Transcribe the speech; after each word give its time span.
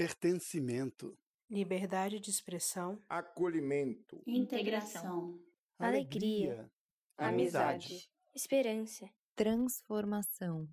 pertencimento, 0.00 1.14
liberdade 1.50 2.18
de 2.18 2.30
expressão, 2.30 2.98
acolhimento, 3.06 4.22
integração, 4.26 5.38
alegria, 5.78 6.72
amizade, 7.18 8.10
esperança, 8.34 9.06
transformação. 9.36 10.66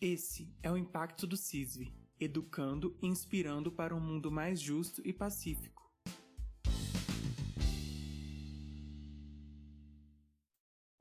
Esse 0.00 0.52
é 0.64 0.72
o 0.72 0.76
impacto 0.76 1.28
do 1.28 1.36
CISV, 1.36 1.94
educando 2.18 2.98
e 3.00 3.06
inspirando 3.06 3.70
para 3.70 3.94
um 3.94 4.00
mundo 4.00 4.32
mais 4.32 4.60
justo 4.60 5.00
e 5.04 5.12
pacífico. 5.12 5.75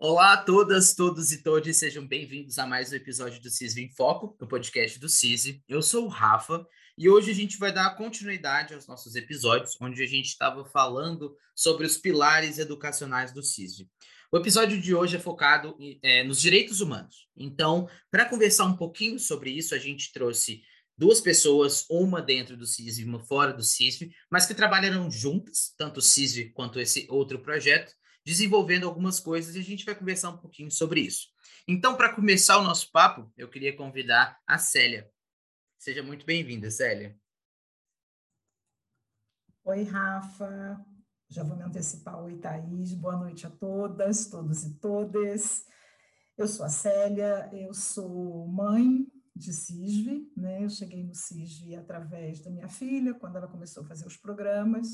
Olá 0.07 0.33
a 0.33 0.37
todas, 0.37 0.93
todos 0.93 1.31
e 1.31 1.41
todas, 1.41 1.77
sejam 1.77 2.05
bem-vindos 2.05 2.59
a 2.59 2.67
mais 2.67 2.91
um 2.91 2.95
episódio 2.95 3.41
do 3.41 3.49
CISV 3.49 3.81
em 3.81 3.89
Foco, 3.89 4.37
do 4.39 4.45
podcast 4.45 4.99
do 4.99 5.09
CISV. 5.09 5.63
Eu 5.67 5.81
sou 5.81 6.05
o 6.05 6.09
Rafa 6.09 6.63
e 6.95 7.09
hoje 7.09 7.31
a 7.31 7.33
gente 7.33 7.57
vai 7.57 7.73
dar 7.73 7.95
continuidade 7.95 8.75
aos 8.75 8.85
nossos 8.85 9.15
episódios, 9.15 9.75
onde 9.81 10.03
a 10.03 10.05
gente 10.05 10.27
estava 10.27 10.63
falando 10.63 11.35
sobre 11.55 11.87
os 11.87 11.97
pilares 11.97 12.59
educacionais 12.59 13.33
do 13.33 13.41
CISV. 13.41 13.89
O 14.31 14.37
episódio 14.37 14.79
de 14.79 14.93
hoje 14.93 15.15
é 15.15 15.19
focado 15.19 15.75
é, 16.03 16.23
nos 16.23 16.39
direitos 16.39 16.81
humanos. 16.81 17.27
Então, 17.35 17.89
para 18.11 18.29
conversar 18.29 18.65
um 18.65 18.77
pouquinho 18.77 19.17
sobre 19.17 19.49
isso, 19.49 19.73
a 19.73 19.79
gente 19.79 20.13
trouxe 20.13 20.61
duas 20.95 21.19
pessoas, 21.19 21.83
uma 21.89 22.21
dentro 22.21 22.55
do 22.55 22.67
CISV 22.67 23.01
e 23.01 23.05
uma 23.05 23.19
fora 23.21 23.51
do 23.51 23.63
CISV, 23.63 24.11
mas 24.29 24.45
que 24.45 24.53
trabalharam 24.53 25.09
juntas, 25.09 25.73
tanto 25.75 25.97
o 25.97 26.03
CISV 26.03 26.51
quanto 26.51 26.79
esse 26.79 27.07
outro 27.09 27.39
projeto, 27.39 27.91
desenvolvendo 28.25 28.87
algumas 28.87 29.19
coisas 29.19 29.55
e 29.55 29.59
a 29.59 29.63
gente 29.63 29.85
vai 29.85 29.93
conversar 29.93 30.31
um 30.31 30.37
pouquinho 30.37 30.71
sobre 30.71 31.01
isso. 31.01 31.29
Então, 31.67 31.95
para 31.95 32.13
começar 32.13 32.57
o 32.57 32.63
nosso 32.63 32.91
papo, 32.91 33.31
eu 33.37 33.47
queria 33.47 33.75
convidar 33.75 34.41
a 34.47 34.57
Célia. 34.57 35.09
Seja 35.77 36.01
muito 36.01 36.25
bem-vinda, 36.25 36.71
Célia. 36.71 37.15
Oi, 39.63 39.83
Rafa. 39.83 40.83
Já 41.29 41.43
vou 41.43 41.55
me 41.55 41.63
antecipar. 41.63 42.23
Oi, 42.23 42.37
Thaís. 42.37 42.93
Boa 42.93 43.15
noite 43.15 43.45
a 43.45 43.49
todas, 43.49 44.27
todos 44.27 44.63
e 44.63 44.73
todas. 44.79 45.65
Eu 46.37 46.47
sou 46.47 46.65
a 46.65 46.69
Célia, 46.69 47.49
eu 47.53 47.73
sou 47.73 48.47
mãe 48.47 49.07
de 49.35 49.53
CISV, 49.53 50.31
né? 50.35 50.63
Eu 50.63 50.69
cheguei 50.69 51.03
no 51.03 51.13
CISV 51.13 51.75
através 51.75 52.39
da 52.39 52.49
minha 52.49 52.69
filha, 52.69 53.13
quando 53.13 53.37
ela 53.37 53.47
começou 53.47 53.83
a 53.83 53.87
fazer 53.87 54.05
os 54.05 54.17
programas. 54.17 54.87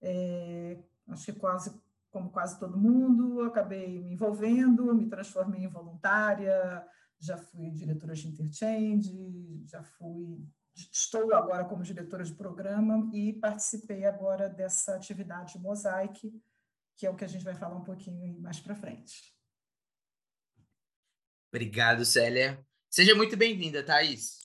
É, 0.00 0.78
acho 1.08 1.26
que 1.26 1.32
quase 1.32 1.70
como 2.14 2.30
quase 2.30 2.60
todo 2.60 2.78
mundo, 2.78 3.42
acabei 3.42 4.00
me 4.00 4.12
envolvendo, 4.12 4.94
me 4.94 5.08
transformei 5.08 5.64
em 5.64 5.68
voluntária, 5.68 6.86
já 7.18 7.36
fui 7.36 7.72
diretora 7.72 8.14
de 8.14 8.28
interchange, 8.28 9.64
já 9.66 9.82
fui, 9.82 10.46
estou 10.72 11.34
agora 11.34 11.64
como 11.64 11.82
diretora 11.82 12.22
de 12.22 12.32
programa 12.32 13.10
e 13.12 13.32
participei 13.32 14.04
agora 14.04 14.48
dessa 14.48 14.94
atividade 14.94 15.58
Mosaic, 15.58 16.32
que 16.96 17.04
é 17.04 17.10
o 17.10 17.16
que 17.16 17.24
a 17.24 17.28
gente 17.28 17.44
vai 17.44 17.56
falar 17.56 17.74
um 17.74 17.84
pouquinho 17.84 18.40
mais 18.40 18.60
para 18.60 18.76
frente. 18.76 19.34
Obrigado, 21.48 22.04
Célia. 22.04 22.64
Seja 22.88 23.16
muito 23.16 23.36
bem-vinda, 23.36 23.84
Thaís. 23.84 24.38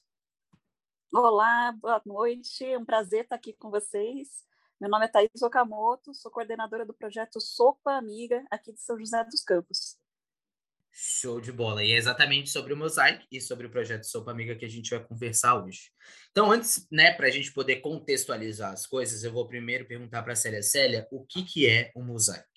Olá, 1.13 1.71
boa 1.73 2.01
noite. 2.03 2.65
É 2.65 2.79
um 2.79 2.85
prazer 2.85 3.25
estar 3.25 3.35
aqui 3.35 3.53
com 3.53 3.69
vocês. 3.69 4.48
Meu 4.79 4.89
nome 4.89 5.03
é 5.05 5.07
Thaís 5.09 5.41
Okamoto, 5.41 6.13
sou 6.13 6.31
coordenadora 6.31 6.85
do 6.85 6.93
projeto 6.93 7.41
Sopa 7.41 7.97
Amiga, 7.97 8.45
aqui 8.49 8.71
de 8.71 8.79
São 8.79 8.97
José 8.97 9.21
dos 9.25 9.43
Campos. 9.43 9.97
Show 10.89 11.41
de 11.41 11.51
bola. 11.51 11.83
E 11.83 11.91
é 11.91 11.97
exatamente 11.97 12.49
sobre 12.49 12.71
o 12.71 12.77
Mosaic 12.77 13.25
e 13.29 13.41
sobre 13.41 13.67
o 13.67 13.69
projeto 13.69 14.05
Sopa 14.05 14.31
Amiga 14.31 14.55
que 14.55 14.63
a 14.63 14.69
gente 14.69 14.89
vai 14.91 15.03
conversar 15.03 15.61
hoje. 15.61 15.91
Então, 16.31 16.49
antes, 16.49 16.87
né, 16.89 17.11
para 17.11 17.27
a 17.27 17.29
gente 17.29 17.51
poder 17.51 17.81
contextualizar 17.81 18.71
as 18.71 18.87
coisas, 18.87 19.21
eu 19.21 19.33
vou 19.33 19.45
primeiro 19.49 19.85
perguntar 19.85 20.23
para 20.23 20.31
a 20.31 20.35
Célia. 20.35 20.63
Célia, 20.63 21.05
o 21.11 21.25
que, 21.25 21.43
que 21.43 21.67
é 21.67 21.91
o 21.93 22.01
Mosaic? 22.01 22.47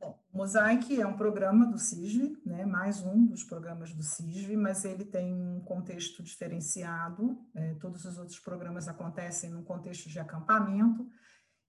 O 0.00 0.14
Mosaic 0.34 1.00
é 1.00 1.06
um 1.06 1.16
programa 1.16 1.64
do 1.64 1.78
CISV, 1.78 2.36
né, 2.44 2.66
mais 2.66 3.00
um 3.00 3.24
dos 3.24 3.44
programas 3.44 3.94
do 3.94 4.02
CISV, 4.02 4.56
mas 4.56 4.84
ele 4.84 5.04
tem 5.04 5.32
um 5.32 5.60
contexto 5.60 6.24
diferenciado. 6.24 7.38
É, 7.54 7.74
todos 7.74 8.04
os 8.04 8.18
outros 8.18 8.40
programas 8.40 8.88
acontecem 8.88 9.50
num 9.50 9.62
contexto 9.62 10.08
de 10.08 10.18
acampamento. 10.18 11.08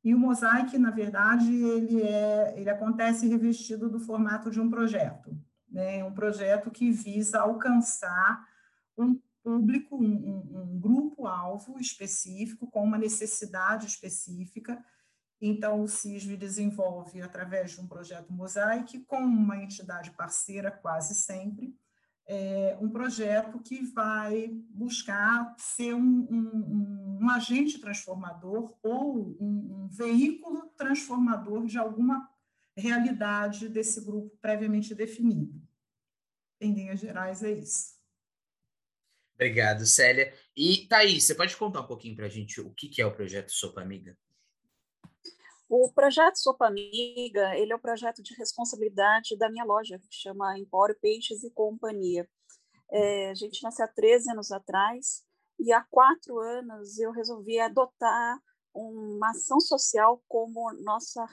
E 0.03 0.15
o 0.15 0.19
Mosaic, 0.19 0.75
na 0.79 0.89
verdade, 0.89 1.53
ele, 1.53 2.01
é, 2.01 2.59
ele 2.59 2.69
acontece 2.71 3.27
revestido 3.27 3.87
do 3.87 3.99
formato 3.99 4.49
de 4.49 4.59
um 4.59 4.67
projeto. 4.67 5.37
Né, 5.69 6.03
um 6.03 6.13
projeto 6.13 6.71
que 6.71 6.89
visa 6.89 7.41
alcançar 7.41 8.47
um 8.97 9.21
público, 9.43 9.95
um, 9.95 10.71
um, 10.73 10.79
grupo-alvo 10.79 11.79
específico, 11.79 12.65
com 12.65 12.83
uma 12.83 12.97
necessidade 12.97 13.85
específica, 13.85 14.83
então, 15.47 15.81
o 15.81 15.87
CISV 15.87 16.35
desenvolve, 16.37 17.21
através 17.21 17.71
de 17.71 17.81
um 17.81 17.87
projeto 17.87 18.33
Mosaic, 18.33 18.99
com 19.01 19.17
uma 19.17 19.61
entidade 19.61 20.09
parceira, 20.11 20.71
quase 20.71 21.13
sempre, 21.13 21.75
é, 22.27 22.75
um 22.81 22.89
projeto 22.89 23.59
que 23.59 23.83
vai 23.83 24.47
buscar 24.71 25.53
ser 25.55 25.93
um, 25.93 26.27
um, 26.31 27.19
um 27.21 27.29
agente 27.29 27.79
transformador 27.79 28.75
ou 28.81 29.37
um, 29.39 29.83
um, 29.83 29.87
veículo 29.87 30.67
transformador 30.75 31.67
de 31.67 31.77
alguma 31.77 32.27
realidade 32.75 33.69
desse 33.69 34.03
grupo 34.03 34.35
previamente 34.41 34.95
definido. 34.95 35.61
Em 36.59 36.73
linhas 36.73 36.99
gerais, 36.99 37.43
é 37.43 37.51
isso. 37.51 37.93
Obrigado, 39.35 39.85
Célia. 39.85 40.33
E, 40.55 40.87
Thaís, 40.87 41.23
você 41.23 41.35
pode 41.35 41.55
contar 41.55 41.81
um 41.81 41.87
pouquinho 41.87 42.15
para 42.15 42.25
a 42.25 42.29
gente 42.29 42.59
o 42.59 42.73
que 42.73 42.99
é 42.99 43.05
o 43.05 43.13
projeto 43.13 43.51
Sopa 43.51 43.81
Amiga? 43.81 44.17
O 45.67 45.91
projeto 45.91 46.35
Sopa 46.37 46.67
Amiga, 46.67 47.55
ele 47.57 47.71
é 47.71 47.75
o 47.75 47.79
um 47.79 47.81
projeto 47.81 48.21
de 48.21 48.35
responsabilidade 48.35 49.35
da 49.35 49.49
minha 49.49 49.65
loja, 49.65 49.97
que 49.97 50.15
chama 50.15 50.59
Empório 50.59 50.95
Peixes 51.01 51.43
e 51.43 51.49
Companhia. 51.49 52.29
É, 52.91 53.31
a 53.31 53.33
gente 53.33 53.63
nasceu 53.63 53.85
há 53.85 53.87
13 53.87 54.31
anos 54.31 54.51
atrás 54.51 55.23
e 55.59 55.73
há 55.73 55.83
quatro 55.89 56.37
anos 56.39 56.99
eu 56.99 57.11
resolvi 57.11 57.59
adotar 57.59 58.39
uma 58.75 59.31
ação 59.31 59.59
social 59.59 60.21
como, 60.27 60.71
nossa, 60.83 61.25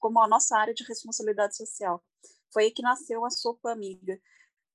como 0.00 0.20
a 0.20 0.26
nossa 0.26 0.58
área 0.58 0.74
de 0.74 0.82
responsabilidade 0.82 1.56
social. 1.56 2.02
Foi 2.52 2.64
aí 2.64 2.70
que 2.72 2.82
nasceu 2.82 3.24
a 3.24 3.30
Sopa 3.30 3.70
Amiga. 3.70 4.18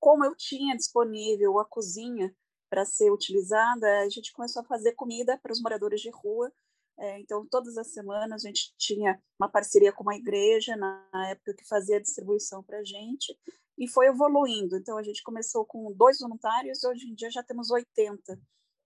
Como 0.00 0.24
eu 0.24 0.34
tinha 0.34 0.74
disponível 0.74 1.58
a 1.58 1.66
cozinha 1.66 2.34
para 2.70 2.86
ser 2.86 3.10
utilizada, 3.10 4.00
a 4.00 4.08
gente 4.08 4.32
começou 4.32 4.62
a 4.62 4.66
fazer 4.66 4.92
comida 4.92 5.38
para 5.42 5.52
os 5.52 5.60
moradores 5.60 6.00
de 6.00 6.08
rua 6.10 6.50
é, 6.98 7.18
então, 7.20 7.46
todas 7.50 7.76
as 7.76 7.92
semanas 7.92 8.44
a 8.44 8.48
gente 8.48 8.74
tinha 8.76 9.20
uma 9.40 9.48
parceria 9.48 9.92
com 9.92 10.02
uma 10.02 10.16
igreja, 10.16 10.76
na 10.76 11.30
época 11.30 11.54
que 11.54 11.66
fazia 11.66 11.96
a 11.96 12.00
distribuição 12.00 12.62
para 12.62 12.78
a 12.78 12.84
gente, 12.84 13.36
e 13.78 13.88
foi 13.88 14.06
evoluindo. 14.06 14.76
Então, 14.76 14.98
a 14.98 15.02
gente 15.02 15.22
começou 15.22 15.64
com 15.64 15.92
dois 15.94 16.18
voluntários, 16.20 16.84
hoje 16.84 17.08
em 17.08 17.14
dia 17.14 17.30
já 17.30 17.42
temos 17.42 17.70
80, 17.70 18.38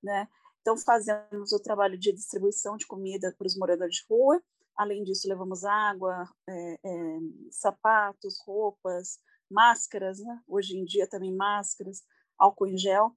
né? 0.02 0.28
Então, 0.60 0.76
fazemos 0.76 1.52
o 1.52 1.60
trabalho 1.60 1.98
de 1.98 2.12
distribuição 2.12 2.76
de 2.76 2.86
comida 2.86 3.34
para 3.36 3.46
os 3.46 3.56
moradores 3.56 3.96
de 3.96 4.04
rua. 4.08 4.42
Além 4.76 5.04
disso, 5.04 5.28
levamos 5.28 5.64
água, 5.64 6.28
é, 6.48 6.74
é, 6.84 7.18
sapatos, 7.50 8.38
roupas, 8.44 9.18
máscaras, 9.50 10.18
né? 10.18 10.40
Hoje 10.46 10.76
em 10.76 10.84
dia 10.84 11.08
também 11.08 11.34
máscaras, 11.34 12.02
álcool 12.38 12.66
em 12.66 12.76
gel. 12.76 13.14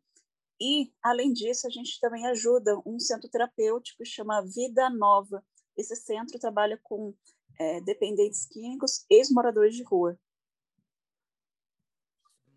E, 0.62 0.92
além 1.02 1.31
disso, 1.31 1.68
a 1.68 1.70
gente 1.70 2.00
também 2.00 2.28
ajuda 2.28 2.78
um 2.86 3.00
centro 3.00 3.30
terapêutico 3.30 4.03
que 4.03 4.09
chama 4.09 4.44
Vida 4.44 4.90
Nova. 4.90 5.44
Esse 5.78 5.96
centro 5.96 6.38
trabalha 6.38 6.78
com 6.84 7.16
é, 7.58 7.82
dependentes 7.82 8.46
químicos, 8.46 9.06
ex-moradores 9.09 9.76
de 9.76 9.84
rua. 9.84 10.20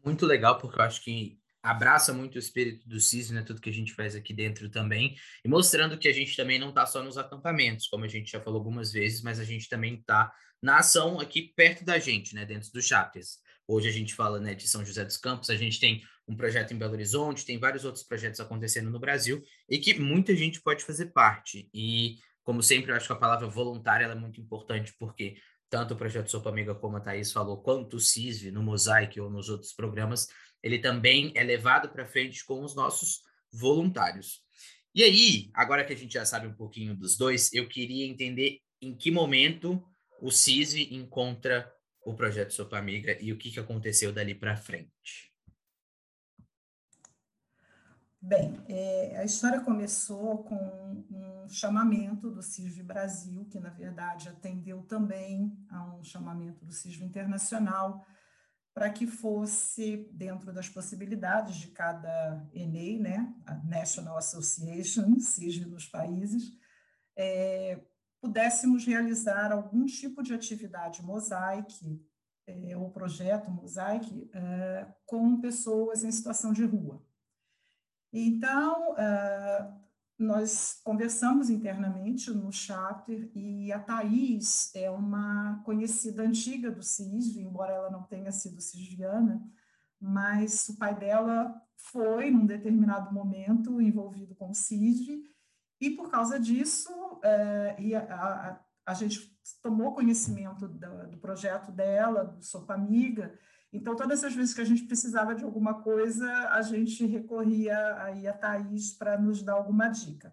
Muito 0.05 0.27
legal, 0.27 0.59
porque 0.59 0.81
eu 0.81 0.85
acho 0.85 1.03
que 1.03 1.41
abraça 1.63 2.13
muito 2.13 2.35
o 2.35 2.39
espírito 2.39 2.89
do 2.89 3.01
CIS, 3.01 3.31
né? 3.31 3.43
Tudo 3.43 3.61
que 3.61 3.71
a 3.71 3.73
gente 3.73 3.95
faz 3.95 4.17
aqui 4.17 4.35
dentro 4.35 4.69
também. 4.69 5.15
E 5.45 5.49
mostrando 5.49 5.97
que 5.97 6.09
a 6.09 6.13
gente 6.13 6.37
também 6.37 6.59
não 6.59 6.71
está 6.71 6.85
só 6.85 7.03
nos 7.03 7.17
acampamentos, 7.17 7.87
como 7.87 8.05
a 8.05 8.09
gente 8.09 8.33
já 8.33 8.41
falou 8.41 8.59
algumas 8.59 8.91
vezes, 8.91 9.23
mas 9.23 9.39
a 9.39 9.45
gente 9.45 9.69
também 9.69 9.95
está 9.95 10.33
na 10.61 10.79
ação 10.79 11.21
aqui 11.21 11.53
perto 11.55 11.85
da 11.85 11.99
gente, 11.99 12.35
né? 12.35 12.45
Dentro 12.45 12.73
dos 12.73 12.85
chapters. 12.85 13.39
Hoje 13.67 13.89
a 13.89 13.93
gente 13.93 14.15
fala 14.15 14.41
né, 14.41 14.55
de 14.55 14.69
São 14.69 14.85
José 14.85 15.05
dos 15.05 15.17
Campos, 15.17 15.51
a 15.51 15.57
gente 15.57 15.79
tem 15.79 16.03
um 16.27 16.37
projeto 16.37 16.73
em 16.73 16.79
Belo 16.79 16.93
Horizonte, 16.93 17.45
tem 17.45 17.59
vários 17.59 17.85
outros 17.85 18.05
projetos 18.05 18.41
acontecendo 18.41 18.91
no 18.91 18.99
Brasil 18.99 19.43
e 19.69 19.79
que 19.79 19.99
muita 19.99 20.35
gente 20.35 20.61
pode 20.61 20.85
fazer 20.85 21.07
parte. 21.07 21.69
E, 21.73 22.17
como 22.43 22.63
sempre, 22.63 22.91
eu 22.91 22.97
acho 22.97 23.07
que 23.07 23.13
a 23.13 23.17
palavra 23.17 23.49
voluntária 23.49 24.05
é 24.05 24.15
muito 24.15 24.41
importante, 24.41 24.95
porque 24.99 25.37
tanto 25.69 25.95
o 25.95 25.97
projeto 25.97 26.31
Sopa 26.31 26.51
Amiga, 26.51 26.75
como 26.75 26.97
a 26.97 27.01
Thaís 27.01 27.33
falou, 27.33 27.63
quanto 27.63 27.97
o 27.97 28.01
CISV, 28.01 28.51
no 28.51 28.63
Mosaic 28.63 29.19
ou 29.21 29.31
nos 29.31 29.49
outros 29.49 29.73
programas, 29.73 30.29
ele 30.63 30.79
também 30.79 31.33
é 31.35 31.43
levado 31.43 31.89
para 31.89 32.07
frente 32.07 32.45
com 32.45 32.63
os 32.63 32.75
nossos 32.75 33.23
voluntários. 33.53 34.43
E 34.95 35.03
aí, 35.03 35.51
agora 35.55 35.85
que 35.85 35.93
a 35.93 35.97
gente 35.97 36.13
já 36.13 36.25
sabe 36.25 36.47
um 36.47 36.55
pouquinho 36.55 36.95
dos 36.95 37.17
dois, 37.17 37.53
eu 37.53 37.67
queria 37.69 38.07
entender 38.07 38.59
em 38.81 38.95
que 38.95 39.11
momento 39.11 39.83
o 40.21 40.31
CISV 40.31 40.95
encontra 40.95 41.73
o 42.05 42.15
projeto 42.15 42.53
Sopa 42.53 42.79
Amiga 42.79 43.17
e 43.21 43.33
o 43.33 43.39
que, 43.39 43.51
que 43.51 43.61
aconteceu 43.61 44.13
dali 44.13 44.35
para 44.35 44.57
frente? 44.57 45.33
Bem, 48.25 48.63
é, 48.69 49.17
a 49.19 49.25
história 49.25 49.61
começou 49.61 50.45
com 50.45 51.05
um 51.11 51.49
chamamento 51.49 52.31
do 52.31 52.41
CISV 52.41 52.83
Brasil, 52.85 53.45
que 53.47 53.59
na 53.59 53.71
verdade 53.71 54.29
atendeu 54.29 54.83
também 54.83 55.53
a 55.69 55.97
um 55.97 56.05
chamamento 56.05 56.65
do 56.65 56.73
CISV 56.73 57.05
Internacional, 57.05 58.07
para 58.73 58.89
que 58.91 59.09
fosse 59.09 60.09
dentro 60.13 60.53
das 60.53 60.69
possibilidades 60.69 61.57
de 61.57 61.69
cada 61.69 62.49
ENEI, 62.55 62.99
né, 62.99 63.35
a 63.45 63.55
National 63.57 64.17
Association, 64.17 65.19
CISV 65.19 65.67
nos 65.67 65.87
países, 65.87 66.53
é, 67.17 67.81
pudéssemos 68.23 68.87
realizar 68.87 69.51
algum 69.51 69.85
tipo 69.85 70.23
de 70.23 70.33
atividade 70.33 71.03
mosaic, 71.03 72.01
é, 72.47 72.77
ou 72.77 72.89
projeto 72.89 73.51
mosaic, 73.51 74.31
é, 74.33 74.87
com 75.05 75.41
pessoas 75.41 76.05
em 76.05 76.13
situação 76.13 76.53
de 76.53 76.65
rua. 76.65 77.05
Então, 78.13 78.97
é, 78.97 79.73
nós 80.17 80.81
conversamos 80.85 81.51
internamente 81.51 82.31
no 82.31 82.53
chapter 82.53 83.29
e 83.35 83.73
a 83.73 83.81
Thais 83.81 84.71
é 84.73 84.89
uma 84.89 85.61
conhecida 85.65 86.23
antiga 86.23 86.71
do 86.71 86.83
CISV, 86.83 87.41
embora 87.41 87.73
ela 87.73 87.91
não 87.91 88.05
tenha 88.05 88.31
sido 88.31 88.61
cisviana, 88.61 89.43
mas 90.01 90.69
o 90.69 90.79
pai 90.79 90.97
dela 90.97 91.61
foi, 91.75 92.31
num 92.31 92.47
determinado 92.47 93.13
momento, 93.13 93.81
envolvido 93.81 94.37
com 94.37 94.51
o 94.51 94.55
CISV, 94.55 95.25
e 95.83 95.91
por 95.91 96.09
causa 96.09 96.39
disso, 96.39 96.93
é, 97.25 97.97
a, 98.09 98.15
a, 98.15 98.61
a, 98.87 98.95
gente 98.95 99.37
tomou 99.61 99.93
conhecimento 99.93 100.69
do, 100.69 101.09
do, 101.09 101.19
projeto 101.19 101.73
dela, 101.73 102.23
do 102.23 102.41
Sopa 102.41 102.73
Amiga, 102.73 103.37
então 103.73 103.97
todas 103.97 104.23
as 104.23 104.33
vezes 104.33 104.55
que 104.55 104.61
a 104.61 104.65
gente 104.65 104.85
precisava 104.85 105.35
de 105.35 105.43
alguma 105.43 105.83
coisa, 105.83 106.31
a 106.51 106.63
gente 106.63 107.05
recorria 107.05 108.01
aí 108.01 108.29
a 108.29 108.33
Thais 108.33 108.93
para 108.93 109.19
nos 109.19 109.43
dar 109.43 109.55
alguma 109.55 109.89
dica. 109.89 110.33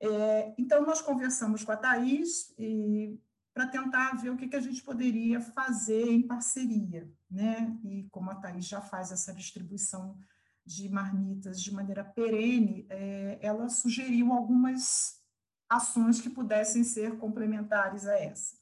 É, 0.00 0.54
então 0.56 0.86
nós 0.86 1.00
conversamos 1.00 1.64
com 1.64 1.72
a 1.72 1.76
Thais 1.76 2.54
e 2.56 3.18
para 3.52 3.66
tentar 3.66 4.12
ver 4.12 4.30
o 4.30 4.36
que, 4.36 4.46
que 4.46 4.56
a 4.56 4.60
gente 4.60 4.80
poderia 4.80 5.40
fazer 5.40 6.08
em 6.08 6.22
parceria, 6.22 7.10
né? 7.28 7.76
E 7.82 8.04
como 8.12 8.30
a 8.30 8.36
Thais 8.36 8.64
já 8.64 8.80
faz 8.80 9.10
essa 9.10 9.34
distribuição 9.34 10.16
de 10.64 10.88
marmitas 10.88 11.60
de 11.60 11.72
maneira 11.72 12.04
perene, 12.04 12.86
é, 12.88 13.38
ela 13.42 13.68
sugeriu 13.68 14.32
algumas 14.32 15.20
ações 15.68 16.20
que 16.20 16.30
pudessem 16.30 16.84
ser 16.84 17.18
complementares 17.18 18.06
a 18.06 18.18
essa. 18.18 18.56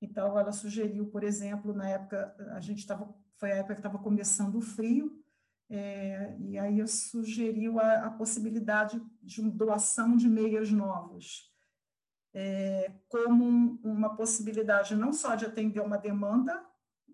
Então, 0.00 0.38
ela 0.38 0.52
sugeriu, 0.52 1.06
por 1.06 1.22
exemplo, 1.24 1.72
na 1.72 1.88
época, 1.88 2.34
a 2.52 2.60
gente 2.60 2.78
estava, 2.78 3.12
foi 3.38 3.52
a 3.52 3.56
época 3.56 3.74
que 3.74 3.80
estava 3.80 3.98
começando 3.98 4.56
o 4.56 4.60
frio, 4.60 5.22
é, 5.70 6.36
e 6.38 6.58
aí 6.58 6.86
sugeriu 6.86 7.80
a, 7.80 8.06
a, 8.06 8.10
possibilidade 8.10 9.00
de 9.22 9.40
doação 9.50 10.16
de 10.16 10.28
meias 10.28 10.70
novas, 10.70 11.50
é, 12.34 12.92
como 13.08 13.80
uma 13.82 14.14
possibilidade 14.14 14.94
não 14.94 15.12
só 15.12 15.34
de 15.34 15.46
atender 15.46 15.80
uma 15.80 15.96
demanda 15.96 16.62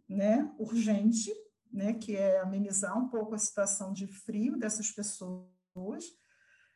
né, 0.09 0.53
urgente, 0.59 1.31
né, 1.79 1.95
que 1.95 2.17
é 2.17 2.41
amenizar 2.41 2.99
um 2.99 3.09
pouco 3.09 3.37
a 3.37 3.39
situação 3.39 3.93
de 3.93 4.09
frio 4.09 4.59
dessas 4.59 4.91
pessoas, 4.91 5.47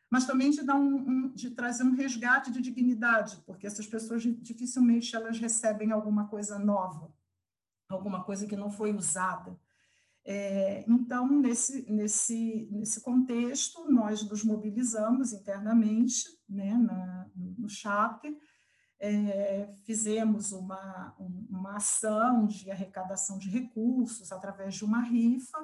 mas 0.09 0.25
também 0.25 0.49
de 0.49 0.63
dar 0.63 0.75
um, 0.75 0.95
um, 0.95 1.33
de 1.33 1.49
trazer 1.49 1.83
um 1.83 1.93
resgate 1.93 2.49
de 2.49 2.61
dignidade, 2.61 3.43
porque 3.45 3.67
essas 3.67 3.85
pessoas 3.85 4.23
dificilmente 4.23 5.13
elas 5.13 5.37
recebem 5.37 5.91
alguma 5.91 6.29
coisa 6.29 6.57
nova, 6.57 7.13
alguma 7.89 8.23
coisa 8.23 8.47
que 8.47 8.55
não 8.55 8.71
foi 8.71 8.93
usada. 8.93 9.59
É, 10.25 10.85
então, 10.87 11.27
nesse, 11.27 11.91
nesse, 11.91 12.69
nesse 12.71 13.01
contexto, 13.01 13.91
nós 13.91 14.23
nos 14.23 14.41
mobilizamos 14.41 15.33
internamente 15.33 16.29
né, 16.47 16.77
na, 16.77 17.29
no 17.35 17.67
chapter, 17.67 18.33
é, 19.05 19.69
fizemos 19.83 20.53
uma, 20.53 21.13
uma 21.19 21.75
ação 21.75 22.47
de 22.47 22.71
arrecadação 22.71 23.37
de 23.37 23.49
recursos 23.49 24.31
através 24.31 24.75
de 24.75 24.85
uma 24.85 25.01
rifa. 25.01 25.57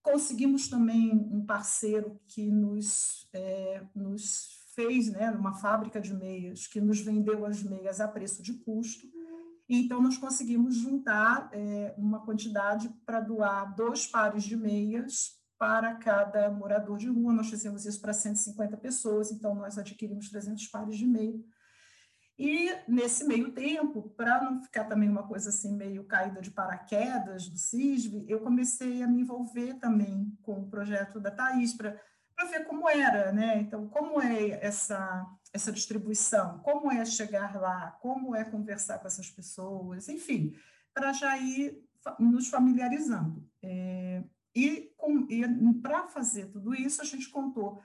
Conseguimos 0.00 0.68
também 0.68 1.10
um 1.12 1.44
parceiro 1.44 2.20
que 2.28 2.48
nos, 2.52 3.28
é, 3.32 3.82
nos 3.92 4.62
fez, 4.76 5.10
né, 5.10 5.28
uma 5.32 5.54
fábrica 5.54 6.00
de 6.00 6.14
meias, 6.14 6.68
que 6.68 6.80
nos 6.80 7.00
vendeu 7.00 7.44
as 7.44 7.64
meias 7.64 8.00
a 8.00 8.06
preço 8.06 8.44
de 8.44 8.54
custo. 8.54 9.08
Então, 9.68 10.00
nós 10.00 10.16
conseguimos 10.16 10.76
juntar 10.76 11.50
é, 11.52 11.94
uma 11.98 12.24
quantidade 12.24 12.88
para 13.04 13.20
doar 13.20 13.74
dois 13.74 14.06
pares 14.06 14.44
de 14.44 14.56
meias 14.56 15.36
para 15.58 15.96
cada 15.96 16.48
morador 16.48 16.96
de 16.96 17.08
rua. 17.08 17.32
Nós 17.32 17.50
fizemos 17.50 17.84
isso 17.84 18.00
para 18.00 18.12
150 18.12 18.76
pessoas, 18.76 19.32
então 19.32 19.52
nós 19.56 19.76
adquirimos 19.76 20.30
300 20.30 20.68
pares 20.68 20.96
de 20.96 21.04
meia 21.04 21.42
e 22.38 22.70
nesse 22.86 23.24
meio 23.24 23.52
tempo, 23.52 24.10
para 24.16 24.42
não 24.42 24.62
ficar 24.62 24.84
também 24.84 25.08
uma 25.08 25.26
coisa 25.26 25.48
assim 25.48 25.76
meio 25.76 26.04
caída 26.04 26.40
de 26.40 26.52
paraquedas 26.52 27.48
do 27.48 27.58
CISV, 27.58 28.26
eu 28.28 28.40
comecei 28.40 29.02
a 29.02 29.08
me 29.08 29.22
envolver 29.22 29.74
também 29.74 30.32
com 30.42 30.60
o 30.60 30.70
projeto 30.70 31.18
da 31.18 31.32
Thais 31.32 31.74
para 31.74 32.00
ver 32.48 32.64
como 32.64 32.88
era, 32.88 33.32
né? 33.32 33.58
Então, 33.58 33.88
como 33.88 34.22
é 34.22 34.64
essa 34.64 35.26
essa 35.52 35.72
distribuição, 35.72 36.58
como 36.58 36.92
é 36.92 37.04
chegar 37.04 37.58
lá, 37.58 37.92
como 38.02 38.36
é 38.36 38.44
conversar 38.44 38.98
com 38.98 39.06
essas 39.06 39.30
pessoas, 39.30 40.08
enfim, 40.08 40.54
para 40.92 41.12
já 41.12 41.38
ir 41.38 41.82
nos 42.18 42.48
familiarizando. 42.48 43.48
É, 43.62 44.22
e, 44.54 44.92
e 45.30 45.74
para 45.82 46.06
fazer 46.08 46.46
tudo 46.46 46.74
isso, 46.74 47.00
a 47.00 47.04
gente 47.04 47.28
contou 47.30 47.80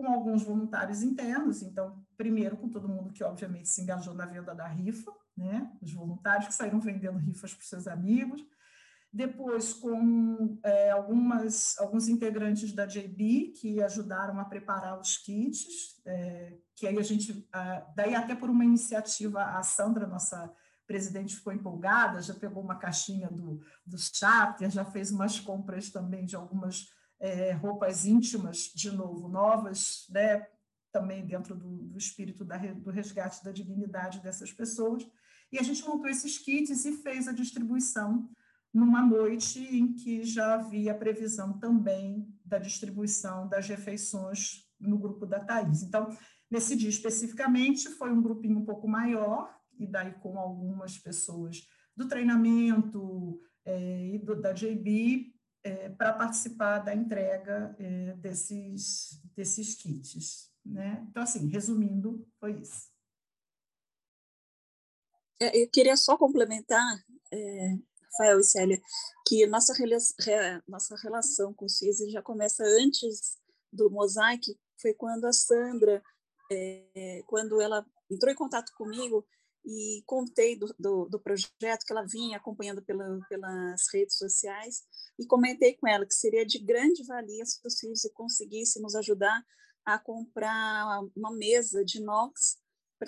com 0.00 0.12
alguns 0.12 0.42
voluntários 0.42 1.02
internos, 1.02 1.62
então, 1.62 2.02
primeiro 2.16 2.56
com 2.56 2.68
todo 2.68 2.88
mundo 2.88 3.12
que, 3.12 3.22
obviamente, 3.22 3.68
se 3.68 3.82
engajou 3.82 4.14
na 4.14 4.24
venda 4.24 4.54
da 4.54 4.66
rifa, 4.66 5.12
né? 5.36 5.70
os 5.82 5.92
voluntários 5.92 6.48
que 6.48 6.54
saíram 6.54 6.80
vendendo 6.80 7.18
rifas 7.18 7.52
para 7.52 7.64
seus 7.64 7.86
amigos, 7.86 8.42
depois 9.12 9.74
com 9.74 10.58
é, 10.62 10.90
algumas, 10.90 11.78
alguns 11.78 12.08
integrantes 12.08 12.72
da 12.72 12.86
JB 12.86 13.54
que 13.60 13.82
ajudaram 13.82 14.38
a 14.38 14.44
preparar 14.44 14.98
os 14.98 15.18
kits, 15.18 16.00
é, 16.06 16.56
que 16.74 16.86
aí 16.86 16.98
a 16.98 17.02
gente, 17.02 17.46
daí 17.94 18.14
até 18.14 18.34
por 18.34 18.48
uma 18.48 18.64
iniciativa, 18.64 19.42
a 19.42 19.62
Sandra, 19.62 20.06
nossa 20.06 20.50
presidente, 20.86 21.36
ficou 21.36 21.52
empolgada, 21.52 22.22
já 22.22 22.34
pegou 22.34 22.62
uma 22.62 22.76
caixinha 22.76 23.28
do, 23.28 23.60
do 23.86 23.96
chapter, 23.96 24.70
já 24.70 24.84
fez 24.84 25.10
umas 25.10 25.38
compras 25.38 25.90
também 25.90 26.24
de 26.24 26.34
algumas 26.34 26.88
é, 27.20 27.52
roupas 27.52 28.06
íntimas, 28.06 28.72
de 28.74 28.90
novo, 28.90 29.28
novas, 29.28 30.06
né, 30.08 30.46
também 30.90 31.24
dentro 31.24 31.54
do, 31.54 31.68
do 31.68 31.98
espírito 31.98 32.44
da, 32.44 32.56
do 32.56 32.90
resgate 32.90 33.44
da 33.44 33.52
dignidade 33.52 34.20
dessas 34.20 34.52
pessoas. 34.52 35.06
E 35.52 35.58
a 35.58 35.62
gente 35.62 35.84
montou 35.84 36.08
esses 36.08 36.38
kits 36.38 36.84
e 36.84 36.96
fez 37.02 37.28
a 37.28 37.32
distribuição 37.32 38.28
numa 38.72 39.04
noite 39.04 39.60
em 39.60 39.92
que 39.92 40.22
já 40.22 40.54
havia 40.54 40.94
previsão 40.94 41.58
também 41.58 42.26
da 42.44 42.58
distribuição 42.58 43.48
das 43.48 43.66
refeições 43.68 44.68
no 44.78 44.98
grupo 44.98 45.26
da 45.26 45.40
Thais. 45.40 45.82
Então, 45.82 46.08
nesse 46.50 46.76
dia 46.76 46.88
especificamente, 46.88 47.88
foi 47.90 48.12
um 48.12 48.22
grupinho 48.22 48.58
um 48.58 48.64
pouco 48.64 48.88
maior, 48.88 49.52
e 49.78 49.86
daí 49.86 50.12
com 50.14 50.38
algumas 50.38 50.98
pessoas 50.98 51.66
do 51.96 52.06
treinamento 52.06 53.40
é, 53.64 54.14
e 54.14 54.18
do, 54.18 54.40
da 54.40 54.52
JB, 54.52 55.34
é, 55.62 55.88
para 55.90 56.12
participar 56.12 56.78
da 56.78 56.94
entrega 56.94 57.74
é, 57.78 58.12
desses, 58.14 59.20
desses 59.34 59.74
kits. 59.74 60.50
Né? 60.64 61.06
Então, 61.10 61.22
assim, 61.22 61.48
resumindo, 61.48 62.26
foi 62.38 62.60
isso. 62.60 62.90
É, 65.40 65.62
eu 65.62 65.70
queria 65.70 65.96
só 65.96 66.16
complementar, 66.16 67.04
é, 67.32 67.76
Rafael 68.12 68.40
e 68.40 68.44
Célia, 68.44 68.80
que 69.26 69.46
nossa, 69.46 69.72
nossa 70.68 70.96
relação 70.96 71.54
com 71.54 71.64
o 71.64 71.68
CISI 71.68 72.10
já 72.10 72.20
começa 72.20 72.62
antes 72.62 73.38
do 73.72 73.90
Mosaic, 73.90 74.58
foi 74.80 74.92
quando 74.92 75.24
a 75.24 75.32
Sandra, 75.32 76.02
é, 76.52 77.22
quando 77.26 77.60
ela 77.60 77.86
entrou 78.10 78.32
em 78.32 78.36
contato 78.36 78.72
comigo, 78.76 79.26
e 79.64 80.02
contei 80.06 80.56
do, 80.56 80.74
do, 80.78 81.06
do, 81.06 81.20
projeto 81.20 81.84
que 81.86 81.92
ela 81.92 82.06
vinha 82.06 82.38
acompanhando 82.38 82.82
pela, 82.82 83.20
pelas 83.28 83.82
redes 83.92 84.16
sociais 84.16 84.82
e 85.18 85.26
comentei 85.26 85.74
com 85.74 85.86
ela 85.86 86.06
que 86.06 86.14
seria 86.14 86.46
de 86.46 86.58
grande 86.58 87.04
valia 87.04 87.44
se 87.44 87.60
os 87.64 87.78
filhos 87.78 88.08
conseguissem 88.14 88.80
nos 88.80 88.94
ajudar 88.94 89.44
a 89.84 89.98
comprar 89.98 91.02
uma 91.14 91.30
mesa 91.32 91.84
de 91.84 91.98
inox 91.98 92.58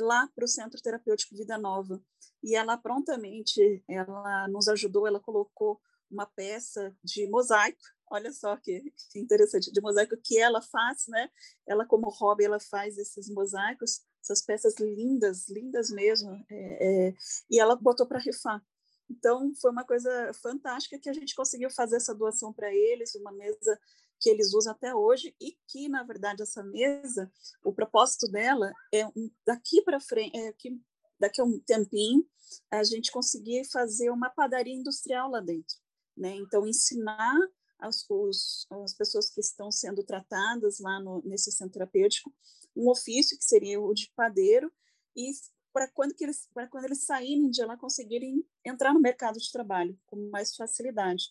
lá 0.00 0.28
para 0.34 0.44
o 0.44 0.48
Centro 0.48 0.80
Terapêutico 0.80 1.36
Vida 1.36 1.58
Nova. 1.58 2.02
E 2.42 2.54
ela 2.54 2.78
prontamente, 2.78 3.84
ela 3.88 4.48
nos 4.48 4.68
ajudou, 4.68 5.06
ela 5.06 5.20
colocou 5.20 5.80
uma 6.10 6.26
peça 6.26 6.94
de 7.02 7.26
mosaico, 7.28 7.80
olha 8.10 8.32
só 8.32 8.56
que, 8.56 8.82
que 9.10 9.18
interessante, 9.18 9.72
de 9.72 9.80
mosaico 9.80 10.16
que 10.22 10.38
ela 10.38 10.60
faz, 10.60 11.04
né? 11.08 11.30
Ela 11.66 11.86
como 11.86 12.10
hobby, 12.10 12.44
ela 12.44 12.60
faz 12.60 12.98
esses 12.98 13.28
mosaicos 13.28 14.02
essas 14.22 14.40
peças 14.40 14.76
lindas, 14.78 15.48
lindas 15.48 15.90
mesmo, 15.90 16.32
é, 16.48 17.08
é, 17.08 17.14
e 17.50 17.60
ela 17.60 17.76
botou 17.76 18.06
para 18.06 18.20
rifar. 18.20 18.64
Então, 19.10 19.52
foi 19.60 19.70
uma 19.70 19.84
coisa 19.84 20.32
fantástica 20.34 20.98
que 20.98 21.10
a 21.10 21.12
gente 21.12 21.34
conseguiu 21.34 21.70
fazer 21.70 21.96
essa 21.96 22.14
doação 22.14 22.52
para 22.52 22.72
eles, 22.72 23.14
uma 23.14 23.32
mesa 23.32 23.78
que 24.18 24.30
eles 24.30 24.54
usam 24.54 24.72
até 24.72 24.94
hoje 24.94 25.34
e 25.40 25.58
que, 25.66 25.88
na 25.88 26.04
verdade, 26.04 26.42
essa 26.42 26.62
mesa, 26.62 27.30
o 27.64 27.72
propósito 27.72 28.30
dela 28.30 28.72
é 28.94 29.02
daqui 29.44 29.82
para 29.82 30.00
frente, 30.00 30.38
é 30.38 30.52
que 30.52 30.80
daqui 31.18 31.40
a 31.40 31.44
um 31.44 31.58
tempinho, 31.60 32.26
a 32.70 32.82
gente 32.82 33.12
conseguir 33.12 33.64
fazer 33.70 34.10
uma 34.10 34.28
padaria 34.30 34.74
industrial 34.74 35.30
lá 35.30 35.40
dentro. 35.40 35.76
Né? 36.16 36.34
Então, 36.36 36.66
ensinar 36.66 37.38
as, 37.78 38.04
os, 38.08 38.66
as 38.70 38.94
pessoas 38.94 39.30
que 39.30 39.40
estão 39.40 39.70
sendo 39.70 40.02
tratadas 40.02 40.78
lá 40.78 41.00
no, 41.00 41.22
nesse 41.24 41.50
centro 41.50 41.74
terapêutico 41.74 42.32
um 42.76 42.88
ofício 42.88 43.36
que 43.36 43.44
seria 43.44 43.80
o 43.80 43.92
de 43.94 44.10
padeiro 44.14 44.72
e 45.16 45.30
para 45.72 45.88
quando 45.88 46.14
que 46.14 46.24
eles 46.24 46.48
quando 46.70 46.84
eles 46.84 47.04
saírem 47.04 47.50
de 47.50 47.64
lá 47.64 47.76
conseguirem 47.76 48.44
entrar 48.64 48.92
no 48.92 49.00
mercado 49.00 49.38
de 49.38 49.50
trabalho 49.50 49.98
com 50.06 50.28
mais 50.30 50.54
facilidade. 50.54 51.24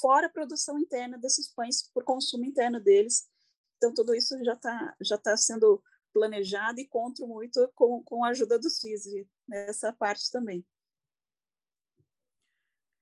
Fora 0.00 0.26
a 0.26 0.30
produção 0.30 0.78
interna 0.78 1.18
desses 1.18 1.48
pães 1.52 1.90
por 1.92 2.04
consumo 2.04 2.44
interno 2.44 2.80
deles. 2.80 3.28
Então 3.76 3.92
tudo 3.92 4.14
isso 4.14 4.36
já 4.44 4.54
está 4.54 4.96
já 5.00 5.16
está 5.16 5.36
sendo 5.36 5.82
planejado 6.12 6.80
e 6.80 6.86
conto 6.86 7.26
muito 7.26 7.70
com, 7.74 8.02
com 8.02 8.24
a 8.24 8.30
ajuda 8.30 8.58
do 8.58 8.70
CISV 8.70 9.26
nessa 9.46 9.92
parte 9.92 10.30
também. 10.30 10.64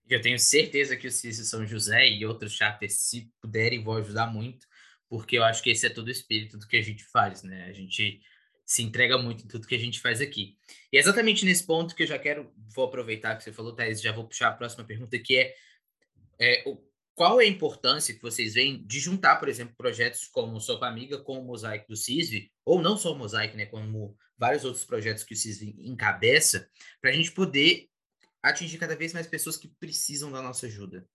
Eu 0.09 0.21
tenho 0.21 0.39
certeza 0.39 0.97
que 0.97 1.09
o 1.09 1.11
CISV 1.11 1.45
São 1.45 1.67
José 1.67 2.09
e 2.09 2.25
outros 2.25 2.53
chapters, 2.53 2.95
se 3.01 3.33
puderem, 3.41 3.83
vão 3.83 3.95
ajudar 3.95 4.29
muito, 4.29 4.67
porque 5.09 5.39
eu 5.39 5.45
acho 5.45 5.63
que 5.63 5.71
esse 5.71 5.87
é 5.87 5.91
todo 5.91 6.09
o 6.09 6.11
espírito 6.11 6.59
do 6.59 6.67
que 6.67 6.77
a 6.77 6.83
gente 6.83 7.05
faz, 7.05 7.43
né? 7.43 7.67
A 7.67 7.73
gente 7.73 8.21
se 8.65 8.83
entrega 8.83 9.17
muito 9.17 9.45
em 9.45 9.49
tudo 9.49 9.67
que 9.67 9.75
a 9.75 9.79
gente 9.79 10.01
faz 10.01 10.21
aqui. 10.21 10.57
E 10.93 10.97
é 10.97 11.01
exatamente 11.01 11.45
nesse 11.45 11.65
ponto 11.65 11.95
que 11.95 12.03
eu 12.03 12.07
já 12.07 12.19
quero, 12.19 12.53
vou 12.75 12.87
aproveitar 12.87 13.37
que 13.37 13.45
você 13.45 13.53
falou, 13.53 13.73
Thais, 13.73 14.03
já 14.03 14.11
vou 14.11 14.27
puxar 14.27 14.49
a 14.49 14.53
próxima 14.53 14.85
pergunta, 14.85 15.17
que 15.19 15.37
é, 15.37 15.55
é 16.41 16.65
o, 16.67 16.77
qual 17.15 17.41
é 17.41 17.45
a 17.45 17.49
importância 17.49 18.13
que 18.13 18.21
vocês 18.21 18.55
veem 18.55 18.85
de 18.85 18.99
juntar, 18.99 19.37
por 19.37 19.49
exemplo, 19.49 19.75
projetos 19.77 20.27
como 20.27 20.61
Sopa 20.61 20.87
Amiga 20.87 21.19
com 21.19 21.41
o 21.41 21.45
Mosaico 21.45 21.89
do 21.89 21.97
CISV, 21.97 22.51
ou 22.65 22.83
não 22.83 22.97
só 22.97 23.13
o 23.13 23.19
Mosaico, 23.19 23.57
né, 23.57 23.67
como 23.67 24.17
vários 24.37 24.65
outros 24.65 24.85
projetos 24.85 25.23
que 25.23 25.33
o 25.33 25.37
CISV 25.37 25.77
encabeça, 25.79 26.69
para 27.01 27.11
a 27.11 27.15
gente 27.15 27.31
poder 27.31 27.89
atingir 28.43 28.79
cada 28.79 28.97
vez 28.97 29.13
mais 29.13 29.27
pessoas 29.27 29.57
que 29.57 29.69
precisam 29.81 30.31
da 30.31 30.43
nossa 30.43 30.67
ajuda? 30.67 31.09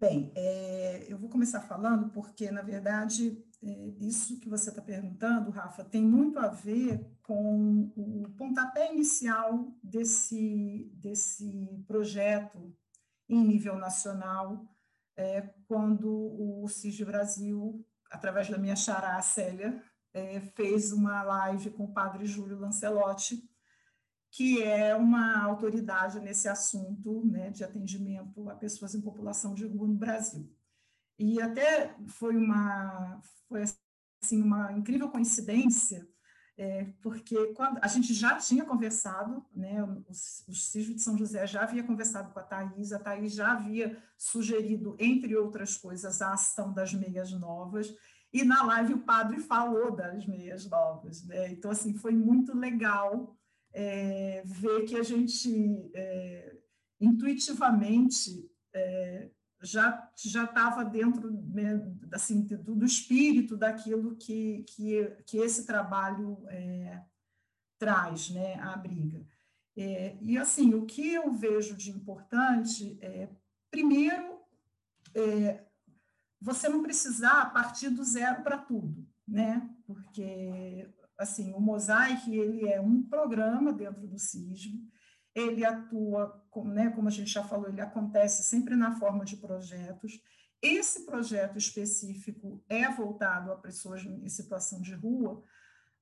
Bem, 0.00 0.32
é, 0.34 1.06
eu 1.08 1.16
vou 1.16 1.30
começar 1.30 1.60
falando 1.60 2.10
porque, 2.10 2.50
na 2.50 2.62
verdade, 2.62 3.42
é, 3.62 3.68
isso 4.00 4.40
que 4.40 4.48
você 4.48 4.70
está 4.70 4.82
perguntando, 4.82 5.50
Rafa, 5.50 5.84
tem 5.84 6.02
muito 6.02 6.38
a 6.38 6.48
ver 6.48 7.16
com 7.22 7.92
o 7.96 8.28
pontapé 8.36 8.92
inicial 8.92 9.72
desse, 9.82 10.90
desse 10.94 11.84
projeto 11.86 12.74
em 13.28 13.42
nível 13.46 13.76
nacional, 13.76 14.66
é, 15.16 15.42
quando 15.66 16.08
o 16.12 16.68
CIG 16.68 17.04
Brasil, 17.04 17.86
através 18.10 18.50
da 18.50 18.58
minha 18.58 18.76
xará, 18.76 19.20
Célia, 19.22 19.82
fez 20.54 20.92
uma 20.92 21.22
live 21.22 21.70
com 21.70 21.84
o 21.84 21.92
padre 21.92 22.24
Júlio 22.24 22.58
Lancelotti, 22.58 23.42
que 24.34 24.60
é 24.60 24.96
uma 24.96 25.44
autoridade 25.44 26.18
nesse 26.18 26.48
assunto 26.48 27.24
né, 27.24 27.50
de 27.50 27.62
atendimento 27.62 28.50
a 28.50 28.56
pessoas 28.56 28.92
em 28.92 29.00
população 29.00 29.54
de 29.54 29.64
rua 29.64 29.86
no 29.86 29.94
Brasil. 29.94 30.52
E 31.16 31.40
até 31.40 31.94
foi 32.08 32.36
uma, 32.36 33.20
foi 33.48 33.62
assim, 34.20 34.42
uma 34.42 34.72
incrível 34.72 35.08
coincidência, 35.08 36.04
é, 36.56 36.84
porque 37.00 37.52
quando 37.54 37.78
a 37.80 37.86
gente 37.86 38.12
já 38.12 38.36
tinha 38.36 38.64
conversado, 38.64 39.44
né, 39.54 39.80
o, 39.84 40.04
o 40.48 40.52
de 40.52 40.98
São 41.00 41.16
José 41.16 41.46
já 41.46 41.62
havia 41.62 41.84
conversado 41.84 42.32
com 42.32 42.40
a 42.40 42.42
Thais, 42.42 42.92
a 42.92 42.98
Thais 42.98 43.34
já 43.34 43.52
havia 43.52 43.96
sugerido, 44.18 44.96
entre 44.98 45.36
outras 45.36 45.76
coisas, 45.76 46.20
a 46.20 46.32
ação 46.32 46.72
das 46.72 46.92
meias 46.92 47.30
novas, 47.30 47.94
e 48.32 48.42
na 48.42 48.64
live 48.64 48.94
o 48.94 49.02
padre 49.04 49.38
falou 49.38 49.94
das 49.94 50.26
meias 50.26 50.68
novas. 50.68 51.24
Né? 51.24 51.52
Então, 51.52 51.70
assim, 51.70 51.94
foi 51.94 52.10
muito 52.10 52.52
legal 52.52 53.38
é, 53.74 54.42
ver 54.46 54.84
que 54.84 54.96
a 54.96 55.02
gente 55.02 55.90
é, 55.92 56.56
intuitivamente 57.00 58.48
é, 58.72 59.30
já 59.60 60.10
já 60.16 60.44
estava 60.44 60.84
dentro 60.84 61.30
né, 61.30 61.80
assim 62.12 62.42
do, 62.42 62.76
do, 62.76 62.84
espírito 62.84 63.56
daquilo 63.56 64.14
que, 64.16 64.64
que, 64.68 65.04
que 65.26 65.38
esse 65.38 65.66
trabalho 65.66 66.44
é, 66.48 67.02
traz, 67.78 68.30
né, 68.30 68.54
a 68.60 68.76
briga. 68.76 69.26
É, 69.76 70.16
e 70.20 70.38
assim 70.38 70.72
o 70.74 70.86
que 70.86 71.12
eu 71.14 71.32
vejo 71.32 71.76
de 71.76 71.90
importante 71.90 72.96
é 73.00 73.28
primeiro 73.70 74.40
é, 75.14 75.64
você 76.40 76.68
não 76.68 76.82
precisar 76.82 77.52
partir 77.52 77.88
do 77.88 78.04
zero 78.04 78.42
para 78.42 78.58
tudo, 78.58 79.08
né? 79.26 79.68
Porque 79.86 80.88
assim, 81.18 81.52
o 81.52 81.60
Mosaic 81.60 82.34
ele 82.34 82.68
é 82.68 82.80
um 82.80 83.02
programa 83.02 83.72
dentro 83.72 84.06
do 84.06 84.18
CISM, 84.18 84.88
ele 85.34 85.64
atua, 85.64 86.42
né, 86.64 86.90
como 86.90 87.08
a 87.08 87.10
gente 87.10 87.30
já 87.30 87.42
falou, 87.42 87.68
ele 87.68 87.80
acontece 87.80 88.44
sempre 88.44 88.76
na 88.76 88.92
forma 88.92 89.24
de 89.24 89.36
projetos. 89.36 90.20
Esse 90.62 91.04
projeto 91.04 91.58
específico 91.58 92.64
é 92.68 92.88
voltado 92.88 93.50
a 93.52 93.56
pessoas 93.56 94.04
em 94.04 94.28
situação 94.28 94.80
de 94.80 94.94
rua, 94.94 95.42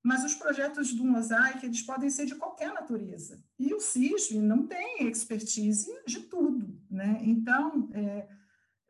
mas 0.03 0.25
os 0.25 0.35
projetos 0.35 0.93
do 0.93 1.05
Mosaic 1.05 1.65
eles 1.65 1.83
podem 1.83 2.11
ser 2.11 2.27
de 2.27 2.35
qualquer 2.35 2.73
natureza. 2.73 3.43
E 3.59 3.73
o 3.73 3.81
CISV 3.81 4.39
não 4.41 4.67
tem 4.67 5.09
expertise 5.09 5.91
de 6.07 6.21
tudo, 6.23 6.81
né? 6.91 7.21
Então, 7.23 7.89
é, 7.95 8.29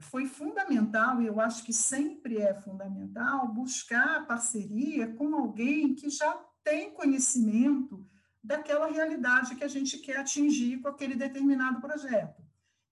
foi 0.02 0.26
fundamental, 0.26 1.22
e 1.22 1.26
eu 1.26 1.40
acho 1.40 1.64
que 1.64 1.72
sempre 1.72 2.38
é 2.38 2.54
fundamental, 2.54 3.48
buscar 3.48 4.26
parceria 4.26 5.12
com 5.14 5.34
alguém 5.34 5.94
que 5.94 6.10
já 6.10 6.32
tem 6.64 6.92
conhecimento 6.92 8.06
daquela 8.42 8.86
realidade 8.86 9.54
que 9.54 9.64
a 9.64 9.68
gente 9.68 9.98
quer 9.98 10.18
atingir 10.18 10.80
com 10.80 10.88
aquele 10.88 11.14
determinado 11.14 11.80
projeto. 11.80 12.42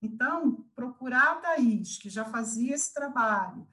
Então, 0.00 0.64
procurar 0.74 1.32
a 1.32 1.34
Thaís, 1.36 1.98
que 1.98 2.08
já 2.08 2.24
fazia 2.24 2.74
esse 2.74 2.94
trabalho, 2.94 3.66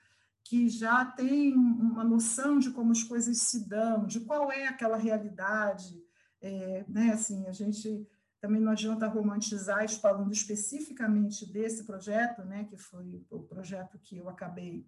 que 0.44 0.68
já 0.70 1.06
tem 1.06 1.54
uma 1.54 2.04
noção 2.04 2.58
de 2.58 2.72
como 2.72 2.92
as 2.92 3.04
coisas 3.04 3.38
se 3.38 3.68
dão, 3.68 4.06
de 4.06 4.22
qual 4.22 4.52
é 4.52 4.68
aquela 4.68 4.98
realidade, 4.98 6.02
é, 6.42 6.86
né? 6.88 7.12
Assim, 7.12 7.46
a 7.48 7.52
gente 7.52 8.08
também 8.40 8.62
não 8.62 8.72
adianta 8.72 9.08
romantizar 9.08 9.88
falando 10.00 10.32
especificamente 10.32 11.52
desse 11.52 11.86
projeto, 11.86 12.44
né, 12.44 12.66
que 12.66 12.78
foi 12.78 13.26
o 13.30 13.42
projeto 13.44 13.98
que 14.00 14.18
eu 14.18 14.30
acabei 14.30 14.86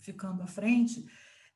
ficando 0.00 0.42
à 0.42 0.46
frente. 0.46 1.04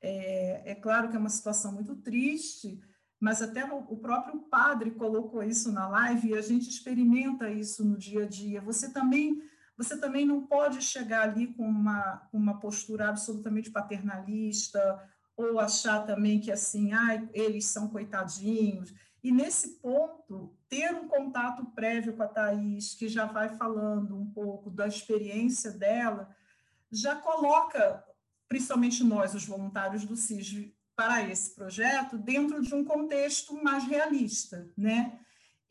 É, 0.00 0.73
é 0.73 0.75
claro 0.75 1.09
que 1.09 1.17
é 1.17 1.19
uma 1.19 1.29
situação 1.29 1.73
muito 1.73 1.97
triste, 1.97 2.81
mas 3.21 3.41
até 3.41 3.64
o 3.64 3.97
próprio 3.97 4.41
padre 4.50 4.91
colocou 4.91 5.43
isso 5.43 5.71
na 5.71 5.88
live 5.88 6.31
e 6.31 6.35
a 6.35 6.43
gente 6.43 6.69
experimenta 6.69 7.49
isso 7.49 7.85
no 7.85 7.97
dia 7.97 8.25
a 8.25 8.29
dia. 8.29 8.61
Você 8.61 8.93
também 8.93 9.41
você 9.76 9.99
também 9.99 10.26
não 10.26 10.47
pode 10.47 10.83
chegar 10.83 11.23
ali 11.23 11.47
com 11.55 11.64
uma, 11.64 12.29
uma 12.33 12.61
postura 12.61 13.09
absolutamente 13.09 13.71
paternalista 13.71 15.02
ou 15.37 15.59
achar 15.59 16.05
também 16.05 16.41
que 16.41 16.52
assim, 16.52 16.93
ah, 16.93 17.26
eles 17.33 17.67
são 17.67 17.88
coitadinhos. 17.88 18.93
E 19.23 19.31
nesse 19.31 19.81
ponto, 19.81 20.52
ter 20.69 20.93
um 20.95 21.07
contato 21.07 21.64
prévio 21.67 22.14
com 22.17 22.23
a 22.23 22.29
Thais, 22.29 22.95
que 22.95 23.09
já 23.09 23.25
vai 23.25 23.57
falando 23.57 24.19
um 24.19 24.26
pouco 24.26 24.69
da 24.69 24.87
experiência 24.87 25.71
dela, 25.71 26.35
já 26.91 27.14
coloca, 27.17 28.05
principalmente 28.49 29.05
nós, 29.05 29.35
os 29.35 29.47
voluntários 29.47 30.05
do 30.05 30.17
CIS, 30.17 30.73
para 30.97 31.23
esse 31.23 31.55
projeto, 31.55 32.19
dentro 32.19 32.61
de 32.61 32.75
um 32.75 32.85
contexto 32.85 33.62
mais 33.62 33.85
realista, 33.85 34.69
né? 34.76 35.19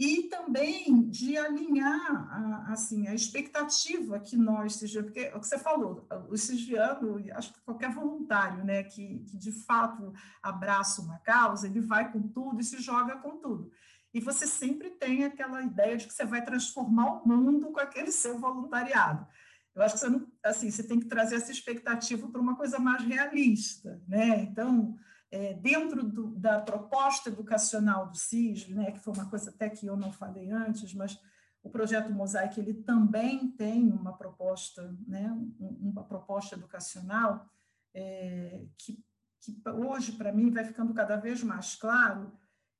E 0.01 0.24
também 0.24 1.08
de 1.10 1.38
alinhar 1.38 2.12
a, 2.34 2.74
assim, 2.74 3.08
a 3.08 3.13
expectativa 3.13 4.20
que 4.20 4.36
nós, 4.36 4.79
porque 4.79 5.20
é 5.20 5.36
o 5.36 5.39
que 5.39 5.46
você 5.46 5.60
falou, 5.60 6.08
o 6.27 6.36
Cigiano, 6.36 7.24
acho 7.36 7.53
que 7.53 7.62
qualquer 7.62 7.93
voluntário 7.93 8.65
né, 8.65 8.81
que, 8.81 9.20
que 9.20 9.38
de 9.38 9.51
fato 9.51 10.12
abraça 10.41 11.03
uma 11.03 11.20
causa, 11.20 11.67
ele 11.67 11.81
vai 11.81 12.12
com 12.12 12.20
tudo 12.20 12.60
e 12.60 12.63
se 12.63 12.81
joga 12.81 13.17
com 13.17 13.38
tudo. 13.38 13.72
E 14.12 14.20
você 14.20 14.48
sempre 14.48 14.89
tem 14.89 15.24
aquela 15.24 15.62
ideia 15.62 15.96
de 15.96 16.08
que 16.08 16.13
você 16.15 16.25
vai 16.25 16.43
transformar 16.43 17.22
o 17.22 17.27
mundo 17.27 17.72
com 17.72 17.79
aquele 17.79 18.12
seu 18.12 18.39
voluntariado. 18.39 19.27
Eu 19.75 19.84
acho 19.84 19.93
que 19.93 20.00
você, 20.00 20.10
não, 20.10 20.27
assim, 20.43 20.72
você 20.72 20.81
tem 20.81 21.00
que 21.00 21.05
trazer 21.05 21.36
essa 21.36 21.51
expectativa 21.51 22.27
para 22.27 22.41
uma 22.41 22.55
coisa 22.55 22.79
mais 22.79 23.03
realista. 23.03 24.01
Né? 24.08 24.41
Então, 24.41 24.98
é, 25.31 25.53
dentro 25.53 26.03
do, 26.03 26.35
da 26.35 26.59
proposta 26.59 27.29
educacional 27.29 28.07
do 28.07 28.17
CIS, 28.17 28.67
né, 28.69 28.91
que 28.91 29.00
foi 29.00 29.13
uma 29.13 29.29
coisa 29.29 29.50
até 29.50 29.69
que 29.69 29.85
eu 29.88 29.95
não 29.95 30.11
falei 30.11 30.51
antes, 30.51 30.93
mas 30.93 31.17
o 31.63 31.69
projeto 31.69 32.11
Mosaic 32.11 32.59
ele 32.59 32.73
também 32.73 33.50
tem 33.51 33.91
uma 33.91 34.13
proposta, 34.17 34.95
né, 35.07 35.31
uma 35.59 36.03
proposta 36.03 36.55
educacional 36.55 37.50
é, 37.93 38.65
que 38.77 39.03
que 39.41 39.59
hoje, 39.69 40.13
para 40.13 40.31
mim, 40.31 40.51
vai 40.51 40.63
ficando 40.63 40.93
cada 40.93 41.17
vez 41.17 41.43
mais 41.43 41.75
claro 41.75 42.31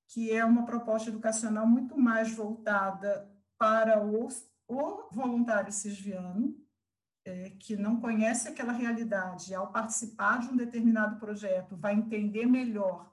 que 0.08 0.32
é 0.32 0.46
uma 0.46 0.66
proposta 0.66 1.10
educacional 1.10 1.66
muito 1.66 1.98
mais 1.98 2.34
voltada 2.34 3.30
para 3.58 4.04
o, 4.04 4.28
o 4.68 5.10
voluntário 5.12 5.72
cisviano, 5.72 6.56
é, 7.24 7.52
que 7.52 7.76
não 7.76 8.00
conhece 8.00 8.48
aquela 8.48 8.72
realidade, 8.72 9.54
ao 9.54 9.72
participar 9.72 10.40
de 10.40 10.48
um 10.48 10.56
determinado 10.56 11.20
projeto, 11.20 11.78
vai 11.78 11.94
entender 11.94 12.46
melhor 12.46 13.12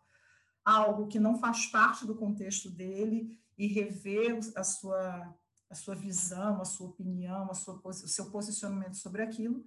algo 0.65 1.09
que 1.09 1.19
não 1.19 1.39
faz 1.39 1.67
parte 1.67 2.07
do 2.07 2.15
contexto 2.15 2.71
dele 2.71 3.39
e 3.57 3.67
rever 3.67 4.39
a 4.55 4.65
sua, 4.65 5.35
a 5.71 5.75
sua 5.75 5.95
visão, 5.95 6.61
a 6.61 6.65
sua 6.65 6.89
opinião, 6.89 7.51
a 7.51 7.55
sua, 7.55 7.81
o 7.83 7.93
seu 7.93 8.31
posicionamento 8.31 8.97
sobre 8.97 9.23
aquilo. 9.23 9.65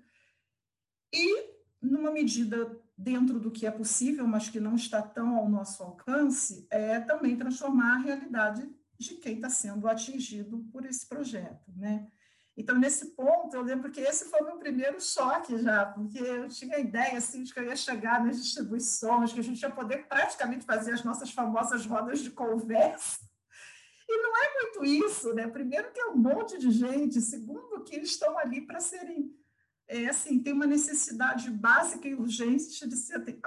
E, 1.13 1.51
numa 1.81 2.11
medida 2.11 2.79
dentro 2.97 3.39
do 3.39 3.51
que 3.51 3.65
é 3.65 3.71
possível, 3.71 4.27
mas 4.27 4.49
que 4.49 4.59
não 4.59 4.75
está 4.75 5.01
tão 5.01 5.35
ao 5.35 5.49
nosso 5.49 5.81
alcance, 5.81 6.67
é 6.69 6.99
também 6.99 7.35
transformar 7.35 7.95
a 7.95 8.01
realidade 8.01 8.69
de 8.97 9.15
quem 9.15 9.35
está 9.35 9.49
sendo 9.49 9.87
atingido 9.87 10.59
por 10.71 10.85
esse 10.85 11.07
projeto, 11.07 11.71
né? 11.75 12.07
Então, 12.55 12.77
nesse 12.77 13.15
ponto, 13.15 13.55
eu 13.55 13.61
lembro 13.61 13.91
que 13.91 14.01
esse 14.01 14.25
foi 14.25 14.41
o 14.41 14.45
meu 14.45 14.57
primeiro 14.57 14.99
choque 14.99 15.57
já, 15.57 15.85
porque 15.85 16.19
eu 16.19 16.47
tinha 16.49 16.75
a 16.75 16.79
ideia 16.79 17.17
assim, 17.17 17.43
de 17.43 17.53
que 17.53 17.59
eu 17.59 17.65
ia 17.65 17.75
chegar 17.75 18.23
nas 18.23 18.41
distribuições, 18.41 19.31
que 19.31 19.39
a 19.39 19.43
gente 19.43 19.61
ia 19.61 19.69
poder 19.69 20.07
praticamente 20.07 20.65
fazer 20.65 20.93
as 20.93 21.03
nossas 21.03 21.31
famosas 21.31 21.85
rodas 21.85 22.19
de 22.19 22.29
conversa. 22.29 23.19
E 24.07 24.21
não 24.21 24.35
é 24.35 24.53
muito 24.61 24.83
isso, 24.83 25.33
né? 25.33 25.47
Primeiro, 25.47 25.91
que 25.93 26.01
é 26.01 26.07
um 26.07 26.17
monte 26.17 26.57
de 26.57 26.69
gente, 26.69 27.21
segundo, 27.21 27.83
que 27.83 27.95
eles 27.95 28.09
estão 28.09 28.37
ali 28.37 28.61
para 28.61 28.81
serem. 28.81 29.33
É, 29.87 30.07
assim, 30.07 30.41
tem 30.41 30.53
uma 30.53 30.65
necessidade 30.65 31.49
básica 31.49 32.07
e 32.07 32.15
urgente 32.15 32.85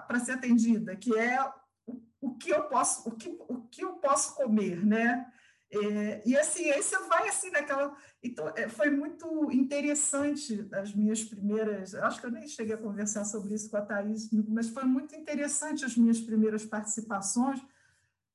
para 0.07 0.21
ser 0.21 0.33
atendida, 0.33 0.97
que 0.97 1.17
é 1.17 1.39
o, 1.87 2.03
o 2.21 2.35
que 2.37 2.51
eu 2.51 2.65
posso 2.65 3.09
o 3.09 3.13
que, 3.13 3.29
o 3.49 3.63
que 3.69 3.85
eu 3.85 3.95
posso 3.95 4.35
comer, 4.35 4.85
né? 4.85 5.31
É, 5.71 6.23
e 6.25 6.37
assim, 6.37 6.71
aí 6.71 6.83
você 6.83 6.97
vai 7.09 7.29
assim 7.29 7.51
naquela. 7.51 7.97
Então, 8.23 8.49
é, 8.57 8.69
foi 8.69 8.91
muito 8.91 9.51
interessante 9.51 10.67
as 10.73 10.95
minhas 10.95 11.25
primeiras. 11.25 11.95
Acho 11.95 12.21
que 12.21 12.27
eu 12.27 12.31
nem 12.31 12.47
cheguei 12.47 12.75
a 12.75 12.79
conversar 12.79 13.25
sobre 13.25 13.55
isso 13.55 13.71
com 13.71 13.77
a 13.77 13.83
Thais, 13.83 14.31
mas 14.49 14.69
foi 14.69 14.85
muito 14.85 15.15
interessante 15.15 15.85
as 15.85 15.97
minhas 15.97 16.21
primeiras 16.21 16.65
participações, 16.65 17.61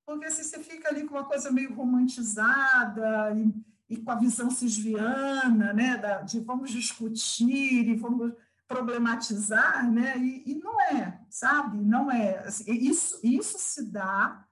porque 0.06 0.26
assim, 0.26 0.44
você 0.44 0.60
fica 0.60 0.90
ali 0.90 1.06
com 1.06 1.16
uma 1.16 1.26
coisa 1.26 1.52
meio 1.52 1.74
romantizada 1.74 3.34
e, 3.36 3.96
e 3.96 3.98
com 3.98 4.12
a 4.12 4.16
visão 4.16 4.50
cisviana, 4.50 5.72
né, 5.72 5.98
da, 5.98 6.22
de 6.22 6.40
vamos 6.40 6.72
discutir 6.72 7.88
e 7.88 7.96
vamos 7.96 8.34
problematizar, 8.68 9.90
né, 9.92 10.18
e, 10.18 10.52
e 10.52 10.56
não 10.56 10.80
é, 10.82 11.20
sabe? 11.30 11.78
Não 11.78 12.12
é. 12.12 12.40
Assim, 12.40 12.72
isso, 12.72 13.20
isso 13.24 13.58
se 13.58 13.86
dá 13.86 14.46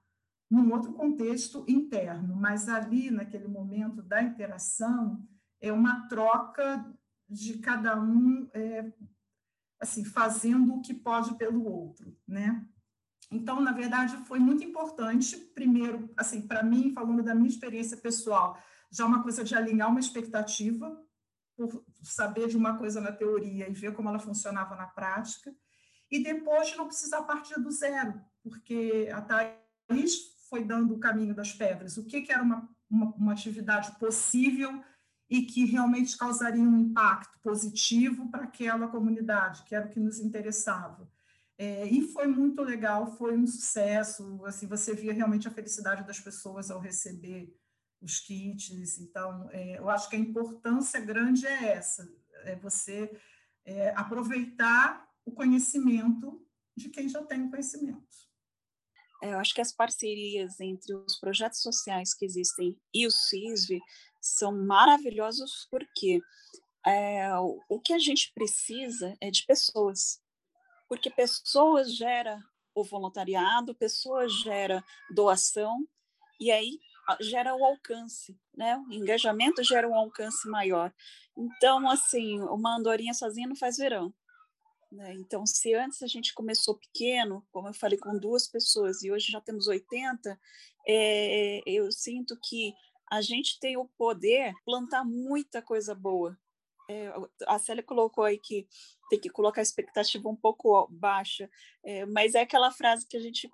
num 0.50 0.72
outro 0.72 0.92
contexto 0.92 1.64
interno, 1.68 2.34
mas 2.34 2.68
ali, 2.68 3.10
naquele 3.10 3.48
momento 3.48 4.02
da 4.02 4.22
interação, 4.22 5.22
é 5.60 5.72
uma 5.72 6.08
troca 6.08 6.90
de 7.28 7.58
cada 7.58 8.00
um 8.00 8.48
é, 8.54 8.92
assim 9.78 10.04
fazendo 10.04 10.74
o 10.74 10.80
que 10.80 10.94
pode 10.94 11.34
pelo 11.36 11.64
outro, 11.64 12.16
né? 12.26 12.66
Então, 13.30 13.60
na 13.60 13.72
verdade, 13.72 14.16
foi 14.24 14.38
muito 14.38 14.64
importante, 14.64 15.36
primeiro, 15.36 16.10
assim, 16.16 16.46
para 16.46 16.62
mim, 16.62 16.92
falando 16.94 17.22
da 17.22 17.34
minha 17.34 17.48
experiência 17.48 17.96
pessoal, 17.96 18.58
já 18.90 19.04
uma 19.04 19.22
coisa 19.22 19.44
de 19.44 19.54
alinhar 19.54 19.90
uma 19.90 20.00
expectativa, 20.00 20.98
por 21.54 21.84
saber 22.02 22.48
de 22.48 22.56
uma 22.56 22.78
coisa 22.78 23.00
na 23.00 23.12
teoria 23.12 23.68
e 23.68 23.72
ver 23.74 23.92
como 23.92 24.08
ela 24.08 24.18
funcionava 24.18 24.76
na 24.76 24.86
prática, 24.86 25.54
e 26.10 26.22
depois 26.22 26.74
não 26.76 26.86
precisar 26.86 27.22
partir 27.22 27.60
do 27.60 27.70
zero, 27.70 28.18
porque 28.42 29.10
a 29.12 29.20
Thais 29.20 30.37
foi 30.48 30.64
dando 30.64 30.94
o 30.94 30.98
caminho 30.98 31.34
das 31.34 31.52
pedras, 31.52 31.96
o 31.96 32.04
que, 32.04 32.22
que 32.22 32.32
era 32.32 32.42
uma, 32.42 32.68
uma, 32.90 33.14
uma 33.14 33.32
atividade 33.32 33.98
possível 33.98 34.82
e 35.30 35.42
que 35.42 35.64
realmente 35.66 36.16
causaria 36.16 36.62
um 36.62 36.78
impacto 36.78 37.38
positivo 37.42 38.30
para 38.30 38.44
aquela 38.44 38.88
comunidade, 38.88 39.62
que 39.64 39.74
era 39.74 39.86
o 39.86 39.90
que 39.90 40.00
nos 40.00 40.20
interessava. 40.20 41.10
É, 41.58 41.86
e 41.86 42.02
foi 42.12 42.26
muito 42.28 42.62
legal, 42.62 43.16
foi 43.16 43.36
um 43.36 43.46
sucesso, 43.46 44.44
assim, 44.46 44.66
você 44.66 44.94
via 44.94 45.12
realmente 45.12 45.48
a 45.48 45.50
felicidade 45.50 46.06
das 46.06 46.20
pessoas 46.20 46.70
ao 46.70 46.80
receber 46.80 47.52
os 48.00 48.20
kits, 48.20 48.98
então, 48.98 49.48
é, 49.50 49.76
eu 49.78 49.90
acho 49.90 50.08
que 50.08 50.14
a 50.14 50.20
importância 50.20 51.00
grande 51.00 51.46
é 51.46 51.72
essa, 51.72 52.08
é 52.44 52.54
você 52.54 53.10
é, 53.64 53.90
aproveitar 53.96 55.04
o 55.24 55.32
conhecimento 55.32 56.40
de 56.76 56.88
quem 56.88 57.08
já 57.08 57.22
tem 57.24 57.42
o 57.42 57.50
conhecimento. 57.50 58.27
É, 59.22 59.32
eu 59.32 59.38
acho 59.38 59.54
que 59.54 59.60
as 59.60 59.72
parcerias 59.72 60.60
entre 60.60 60.94
os 60.94 61.18
projetos 61.18 61.60
sociais 61.60 62.14
que 62.14 62.24
existem 62.24 62.76
e 62.94 63.06
o 63.06 63.10
CISV 63.10 63.80
são 64.20 64.52
maravilhosos 64.52 65.66
porque 65.70 66.20
é, 66.86 67.28
o 67.68 67.80
que 67.80 67.92
a 67.92 67.98
gente 67.98 68.32
precisa 68.32 69.16
é 69.20 69.30
de 69.30 69.44
pessoas, 69.44 70.20
porque 70.88 71.10
pessoas 71.10 71.94
gera 71.94 72.42
o 72.74 72.84
voluntariado, 72.84 73.74
pessoas 73.74 74.32
gera 74.40 74.84
doação 75.10 75.86
e 76.40 76.50
aí 76.50 76.78
gera 77.20 77.54
o 77.54 77.64
alcance, 77.64 78.38
né? 78.54 78.76
O 78.88 78.92
engajamento 78.92 79.64
gera 79.64 79.88
um 79.88 79.94
alcance 79.94 80.48
maior. 80.48 80.92
Então, 81.36 81.88
assim, 81.90 82.40
uma 82.40 82.76
andorinha 82.76 83.14
sozinha 83.14 83.48
não 83.48 83.56
faz 83.56 83.76
verão. 83.76 84.12
Né? 84.90 85.14
Então, 85.14 85.44
se 85.46 85.74
antes 85.74 86.02
a 86.02 86.06
gente 86.06 86.34
começou 86.34 86.74
pequeno, 86.78 87.46
como 87.52 87.68
eu 87.68 87.74
falei, 87.74 87.98
com 87.98 88.18
duas 88.18 88.48
pessoas, 88.48 89.02
e 89.02 89.10
hoje 89.10 89.30
já 89.30 89.40
temos 89.40 89.66
80, 89.66 90.38
é, 90.86 91.60
eu 91.66 91.92
sinto 91.92 92.38
que 92.42 92.72
a 93.10 93.20
gente 93.20 93.58
tem 93.60 93.76
o 93.76 93.88
poder 93.98 94.52
de 94.52 94.64
plantar 94.64 95.04
muita 95.04 95.60
coisa 95.62 95.94
boa. 95.94 96.38
É, 96.90 97.12
a 97.46 97.58
Célia 97.58 97.82
colocou 97.82 98.24
aí 98.24 98.38
que 98.38 98.66
tem 99.10 99.20
que 99.20 99.28
colocar 99.28 99.60
a 99.60 99.62
expectativa 99.62 100.26
um 100.28 100.36
pouco 100.36 100.88
baixa, 100.90 101.50
é, 101.84 102.06
mas 102.06 102.34
é 102.34 102.40
aquela 102.40 102.70
frase 102.70 103.06
que 103.06 103.16
a 103.16 103.20
gente, 103.20 103.48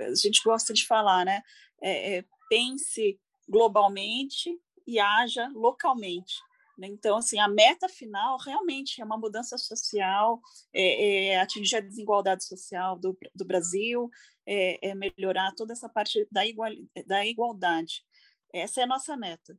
a 0.00 0.14
gente 0.14 0.42
gosta 0.42 0.72
de 0.72 0.84
falar, 0.84 1.24
né? 1.24 1.42
É, 1.82 2.24
pense 2.48 3.18
globalmente 3.48 4.50
e 4.86 4.98
haja 4.98 5.48
localmente. 5.54 6.34
Né? 6.80 6.88
Então, 6.88 7.18
assim, 7.18 7.38
a 7.38 7.46
meta 7.46 7.88
final 7.90 8.38
realmente 8.38 9.02
é 9.02 9.04
uma 9.04 9.18
mudança 9.18 9.58
social, 9.58 10.40
é, 10.72 11.26
é 11.26 11.40
atingir 11.40 11.76
a 11.76 11.80
desigualdade 11.80 12.42
social 12.44 12.98
do, 12.98 13.16
do 13.34 13.44
Brasil, 13.44 14.08
é, 14.46 14.88
é, 14.88 14.94
melhorar 14.94 15.52
toda 15.54 15.74
essa 15.74 15.90
parte 15.90 16.26
da, 16.32 16.46
igual, 16.46 16.70
da 17.06 17.26
igualdade. 17.26 18.02
Essa 18.50 18.80
é 18.80 18.84
a 18.84 18.86
nossa 18.86 19.14
meta. 19.14 19.58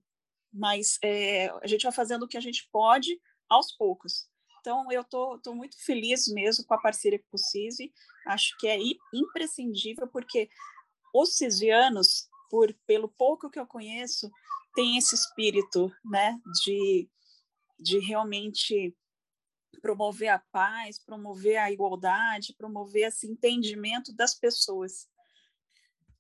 Mas 0.52 0.98
é, 1.04 1.50
a 1.62 1.68
gente 1.68 1.84
vai 1.84 1.92
fazendo 1.92 2.24
o 2.24 2.28
que 2.28 2.38
a 2.38 2.42
gente 2.42 2.68
pode 2.72 3.22
aos 3.48 3.72
poucos. 3.78 4.28
Então, 4.60 4.92
eu 4.92 5.02
estou 5.02 5.36
tô, 5.38 5.52
tô 5.52 5.56
muito 5.56 5.78
feliz 5.86 6.28
mesmo 6.28 6.66
com 6.66 6.74
a 6.74 6.82
parceria 6.82 7.20
com 7.20 7.36
o 7.36 7.38
CISI, 7.38 7.94
acho 8.28 8.58
que 8.58 8.68
é 8.68 8.78
imprescindível, 9.14 10.08
porque 10.08 10.50
os 11.14 11.36
cisianos, 11.36 12.28
por, 12.50 12.74
pelo 12.86 13.08
pouco 13.08 13.50
que 13.50 13.60
eu 13.60 13.66
conheço, 13.66 14.30
tem 14.74 14.98
esse 14.98 15.16
espírito, 15.16 15.92
né, 16.04 16.40
de, 16.64 17.10
de 17.80 18.00
realmente 18.00 18.96
promover 19.82 20.30
a 20.30 20.40
paz, 20.52 21.04
promover 21.04 21.58
a 21.58 21.72
igualdade, 21.72 22.56
promover 22.58 23.08
esse 23.08 23.28
entendimento 23.28 24.14
das 24.16 24.38
pessoas. 24.38 25.08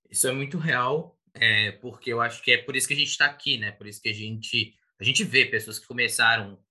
Isso 0.09 0.27
é 0.27 0.31
muito 0.31 0.57
real, 0.57 1.17
é, 1.33 1.71
porque 1.73 2.11
eu 2.11 2.21
acho 2.21 2.41
que 2.43 2.51
é 2.51 2.57
por 2.57 2.75
isso 2.75 2.87
que 2.87 2.93
a 2.93 2.97
gente 2.97 3.09
está 3.09 3.25
aqui, 3.25 3.57
né? 3.57 3.71
Por 3.71 3.87
isso 3.87 4.01
que 4.01 4.09
a 4.09 4.13
gente 4.13 4.75
a 4.99 5.03
gente 5.03 5.23
vê 5.23 5.45
pessoas 5.45 5.79
que 5.79 5.87
começaram 5.87 6.63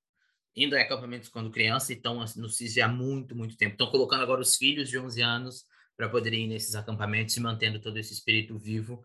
indo 0.55 0.77
a 0.77 0.81
acampamentos 0.81 1.29
quando 1.29 1.51
criança 1.51 1.93
e 1.93 1.97
estão 1.97 2.25
no 2.37 2.49
CIS 2.49 2.79
há 2.79 2.87
muito, 2.87 3.35
muito 3.35 3.57
tempo. 3.57 3.73
Estão 3.73 3.90
colocando 3.90 4.23
agora 4.23 4.40
os 4.40 4.57
filhos 4.57 4.88
de 4.88 4.99
11 4.99 5.21
anos 5.21 5.64
para 5.97 6.09
poderem 6.09 6.45
ir 6.45 6.49
nesses 6.49 6.75
acampamentos 6.75 7.37
e 7.37 7.40
mantendo 7.40 7.81
todo 7.81 7.97
esse 7.99 8.12
espírito 8.12 8.57
vivo 8.57 9.03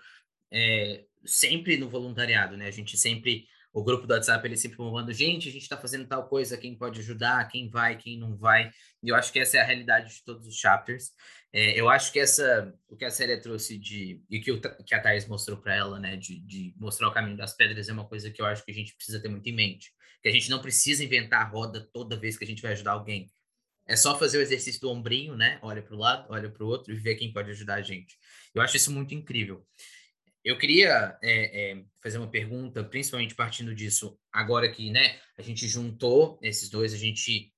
é, 0.52 1.06
sempre 1.26 1.78
no 1.78 1.90
voluntariado, 1.90 2.58
né? 2.58 2.68
A 2.68 2.72
gente 2.72 2.98
sempre, 2.98 3.46
o 3.74 3.84
grupo 3.84 4.08
do 4.08 4.14
WhatsApp, 4.14 4.46
ele 4.48 4.58
sempre 4.58 4.78
mandando, 4.78 5.14
gente, 5.14 5.50
a 5.50 5.52
gente 5.52 5.64
está 5.64 5.78
fazendo 5.78 6.08
tal 6.08 6.28
coisa, 6.28 6.58
quem 6.58 6.78
pode 6.78 7.00
ajudar, 7.00 7.48
quem 7.48 7.70
vai, 7.70 7.98
quem 7.98 8.20
não 8.20 8.36
vai. 8.36 8.70
E 9.04 9.10
eu 9.10 9.16
acho 9.16 9.32
que 9.32 9.40
essa 9.40 9.58
é 9.58 9.62
a 9.62 9.66
realidade 9.66 10.16
de 10.16 10.24
todos 10.24 10.48
os 10.48 10.56
chapters. 10.56 11.12
É, 11.54 11.80
eu 11.80 11.88
acho 11.90 12.12
que 12.12 12.20
essa, 12.20 12.74
o 12.88 12.98
que 12.98 13.06
a 13.06 13.10
série 13.10 13.38
trouxe 13.38 13.78
de, 13.78 14.22
e 14.30 14.40
que, 14.42 14.52
o, 14.52 14.60
que 14.60 14.94
a 14.94 15.00
Thais 15.00 15.26
mostrou 15.28 15.58
para 15.58 15.74
ela, 15.74 16.00
né, 16.00 16.18
de, 16.18 16.40
de 16.42 16.74
mostrar 16.78 17.08
o 17.08 17.14
caminho 17.14 17.38
das 17.38 17.56
pedras, 17.56 17.88
é 17.88 17.94
uma 17.94 18.08
coisa 18.08 18.30
que 18.30 18.42
eu 18.42 18.46
acho 18.46 18.64
que 18.66 18.72
a 18.72 18.74
gente 18.74 18.94
precisa 18.96 19.22
ter 19.22 19.30
muito 19.30 19.48
em 19.48 19.56
mente. 19.56 19.92
Que 20.22 20.30
a 20.30 20.32
gente 20.32 20.50
não 20.50 20.62
precisa 20.62 21.04
inventar 21.04 21.42
a 21.42 21.48
roda 21.48 21.88
toda 21.94 22.18
vez 22.18 22.38
que 22.38 22.44
a 22.44 22.48
gente 22.48 22.62
vai 22.62 22.74
ajudar 22.74 22.92
alguém. 22.92 23.32
É 23.88 23.96
só 23.96 24.18
fazer 24.18 24.40
o 24.40 24.42
exercício 24.42 24.82
do 24.82 24.90
ombrinho, 24.90 25.38
né? 25.38 25.60
Olha 25.62 25.82
para 25.82 25.96
o 25.96 25.98
lado, 26.00 26.26
olha 26.30 26.50
para 26.50 26.64
o 26.64 26.68
outro 26.68 26.92
e 26.92 26.98
ver 26.98 27.16
quem 27.16 27.32
pode 27.32 27.52
ajudar 27.52 27.76
a 27.76 27.82
gente. 27.82 28.18
Eu 28.54 28.62
acho 28.62 28.76
isso 28.76 28.92
muito 28.92 29.14
incrível. 29.14 29.66
Eu 30.46 30.60
queria 30.60 31.18
é, 31.24 31.72
é, 31.72 31.84
fazer 32.00 32.20
uma 32.20 32.30
pergunta, 32.30 32.84
principalmente 32.84 33.34
partindo 33.34 33.74
disso, 33.74 34.16
agora 34.32 34.72
que 34.72 34.92
né, 34.92 35.20
a 35.40 35.42
gente 35.42 35.68
juntou 35.68 36.38
esses 36.40 36.70
dois, 36.70 36.94
a 36.94 36.98
gente 36.98 37.52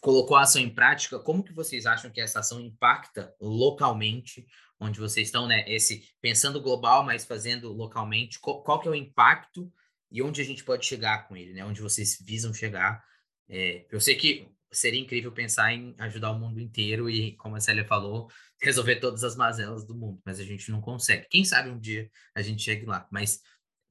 colocou 0.00 0.36
a 0.36 0.42
ação 0.42 0.62
em 0.62 0.72
prática, 0.72 1.18
como 1.18 1.42
que 1.42 1.52
vocês 1.52 1.84
acham 1.84 2.08
que 2.08 2.20
essa 2.20 2.38
ação 2.38 2.60
impacta 2.60 3.34
localmente, 3.40 4.46
onde 4.78 5.00
vocês 5.00 5.26
estão, 5.26 5.48
né? 5.48 5.64
Esse 5.66 6.08
pensando 6.20 6.62
global, 6.62 7.02
mas 7.04 7.24
fazendo 7.24 7.72
localmente, 7.72 8.38
qual, 8.38 8.62
qual 8.62 8.78
que 8.78 8.86
é 8.86 8.90
o 8.92 8.94
impacto 8.94 9.68
e 10.08 10.22
onde 10.22 10.40
a 10.40 10.44
gente 10.44 10.62
pode 10.62 10.86
chegar 10.86 11.26
com 11.26 11.36
ele, 11.36 11.52
né? 11.54 11.64
Onde 11.64 11.82
vocês 11.82 12.22
visam 12.24 12.54
chegar? 12.54 13.04
É, 13.48 13.84
eu 13.90 14.00
sei 14.00 14.14
que 14.14 14.48
seria 14.70 15.00
incrível 15.00 15.32
pensar 15.32 15.72
em 15.72 15.94
ajudar 15.98 16.30
o 16.30 16.38
mundo 16.38 16.60
inteiro 16.60 17.08
e, 17.08 17.36
como 17.36 17.56
a 17.56 17.60
Célia 17.60 17.84
falou, 17.84 18.28
resolver 18.60 18.96
todas 18.96 19.24
as 19.24 19.36
mazelas 19.36 19.84
do 19.86 19.94
mundo, 19.94 20.20
mas 20.24 20.40
a 20.40 20.44
gente 20.44 20.70
não 20.70 20.80
consegue. 20.80 21.26
Quem 21.30 21.44
sabe 21.44 21.70
um 21.70 21.78
dia 21.78 22.10
a 22.34 22.42
gente 22.42 22.62
chegue 22.62 22.84
lá. 22.86 23.06
Mas 23.10 23.40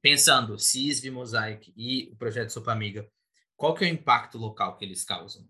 pensando, 0.01 0.59
CISV, 0.59 1.09
Mosaic 1.11 1.73
e 1.75 2.09
o 2.11 2.15
projeto 2.15 2.51
Sopa 2.51 2.71
Amiga, 2.71 3.07
qual 3.55 3.73
que 3.73 3.85
é 3.85 3.87
o 3.87 3.91
impacto 3.91 4.37
local 4.37 4.77
que 4.77 4.85
eles 4.85 5.03
causam? 5.03 5.47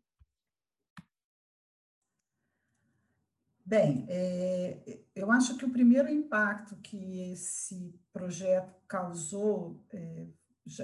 Bem, 3.65 4.05
é, 4.07 4.99
eu 5.15 5.31
acho 5.31 5.57
que 5.57 5.65
o 5.65 5.71
primeiro 5.71 6.07
impacto 6.07 6.75
que 6.77 7.31
esse 7.31 7.99
projeto 8.13 8.79
causou, 8.87 9.83
é, 9.91 10.27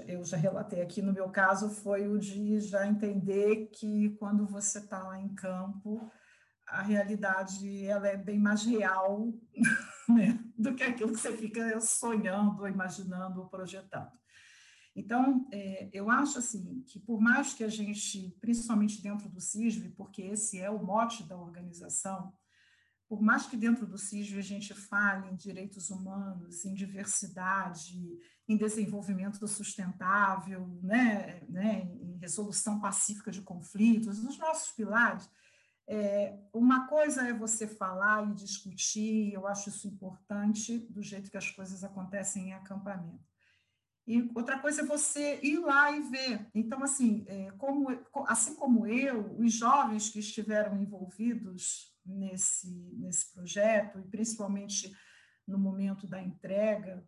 eu 0.07 0.23
já 0.23 0.37
relatei 0.37 0.81
aqui 0.81 1.01
no 1.01 1.13
meu 1.13 1.29
caso, 1.29 1.69
foi 1.69 2.07
o 2.07 2.19
de 2.19 2.59
já 2.59 2.87
entender 2.87 3.69
que 3.73 4.09
quando 4.19 4.45
você 4.45 4.79
está 4.79 5.01
lá 5.03 5.19
em 5.19 5.33
campo, 5.33 6.09
a 6.67 6.81
realidade 6.81 7.85
ela 7.85 8.07
é 8.07 8.15
bem 8.15 8.39
mais 8.39 8.63
real 8.63 9.33
né, 10.07 10.39
do 10.57 10.75
que 10.75 10.83
aquilo 10.83 11.11
que 11.11 11.19
você 11.19 11.35
fica 11.35 11.79
sonhando, 11.81 12.67
imaginando, 12.67 13.49
projetando. 13.49 14.11
Então, 14.95 15.47
é, 15.51 15.89
eu 15.93 16.09
acho 16.09 16.37
assim 16.37 16.83
que 16.85 16.99
por 16.99 17.19
mais 17.19 17.53
que 17.53 17.63
a 17.63 17.69
gente, 17.69 18.37
principalmente 18.41 19.01
dentro 19.01 19.29
do 19.29 19.39
CISV, 19.39 19.89
porque 19.91 20.21
esse 20.21 20.59
é 20.59 20.69
o 20.69 20.83
mote 20.83 21.23
da 21.23 21.37
organização, 21.37 22.33
por 23.11 23.21
mais 23.21 23.45
que 23.45 23.57
dentro 23.57 23.85
do 23.85 23.97
CISV 23.97 24.39
a 24.39 24.41
gente 24.41 24.73
fale 24.73 25.29
em 25.29 25.35
direitos 25.35 25.89
humanos, 25.89 26.63
em 26.63 26.73
diversidade, 26.73 28.17
em 28.47 28.55
desenvolvimento 28.55 29.45
sustentável, 29.49 30.65
né, 30.81 31.41
né, 31.49 31.91
em 32.01 32.17
resolução 32.19 32.79
pacífica 32.79 33.29
de 33.29 33.41
conflitos, 33.41 34.23
nos 34.23 34.39
nossos 34.39 34.71
pilares, 34.71 35.29
é, 35.85 36.39
uma 36.53 36.87
coisa 36.87 37.27
é 37.27 37.33
você 37.33 37.67
falar 37.67 38.29
e 38.29 38.33
discutir, 38.33 39.33
eu 39.33 39.45
acho 39.45 39.67
isso 39.67 39.89
importante, 39.89 40.77
do 40.77 41.03
jeito 41.03 41.29
que 41.29 41.35
as 41.35 41.51
coisas 41.51 41.83
acontecem 41.83 42.47
em 42.47 42.53
acampamento. 42.53 43.29
E 44.07 44.31
outra 44.33 44.57
coisa 44.57 44.83
é 44.83 44.85
você 44.85 45.37
ir 45.43 45.59
lá 45.59 45.91
e 45.91 45.99
ver. 46.03 46.49
Então, 46.55 46.81
assim, 46.81 47.25
é, 47.27 47.51
como, 47.57 47.89
assim 48.25 48.55
como 48.55 48.87
eu, 48.87 49.35
os 49.37 49.51
jovens 49.51 50.09
que 50.09 50.19
estiveram 50.19 50.81
envolvidos 50.81 51.90
nesse, 52.05 52.69
nesse 52.97 53.31
projeto, 53.33 53.99
e 53.99 54.07
principalmente 54.07 54.91
no 55.47 55.57
momento 55.57 56.07
da 56.07 56.21
entrega 56.21 57.05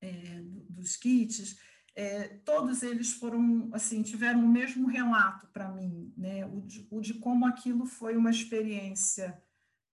é, 0.00 0.42
dos 0.68 0.96
kits, 0.96 1.58
é, 1.94 2.28
todos 2.44 2.82
eles 2.82 3.12
foram 3.12 3.68
assim 3.72 4.02
tiveram 4.02 4.44
o 4.44 4.48
mesmo 4.48 4.88
relato 4.88 5.46
para 5.48 5.70
mim, 5.70 6.12
né? 6.16 6.46
O 6.46 6.62
de, 6.62 6.86
o 6.90 7.00
de, 7.00 7.14
como 7.14 7.46
aquilo 7.46 7.84
foi 7.84 8.16
uma 8.16 8.30
experiência 8.30 9.42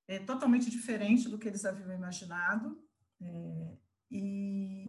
é, 0.07 0.19
totalmente 0.19 0.69
diferente 0.69 1.27
do 1.27 1.37
que 1.37 1.47
eles 1.47 1.65
haviam 1.65 1.93
imaginado 1.93 2.81
é, 3.21 3.77
e, 4.09 4.85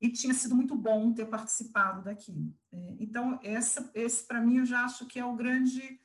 e 0.00 0.10
tinha 0.10 0.34
sido 0.34 0.56
muito 0.56 0.74
bom 0.74 1.14
ter 1.14 1.26
participado 1.26 2.02
daquilo. 2.02 2.52
É, 2.72 2.96
então 2.98 3.38
essa, 3.42 3.90
esse 3.94 4.26
para 4.26 4.40
mim 4.40 4.58
eu 4.58 4.66
já 4.66 4.84
acho 4.84 5.06
que 5.06 5.20
é 5.20 5.24
o 5.24 5.36
grande 5.36 6.00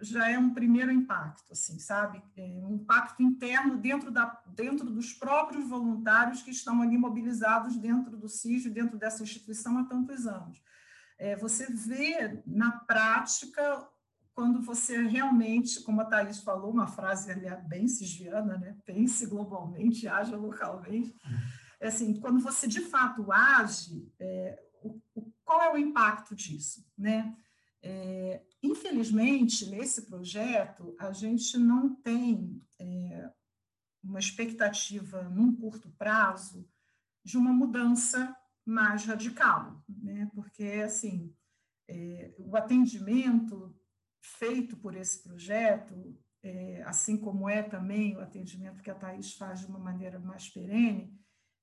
já 0.00 0.28
é 0.30 0.38
um 0.38 0.54
primeiro 0.54 0.92
impacto, 0.92 1.52
assim, 1.52 1.78
sabe? 1.78 2.22
É 2.36 2.42
um 2.64 2.74
impacto 2.74 3.22
interno 3.22 3.76
dentro, 3.76 4.10
da, 4.10 4.40
dentro 4.46 4.90
dos 4.90 5.12
próprios 5.12 5.68
voluntários 5.68 6.42
que 6.42 6.50
estão 6.50 6.82
ali 6.82 6.96
mobilizados 6.96 7.76
dentro 7.76 8.16
do 8.16 8.28
CIS, 8.28 8.70
dentro 8.72 8.96
dessa 8.96 9.22
instituição 9.22 9.78
há 9.78 9.84
tantos 9.84 10.26
anos. 10.26 10.62
É, 11.18 11.36
você 11.36 11.66
vê 11.66 12.42
na 12.46 12.72
prática 12.72 13.88
quando 14.34 14.62
você 14.62 15.02
realmente, 15.02 15.82
como 15.82 16.00
a 16.00 16.04
Thais 16.04 16.38
falou, 16.38 16.70
uma 16.70 16.86
frase 16.86 17.30
ali 17.30 17.46
é 17.46 17.56
bem 17.56 17.86
cisviana, 17.86 18.56
né? 18.56 18.76
Pense 18.84 19.26
globalmente, 19.26 20.08
haja 20.08 20.36
localmente. 20.36 21.14
É 21.78 21.88
assim, 21.88 22.18
quando 22.18 22.40
você 22.40 22.66
de 22.66 22.80
fato 22.80 23.30
age, 23.30 24.10
é, 24.18 24.62
o, 24.82 24.98
o, 25.14 25.32
qual 25.44 25.60
é 25.60 25.72
o 25.72 25.76
impacto 25.76 26.34
disso, 26.34 26.86
né? 26.96 27.36
É, 27.82 28.40
infelizmente, 28.62 29.68
nesse 29.68 30.02
projeto, 30.06 30.94
a 30.98 31.12
gente 31.12 31.58
não 31.58 31.94
tem 31.96 32.62
é, 32.78 33.30
uma 34.02 34.18
expectativa 34.18 35.22
num 35.24 35.54
curto 35.54 35.90
prazo 35.90 36.68
de 37.24 37.36
uma 37.36 37.52
mudança 37.52 38.36
mais 38.64 39.04
radical, 39.04 39.84
né? 39.88 40.30
porque, 40.34 40.64
assim, 40.84 41.34
é, 41.88 42.34
o 42.38 42.56
atendimento 42.56 43.76
feito 44.20 44.76
por 44.76 44.94
esse 44.94 45.22
projeto, 45.22 46.16
é, 46.42 46.82
assim 46.84 47.16
como 47.16 47.48
é 47.48 47.62
também 47.62 48.16
o 48.16 48.20
atendimento 48.20 48.82
que 48.82 48.90
a 48.90 48.94
Thais 48.94 49.34
faz 49.34 49.60
de 49.60 49.66
uma 49.66 49.78
maneira 49.78 50.18
mais 50.18 50.48
perene, 50.48 51.12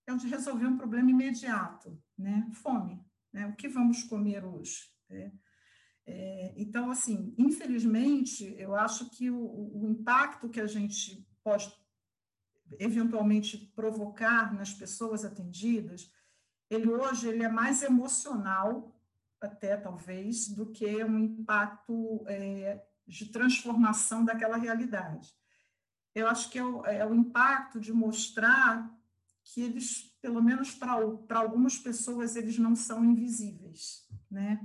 é 0.06 0.14
o 0.14 0.18
de 0.18 0.28
resolver 0.28 0.66
um 0.66 0.78
problema 0.78 1.10
imediato, 1.10 2.02
né? 2.18 2.50
fome. 2.54 3.02
Né? 3.32 3.46
O 3.48 3.56
que 3.56 3.68
vamos 3.68 4.04
comer 4.04 4.44
hoje? 4.44 4.90
Né? 5.10 5.32
É, 6.12 6.54
então, 6.58 6.90
assim, 6.90 7.36
infelizmente, 7.38 8.56
eu 8.58 8.76
acho 8.76 9.12
que 9.12 9.30
o, 9.30 9.80
o, 9.80 9.88
impacto 9.88 10.50
que 10.50 10.60
a 10.60 10.66
gente 10.66 11.24
pode 11.44 11.72
eventualmente 12.80 13.58
provocar 13.76 14.52
nas 14.52 14.74
pessoas 14.74 15.24
atendidas, 15.24 16.12
ele 16.68 16.90
hoje 16.90 17.28
ele 17.28 17.44
é 17.44 17.48
mais 17.48 17.84
emocional, 17.84 19.00
até 19.40 19.78
talvez, 19.78 20.48
do 20.48 20.72
que 20.72 21.04
um 21.04 21.20
impacto 21.20 22.24
é, 22.28 22.84
de 23.06 23.28
transformação 23.28 24.26
daquela 24.26 24.58
realidade. 24.58 25.32
Eu 26.16 26.28
acho 26.28 26.50
que 26.50 26.58
é 26.58 26.66
o, 26.66 26.84
é 26.86 27.06
o 27.06 27.14
impacto 27.14 27.80
de 27.80 27.94
mostrar 27.94 28.92
que 29.44 29.62
eles, 29.62 30.18
pelo 30.24 30.42
menos 30.42 30.74
para 30.74 31.38
algumas 31.38 31.78
pessoas, 31.78 32.36
eles 32.36 32.58
não 32.58 32.76
são 32.76 33.06
invisíveis, 33.06 34.08
né? 34.30 34.60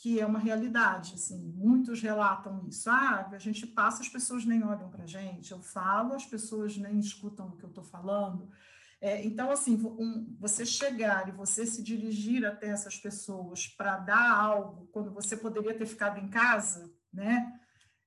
Que 0.00 0.18
é 0.18 0.24
uma 0.24 0.38
realidade, 0.38 1.12
assim, 1.14 1.38
muitos 1.54 2.00
relatam 2.00 2.66
isso. 2.66 2.88
Ah, 2.88 3.28
a 3.30 3.38
gente 3.38 3.66
passa, 3.66 4.00
as 4.00 4.08
pessoas 4.08 4.46
nem 4.46 4.64
olham 4.64 4.88
para 4.88 5.04
a 5.04 5.06
gente. 5.06 5.52
Eu 5.52 5.60
falo, 5.60 6.14
as 6.14 6.24
pessoas 6.24 6.74
nem 6.78 6.98
escutam 6.98 7.48
o 7.48 7.56
que 7.58 7.64
eu 7.64 7.68
estou 7.68 7.84
falando. 7.84 8.50
É, 8.98 9.22
então, 9.22 9.50
assim, 9.50 9.74
um, 9.74 10.34
você 10.40 10.64
chegar 10.64 11.28
e 11.28 11.32
você 11.32 11.66
se 11.66 11.82
dirigir 11.82 12.46
até 12.46 12.68
essas 12.68 12.96
pessoas 12.96 13.66
para 13.66 13.98
dar 13.98 14.32
algo 14.34 14.86
quando 14.86 15.12
você 15.12 15.36
poderia 15.36 15.76
ter 15.76 15.84
ficado 15.84 16.18
em 16.18 16.30
casa, 16.30 16.90
né? 17.12 17.60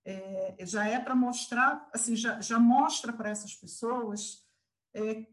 É, 0.04 0.56
já 0.66 0.88
é 0.88 1.00
para 1.00 1.14
mostrar, 1.14 1.88
assim, 1.94 2.16
já, 2.16 2.42
já 2.42 2.58
mostra 2.58 3.14
para 3.14 3.30
essas 3.30 3.54
pessoas 3.54 4.44
é, 4.96 5.28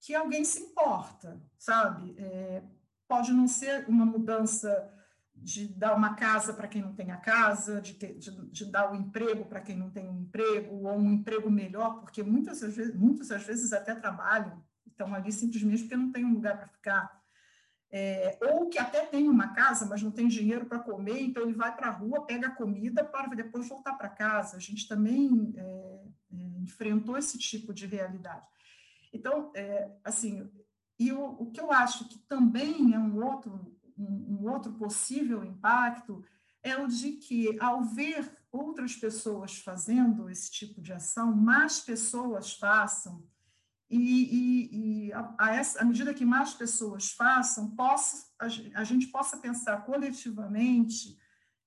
que 0.00 0.12
alguém 0.12 0.44
se 0.44 0.58
importa, 0.58 1.40
sabe? 1.56 2.16
É, 2.18 2.64
pode 3.06 3.32
não 3.32 3.46
ser 3.46 3.88
uma 3.88 4.04
mudança 4.04 4.98
de 5.42 5.68
dar 5.68 5.94
uma 5.96 6.14
casa 6.14 6.52
para 6.52 6.68
quem 6.68 6.82
não 6.82 6.94
tem 6.94 7.10
a 7.10 7.16
casa, 7.16 7.80
de, 7.80 7.94
ter, 7.94 8.18
de, 8.18 8.30
de 8.50 8.64
dar 8.66 8.90
o 8.90 8.92
um 8.92 8.96
emprego 8.96 9.46
para 9.46 9.60
quem 9.60 9.76
não 9.76 9.90
tem 9.90 10.08
um 10.08 10.20
emprego, 10.20 10.86
ou 10.86 10.98
um 10.98 11.12
emprego 11.12 11.50
melhor, 11.50 12.00
porque 12.00 12.22
muitas 12.22 12.60
vezes, 12.60 12.94
muitas 12.94 13.30
às 13.30 13.42
vezes 13.42 13.72
até 13.72 13.94
trabalham, 13.94 14.62
estão 14.86 15.14
ali 15.14 15.32
simplesmente 15.32 15.82
porque 15.82 15.96
não 15.96 16.12
tem 16.12 16.24
um 16.24 16.34
lugar 16.34 16.58
para 16.58 16.68
ficar. 16.68 17.20
É, 17.92 18.38
ou 18.42 18.68
que 18.68 18.78
até 18.78 19.04
tem 19.04 19.28
uma 19.28 19.48
casa, 19.48 19.84
mas 19.86 20.00
não 20.00 20.12
tem 20.12 20.28
dinheiro 20.28 20.66
para 20.66 20.78
comer, 20.78 21.22
então 21.22 21.42
ele 21.42 21.54
vai 21.54 21.74
para 21.74 21.88
a 21.88 21.92
rua, 21.92 22.24
pega 22.24 22.46
a 22.48 22.54
comida 22.54 23.02
para 23.02 23.34
depois 23.34 23.68
voltar 23.68 23.94
para 23.94 24.08
casa. 24.08 24.56
A 24.56 24.60
gente 24.60 24.86
também 24.86 25.52
é, 25.56 26.04
é, 26.32 26.36
enfrentou 26.60 27.16
esse 27.16 27.36
tipo 27.36 27.74
de 27.74 27.86
realidade. 27.86 28.46
Então, 29.12 29.50
é, 29.56 29.90
assim, 30.04 30.48
e 30.98 31.10
o, 31.10 31.24
o 31.24 31.50
que 31.50 31.60
eu 31.60 31.72
acho 31.72 32.08
que 32.08 32.18
também 32.28 32.94
é 32.94 32.98
um 32.98 33.24
outro 33.24 33.74
um, 34.02 34.48
outro 34.50 34.72
possível 34.72 35.44
impacto 35.44 36.24
é 36.62 36.76
o 36.76 36.86
de 36.86 37.12
que, 37.12 37.58
ao 37.60 37.82
ver 37.82 38.30
outras 38.52 38.94
pessoas 38.94 39.56
fazendo 39.58 40.28
esse 40.28 40.50
tipo 40.50 40.80
de 40.80 40.92
ação, 40.92 41.34
mais 41.34 41.80
pessoas 41.80 42.52
façam, 42.52 43.24
e, 43.90 43.98
e, 43.98 45.06
e 45.08 45.12
a, 45.12 45.34
a 45.36 45.60
à 45.80 45.84
medida 45.84 46.14
que 46.14 46.24
mais 46.24 46.54
pessoas 46.54 47.10
façam, 47.10 47.74
possa, 47.74 48.26
a, 48.38 48.46
a 48.80 48.84
gente 48.84 49.08
possa 49.08 49.36
pensar 49.38 49.84
coletivamente 49.84 51.18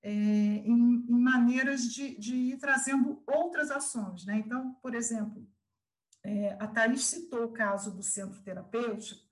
é, 0.02 0.10
em, 0.10 1.04
em, 1.08 1.20
maneiras 1.20 1.82
de, 1.92 2.16
de, 2.18 2.34
ir 2.34 2.58
trazendo 2.58 3.22
outras 3.26 3.70
ações. 3.70 4.24
Né? 4.24 4.38
Então, 4.38 4.74
por 4.82 4.94
exemplo, 4.94 5.46
é, 6.22 6.56
a 6.58 6.66
Thaís 6.66 7.04
citou 7.04 7.44
o 7.44 7.52
caso 7.52 7.94
do 7.94 8.02
centro 8.02 8.42
terapêutico, 8.42 9.22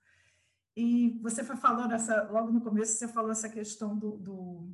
e 0.75 1.19
você 1.21 1.43
foi 1.43 1.55
falando 1.55 1.93
essa, 1.93 2.23
logo 2.31 2.51
no 2.51 2.61
começo, 2.61 2.93
você 2.93 3.07
falou 3.07 3.31
essa 3.31 3.49
questão 3.49 3.97
do, 3.97 4.17
do, 4.17 4.73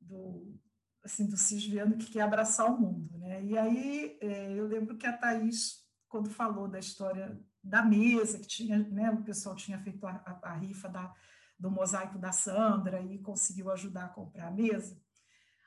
do 0.00 0.60
assim, 1.04 1.26
do 1.26 1.36
cisviano 1.36 1.96
que 1.96 2.10
quer 2.10 2.22
abraçar 2.22 2.66
o 2.66 2.80
mundo, 2.80 3.16
né? 3.18 3.44
E 3.44 3.56
aí 3.56 4.18
é, 4.20 4.52
eu 4.52 4.66
lembro 4.66 4.96
que 4.96 5.06
a 5.06 5.16
Thaís, 5.16 5.86
quando 6.08 6.28
falou 6.28 6.66
da 6.66 6.78
história 6.78 7.40
da 7.62 7.82
mesa, 7.82 8.38
que 8.38 8.46
tinha, 8.46 8.78
né, 8.78 9.10
o 9.10 9.22
pessoal 9.22 9.54
tinha 9.54 9.78
feito 9.78 10.04
a, 10.06 10.10
a, 10.10 10.50
a 10.50 10.54
rifa 10.54 10.88
da, 10.88 11.14
do 11.58 11.70
mosaico 11.70 12.18
da 12.18 12.32
Sandra 12.32 13.00
e 13.00 13.18
conseguiu 13.18 13.70
ajudar 13.70 14.06
a 14.06 14.08
comprar 14.08 14.48
a 14.48 14.52
mesa. 14.52 15.00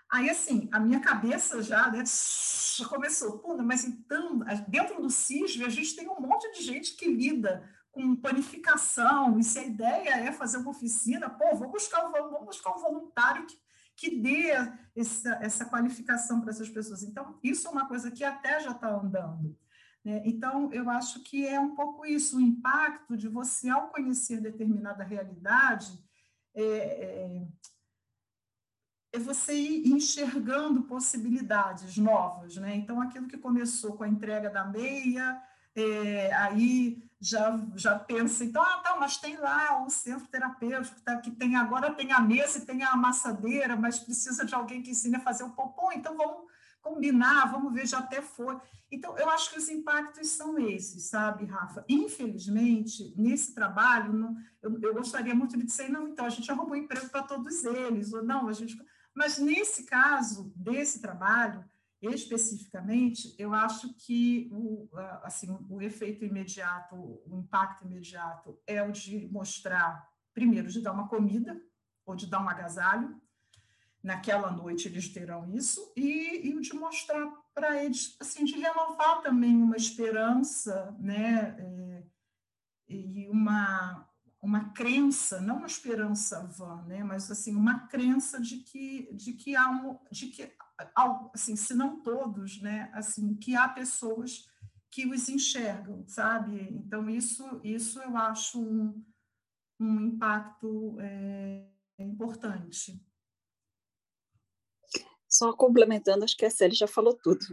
Aí, 0.10 0.30
assim, 0.30 0.68
a 0.74 0.80
minha 0.80 1.00
cabeça 1.00 1.64
já, 1.64 1.90
né, 1.90 2.04
já 2.06 2.86
começou, 2.90 3.42
mas 3.64 3.86
então, 3.86 4.40
dentro 4.68 5.02
do 5.02 5.10
CISV, 5.10 5.64
a 5.64 5.70
gente 5.70 5.96
tem 5.96 6.10
um 6.10 6.20
monte 6.20 6.52
de 6.52 6.62
gente 6.62 6.98
que 6.98 7.08
lida 7.08 7.64
com 7.92 8.16
panificação, 8.16 9.38
e 9.38 9.44
se 9.44 9.60
a 9.60 9.64
ideia 9.64 10.16
é 10.16 10.32
fazer 10.32 10.58
uma 10.58 10.72
oficina, 10.72 11.30
pô, 11.30 11.56
vou 11.56 11.70
buscar, 11.70 12.10
vou 12.10 12.46
buscar 12.46 12.74
um 12.76 12.80
voluntário 12.80 13.46
que, 13.46 13.60
que 13.98 14.22
dê 14.22 14.52
essa, 14.96 15.34
essa 15.42 15.66
qualificação 15.66 16.40
para 16.40 16.52
essas 16.52 16.70
pessoas. 16.70 17.04
Então, 17.04 17.38
isso 17.44 17.68
é 17.68 17.72
uma 17.72 17.88
coisa 17.88 18.10
que 18.10 18.24
até 18.24 18.62
já 18.62 18.72
está 18.72 18.90
andando. 18.90 19.58
Né? 20.06 20.22
Então, 20.26 20.72
eu 20.72 20.90
acho 20.90 21.22
que 21.22 21.46
é 21.46 21.60
um 21.60 21.76
pouco 21.76 22.06
isso, 22.06 22.38
o 22.38 22.42
impacto 22.42 23.18
de 23.18 23.28
você, 23.28 23.70
ao 23.70 23.90
conhecer 23.90 24.40
determinada 24.40 25.04
realidade, 25.04 25.92
é, 26.54 26.64
é, 26.64 27.48
é 29.14 29.20
você 29.20 29.54
ir 29.54 29.88
enxergando 29.90 30.84
possibilidades 30.84 31.98
novas. 31.98 32.56
Né? 32.56 32.74
Então, 32.76 33.02
aquilo 33.02 33.28
que 33.28 33.38
começou 33.38 33.98
com 33.98 34.04
a 34.06 34.10
entrega 34.10 34.50
da 34.50 34.64
meia, 34.64 35.42
é, 35.76 36.34
aí 36.34 37.11
já, 37.22 37.56
já 37.76 38.00
pensa, 38.00 38.44
então, 38.44 38.64
ah, 38.64 38.80
tá, 38.80 38.98
mas 39.00 39.18
tem 39.18 39.38
lá 39.38 39.86
o 39.86 39.90
centro 39.92 40.28
terapêutico, 40.28 41.00
tá, 41.02 41.18
que 41.18 41.30
tem 41.30 41.56
agora 41.56 41.94
tem 41.94 42.12
a 42.12 42.20
mesa 42.20 42.58
e 42.58 42.66
tem 42.66 42.82
a 42.82 42.94
amassadeira, 42.94 43.76
mas 43.76 44.00
precisa 44.00 44.44
de 44.44 44.56
alguém 44.56 44.82
que 44.82 44.90
ensine 44.90 45.18
a 45.18 45.20
fazer 45.20 45.44
o 45.44 45.52
popom, 45.52 45.92
então 45.92 46.18
vamos 46.18 46.50
combinar, 46.82 47.52
vamos 47.52 47.72
ver, 47.74 47.86
já 47.86 48.00
até 48.00 48.24
foi. 48.24 48.60
Então, 48.92 49.16
eu 49.20 49.30
acho 49.30 49.52
que 49.52 49.60
os 49.60 49.70
impactos 49.70 50.30
são 50.30 50.58
esses, 50.58 51.04
sabe, 51.04 51.46
Rafa? 51.46 51.86
Infelizmente, 51.88 53.14
nesse 53.16 53.54
trabalho, 53.54 54.12
não, 54.12 54.36
eu, 54.60 54.82
eu 54.82 54.94
gostaria 54.96 55.36
muito 55.36 55.56
de 55.56 55.64
dizer, 55.64 55.90
não, 55.90 56.08
então, 56.08 56.26
a 56.26 56.30
gente 56.30 56.52
arrumou 56.52 56.76
emprego 56.76 57.08
para 57.10 57.22
todos 57.22 57.64
eles, 57.64 58.12
ou 58.12 58.24
não, 58.24 58.48
a 58.48 58.54
gente... 58.54 58.76
Mas, 59.14 59.38
nesse 59.38 59.84
caso, 59.84 60.52
desse 60.56 61.00
trabalho, 61.00 61.64
especificamente, 62.02 63.36
eu 63.38 63.54
acho 63.54 63.94
que 63.94 64.50
o, 64.52 64.90
assim, 65.24 65.56
o 65.70 65.82
efeito 65.82 66.26
imediato, 66.26 66.96
o 66.96 67.38
impacto 67.38 67.86
imediato 67.86 68.60
é 68.66 68.82
o 68.82 68.92
de 68.92 69.28
mostrar, 69.32 70.10
primeiro, 70.34 70.70
de 70.70 70.82
dar 70.82 70.94
uma 70.94 71.08
comida 71.08 71.62
ou 72.06 72.16
de 72.16 72.26
dar 72.26 72.44
um 72.44 72.50
agasalho. 72.50 73.22
Naquela 74.04 74.52
noite 74.52 74.88
eles 74.88 75.10
terão 75.10 75.54
isso, 75.54 75.94
e, 75.96 76.52
o 76.56 76.62
de 76.62 76.74
mostrar 76.74 77.32
para 77.54 77.84
eles, 77.84 78.18
assim, 78.20 78.44
de 78.46 78.56
renovar 78.60 79.22
também 79.22 79.62
uma 79.62 79.78
esperança, 79.78 80.96
né? 81.00 81.56
É, 81.60 82.04
e 82.90 83.28
uma, 83.30 84.08
uma 84.42 84.72
crença, 84.72 85.40
não 85.40 85.58
uma 85.58 85.68
esperança 85.68 86.46
vã, 86.48 86.84
né, 86.84 87.04
mas 87.04 87.30
assim 87.30 87.56
uma 87.56 87.88
crença 87.88 88.42
de 88.42 88.58
que 88.58 89.14
de 89.14 89.34
que 89.34 89.56
há 89.56 89.70
um, 89.70 89.98
de 90.12 90.28
que 90.28 90.52
assim, 91.34 91.56
se 91.56 91.74
não 91.74 92.02
todos, 92.02 92.62
né, 92.62 92.90
assim, 92.94 93.36
que 93.36 93.56
há 93.56 93.68
pessoas 93.68 94.48
que 94.90 95.06
os 95.06 95.30
enxergam, 95.30 96.06
sabe? 96.08 96.68
Então 96.72 97.10
isso 97.10 97.62
isso 97.64 98.02
eu 98.02 98.16
acho 98.18 98.62
um, 98.62 99.06
um 99.80 100.02
impacto 100.08 100.98
é, 101.00 101.66
importante. 101.98 103.02
Só 105.30 105.54
complementando, 105.54 106.26
acho 106.26 106.36
que 106.36 106.46
a 106.46 106.52
Célia 106.52 106.76
já 106.76 106.88
falou 106.88 107.18
tudo, 107.24 107.46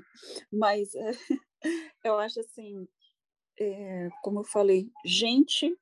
mas 0.52 0.92
é, 0.94 1.10
eu 2.04 2.18
acho 2.18 2.40
assim, 2.40 2.88
é, 3.60 4.08
como 4.22 4.40
eu 4.40 4.44
falei, 4.44 4.90
gente 5.04 5.76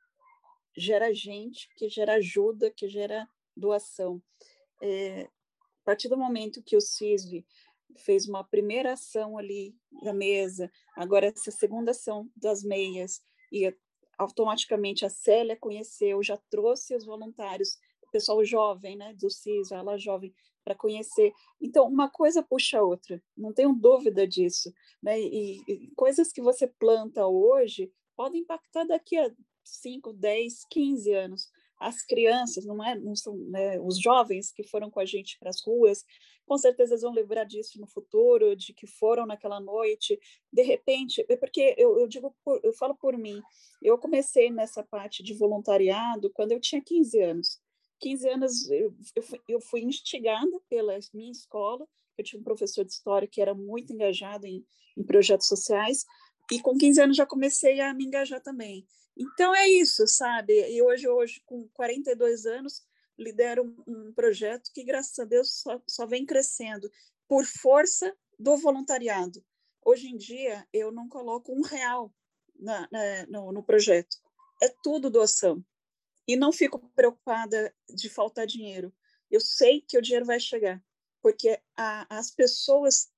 gera 0.76 1.12
gente, 1.12 1.68
que 1.76 1.88
gera 1.88 2.14
ajuda, 2.14 2.70
que 2.70 2.88
gera 2.88 3.28
doação. 3.56 4.22
É, 4.82 5.28
partir 5.87 6.09
do 6.09 6.18
momento 6.18 6.62
que 6.64 6.77
o 6.77 6.81
CISV 6.81 7.46
fez 7.99 8.29
uma 8.29 8.42
primeira 8.42 8.94
ação 8.94 9.38
ali 9.38 9.72
da 10.03 10.12
mesa, 10.12 10.68
agora 10.96 11.27
essa 11.27 11.53
segunda 11.53 11.92
ação 11.92 12.29
das 12.37 12.64
meias, 12.64 13.22
e 13.53 13.72
automaticamente 14.18 15.07
a 15.07 15.09
Célia 15.09 15.57
conheceu, 15.57 16.20
já 16.25 16.37
trouxe 16.51 16.96
os 16.96 17.07
voluntários, 17.07 17.79
o 18.03 18.11
pessoal 18.11 18.44
jovem, 18.44 18.96
né, 18.96 19.14
do 19.14 19.31
CISV, 19.31 19.75
ela 19.75 19.96
jovem, 19.96 20.35
para 20.64 20.75
conhecer. 20.75 21.33
Então, 21.61 21.87
uma 21.87 22.11
coisa 22.11 22.42
puxa 22.42 22.81
a 22.81 22.83
outra, 22.83 23.22
não 23.37 23.53
tenho 23.53 23.72
dúvida 23.72 24.27
disso. 24.27 24.72
Né? 25.01 25.20
E, 25.20 25.62
e 25.68 25.92
coisas 25.94 26.33
que 26.33 26.42
você 26.42 26.66
planta 26.66 27.25
hoje 27.25 27.92
podem 28.16 28.40
impactar 28.40 28.83
daqui 28.83 29.16
a 29.16 29.31
5, 29.62 30.12
10, 30.14 30.64
15 30.68 31.12
anos. 31.12 31.49
As 31.78 32.02
crianças, 32.02 32.64
não, 32.64 32.82
é, 32.82 32.94
não 32.94 33.14
são 33.14 33.36
né, 33.36 33.78
os 33.80 34.00
jovens 34.00 34.50
que 34.52 34.62
foram 34.62 34.90
com 34.90 35.00
a 35.00 35.04
gente 35.04 35.38
para 35.38 35.50
as 35.50 35.60
ruas, 35.62 36.04
com 36.46 36.56
certeza 36.56 36.96
vão 36.96 37.12
lembrar 37.12 37.44
disso 37.44 37.80
no 37.80 37.86
futuro, 37.86 38.54
de 38.54 38.72
que 38.72 38.86
foram 38.86 39.26
naquela 39.26 39.60
noite. 39.60 40.18
De 40.52 40.62
repente, 40.62 41.24
é 41.28 41.36
porque 41.36 41.74
eu, 41.76 41.98
eu 41.98 42.06
digo, 42.06 42.34
por, 42.44 42.60
eu 42.62 42.72
falo 42.72 42.94
por 42.94 43.18
mim, 43.18 43.42
eu 43.82 43.98
comecei 43.98 44.50
nessa 44.50 44.82
parte 44.82 45.22
de 45.22 45.34
voluntariado 45.34 46.30
quando 46.30 46.52
eu 46.52 46.60
tinha 46.60 46.80
15 46.80 47.20
anos. 47.20 47.60
15 48.00 48.28
anos 48.28 48.70
eu, 48.70 48.94
eu, 49.14 49.22
fui, 49.22 49.40
eu 49.48 49.60
fui 49.60 49.80
instigada 49.82 50.60
pela 50.68 50.98
minha 51.12 51.32
escola, 51.32 51.86
eu 52.16 52.24
tinha 52.24 52.40
um 52.40 52.44
professor 52.44 52.84
de 52.84 52.92
história 52.92 53.28
que 53.28 53.40
era 53.40 53.54
muito 53.54 53.92
engajado 53.92 54.46
em, 54.46 54.64
em 54.96 55.02
projetos 55.02 55.48
sociais, 55.48 56.04
e 56.52 56.60
com 56.60 56.76
15 56.76 57.00
anos 57.00 57.16
já 57.16 57.26
comecei 57.26 57.80
a 57.80 57.92
me 57.92 58.04
engajar 58.04 58.40
também. 58.40 58.86
Então 59.16 59.55
é 59.55 59.68
isso, 59.68 60.07
sabe? 60.07 60.52
E 60.70 60.83
hoje, 60.83 61.09
hoje 61.09 61.42
com 61.46 61.66
42 61.68 62.44
anos, 62.44 62.87
lidero 63.18 63.74
um 63.87 64.12
projeto 64.12 64.70
que, 64.72 64.85
graças 64.85 65.18
a 65.18 65.24
Deus, 65.24 65.61
só, 65.61 65.81
só 65.87 66.07
vem 66.07 66.26
crescendo 66.26 66.90
por 67.26 67.44
força 67.44 68.14
do 68.38 68.57
voluntariado. 68.57 69.42
Hoje 69.85 70.09
em 70.09 70.16
dia, 70.16 70.66
eu 70.72 70.92
não 70.92 71.09
coloco 71.09 71.52
um 71.52 71.62
real 71.62 72.12
na, 72.59 72.88
na, 72.90 73.26
no, 73.29 73.52
no 73.52 73.62
projeto. 73.62 74.16
É 74.62 74.68
tudo 74.83 75.11
doação. 75.11 75.64
E 76.29 76.37
não 76.37 76.52
fico 76.52 76.79
preocupada 76.94 77.74
de 77.88 78.11
faltar 78.11 78.46
dinheiro. 78.46 78.92
Eu 79.31 79.40
sei 79.40 79.81
que 79.81 79.96
o 79.96 80.02
dinheiro 80.02 80.26
vai 80.26 80.40
chegar, 80.40 80.83
porque 81.22 81.61
a, 81.76 82.18
as 82.18 82.31
pessoas 82.31 83.11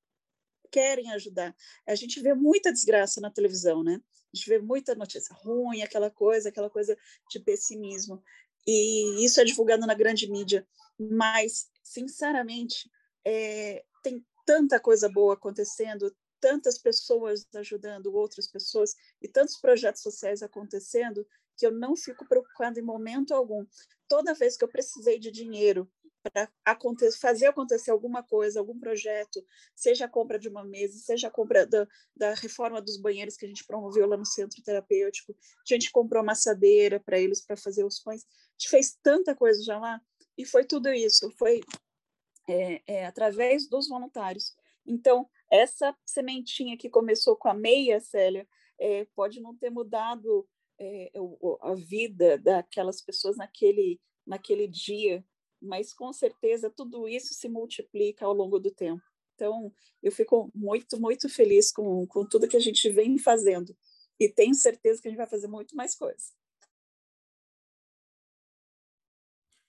querem 0.70 1.10
ajudar. 1.12 1.56
A 1.86 1.94
gente 1.94 2.20
vê 2.20 2.34
muita 2.34 2.72
desgraça 2.72 3.20
na 3.20 3.30
televisão, 3.30 3.82
né? 3.82 4.00
A 4.32 4.36
gente 4.36 4.48
vê 4.48 4.58
muita 4.58 4.94
notícia 4.94 5.34
ruim, 5.34 5.82
aquela 5.82 6.10
coisa, 6.10 6.48
aquela 6.48 6.70
coisa 6.70 6.96
de 7.30 7.40
pessimismo. 7.40 8.22
E 8.66 9.24
isso 9.24 9.40
é 9.40 9.44
divulgado 9.44 9.86
na 9.86 9.94
grande 9.94 10.30
mídia. 10.30 10.66
Mas, 10.98 11.68
sinceramente, 11.82 12.90
é, 13.24 13.84
tem 14.02 14.24
tanta 14.44 14.78
coisa 14.78 15.08
boa 15.08 15.34
acontecendo, 15.34 16.14
tantas 16.40 16.78
pessoas 16.78 17.46
ajudando 17.54 18.14
outras 18.14 18.46
pessoas 18.46 18.94
e 19.22 19.28
tantos 19.28 19.58
projetos 19.58 20.02
sociais 20.02 20.42
acontecendo 20.42 21.26
que 21.56 21.66
eu 21.66 21.72
não 21.72 21.96
fico 21.96 22.26
preocupada 22.26 22.78
em 22.78 22.82
momento 22.82 23.34
algum. 23.34 23.66
Toda 24.06 24.34
vez 24.34 24.56
que 24.56 24.64
eu 24.64 24.68
precisei 24.68 25.18
de 25.18 25.30
dinheiro 25.30 25.90
para 26.30 26.48
fazer 27.20 27.46
acontecer 27.46 27.90
alguma 27.90 28.22
coisa, 28.22 28.60
algum 28.60 28.78
projeto, 28.78 29.44
seja 29.74 30.04
a 30.06 30.08
compra 30.08 30.38
de 30.38 30.48
uma 30.48 30.64
mesa, 30.64 30.98
seja 30.98 31.28
a 31.28 31.30
compra 31.30 31.66
da, 31.66 31.86
da 32.16 32.34
reforma 32.34 32.80
dos 32.80 33.00
banheiros 33.00 33.36
que 33.36 33.44
a 33.44 33.48
gente 33.48 33.64
promoveu 33.64 34.06
lá 34.06 34.16
no 34.16 34.26
centro 34.26 34.62
terapêutico, 34.62 35.32
a 35.32 35.74
gente 35.74 35.90
comprou 35.90 36.24
maçadeira 36.24 37.00
para 37.00 37.18
eles 37.18 37.44
para 37.44 37.56
fazer 37.56 37.84
os 37.84 38.00
pães, 38.00 38.24
a 38.24 38.52
gente 38.58 38.70
fez 38.70 38.98
tanta 39.02 39.34
coisa 39.34 39.62
já 39.62 39.78
lá, 39.78 40.00
e 40.36 40.44
foi 40.44 40.64
tudo 40.64 40.92
isso, 40.92 41.30
foi 41.38 41.60
é, 42.48 42.82
é, 42.86 43.06
através 43.06 43.68
dos 43.68 43.88
voluntários. 43.88 44.56
Então, 44.86 45.28
essa 45.50 45.94
sementinha 46.06 46.76
que 46.76 46.88
começou 46.88 47.36
com 47.36 47.48
a 47.48 47.54
meia, 47.54 48.00
Célia, 48.00 48.46
é, 48.78 49.04
pode 49.14 49.40
não 49.40 49.54
ter 49.54 49.70
mudado 49.70 50.48
é, 50.78 51.10
a 51.60 51.74
vida 51.74 52.38
daquelas 52.38 53.02
pessoas 53.02 53.36
naquele, 53.36 54.00
naquele 54.26 54.66
dia, 54.66 55.24
mas 55.60 55.92
com 55.92 56.12
certeza 56.12 56.70
tudo 56.70 57.08
isso 57.08 57.34
se 57.34 57.48
multiplica 57.48 58.24
ao 58.24 58.32
longo 58.32 58.58
do 58.58 58.70
tempo. 58.70 59.02
Então, 59.34 59.72
eu 60.02 60.10
fico 60.10 60.50
muito, 60.54 61.00
muito 61.00 61.28
feliz 61.28 61.70
com, 61.70 62.06
com 62.06 62.26
tudo 62.26 62.48
que 62.48 62.56
a 62.56 62.60
gente 62.60 62.90
vem 62.90 63.18
fazendo 63.18 63.76
e 64.18 64.28
tenho 64.28 64.54
certeza 64.54 65.00
que 65.00 65.08
a 65.08 65.10
gente 65.10 65.18
vai 65.18 65.28
fazer 65.28 65.46
muito 65.46 65.76
mais 65.76 65.94
coisas. 65.94 66.32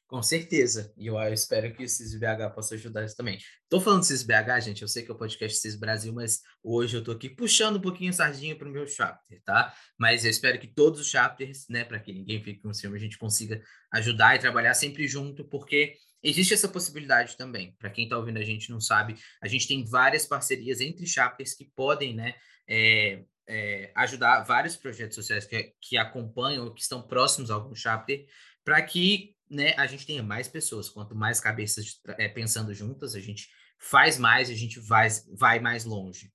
Com 0.09 0.23
certeza. 0.23 0.91
E 0.97 1.05
eu, 1.05 1.19
eu, 1.19 1.31
espero 1.31 1.71
que 1.71 1.83
o 1.83 1.87
CISBH 1.87 2.49
possa 2.55 2.73
ajudar 2.73 3.05
isso 3.05 3.15
também. 3.15 3.37
Estou 3.61 3.79
falando 3.79 4.03
CISBH, 4.03 4.59
gente, 4.59 4.81
eu 4.81 4.87
sei 4.87 5.03
que 5.03 5.11
é 5.11 5.13
o 5.13 5.17
podcast 5.17 5.59
CIS 5.59 5.75
Brasil, 5.75 6.11
mas 6.11 6.41
hoje 6.63 6.97
eu 6.97 7.01
estou 7.01 7.13
aqui 7.13 7.29
puxando 7.29 7.75
um 7.75 7.79
pouquinho 7.79 8.09
a 8.09 8.13
sardinha 8.13 8.55
para 8.55 8.67
o 8.67 8.71
meu 8.71 8.87
chapter, 8.87 9.39
tá? 9.45 9.71
Mas 9.99 10.25
eu 10.25 10.31
espero 10.31 10.57
que 10.57 10.65
todos 10.65 10.99
os 10.99 11.07
chapters, 11.07 11.67
né, 11.69 11.83
para 11.83 11.99
que 11.99 12.11
ninguém 12.11 12.43
fique 12.43 12.59
com 12.59 12.73
ciúme, 12.73 12.97
a 12.97 12.99
gente 12.99 13.19
consiga 13.19 13.61
ajudar 13.93 14.35
e 14.35 14.39
trabalhar 14.39 14.73
sempre 14.73 15.07
junto, 15.07 15.47
porque 15.47 15.93
existe 16.23 16.55
essa 16.55 16.67
possibilidade 16.67 17.37
também. 17.37 17.75
Para 17.77 17.91
quem 17.91 18.05
está 18.05 18.17
ouvindo 18.17 18.39
a 18.39 18.43
gente 18.43 18.71
não 18.71 18.81
sabe, 18.81 19.15
a 19.39 19.47
gente 19.47 19.67
tem 19.67 19.85
várias 19.85 20.25
parcerias 20.25 20.81
entre 20.81 21.05
chapters 21.05 21.53
que 21.53 21.65
podem, 21.75 22.15
né, 22.15 22.33
é, 22.67 23.21
é, 23.47 23.91
ajudar 23.93 24.41
vários 24.41 24.75
projetos 24.75 25.13
sociais 25.13 25.45
que, 25.45 25.71
que 25.79 25.97
acompanham 25.97 26.65
ou 26.65 26.73
que 26.73 26.81
estão 26.81 26.99
próximos 26.99 27.51
a 27.51 27.53
algum 27.53 27.75
chapter, 27.75 28.25
para 28.65 28.81
que 28.81 29.35
né, 29.49 29.73
a 29.77 29.87
gente 29.87 30.05
tenha 30.05 30.21
mais 30.21 30.47
pessoas. 30.47 30.89
Quanto 30.89 31.15
mais 31.15 31.39
cabeças 31.39 31.99
é, 32.17 32.27
pensando 32.27 32.73
juntas, 32.73 33.15
a 33.15 33.19
gente 33.19 33.49
faz 33.79 34.17
mais, 34.17 34.49
a 34.49 34.53
gente 34.53 34.79
vai, 34.79 35.07
vai 35.33 35.59
mais 35.59 35.85
longe. 35.85 36.31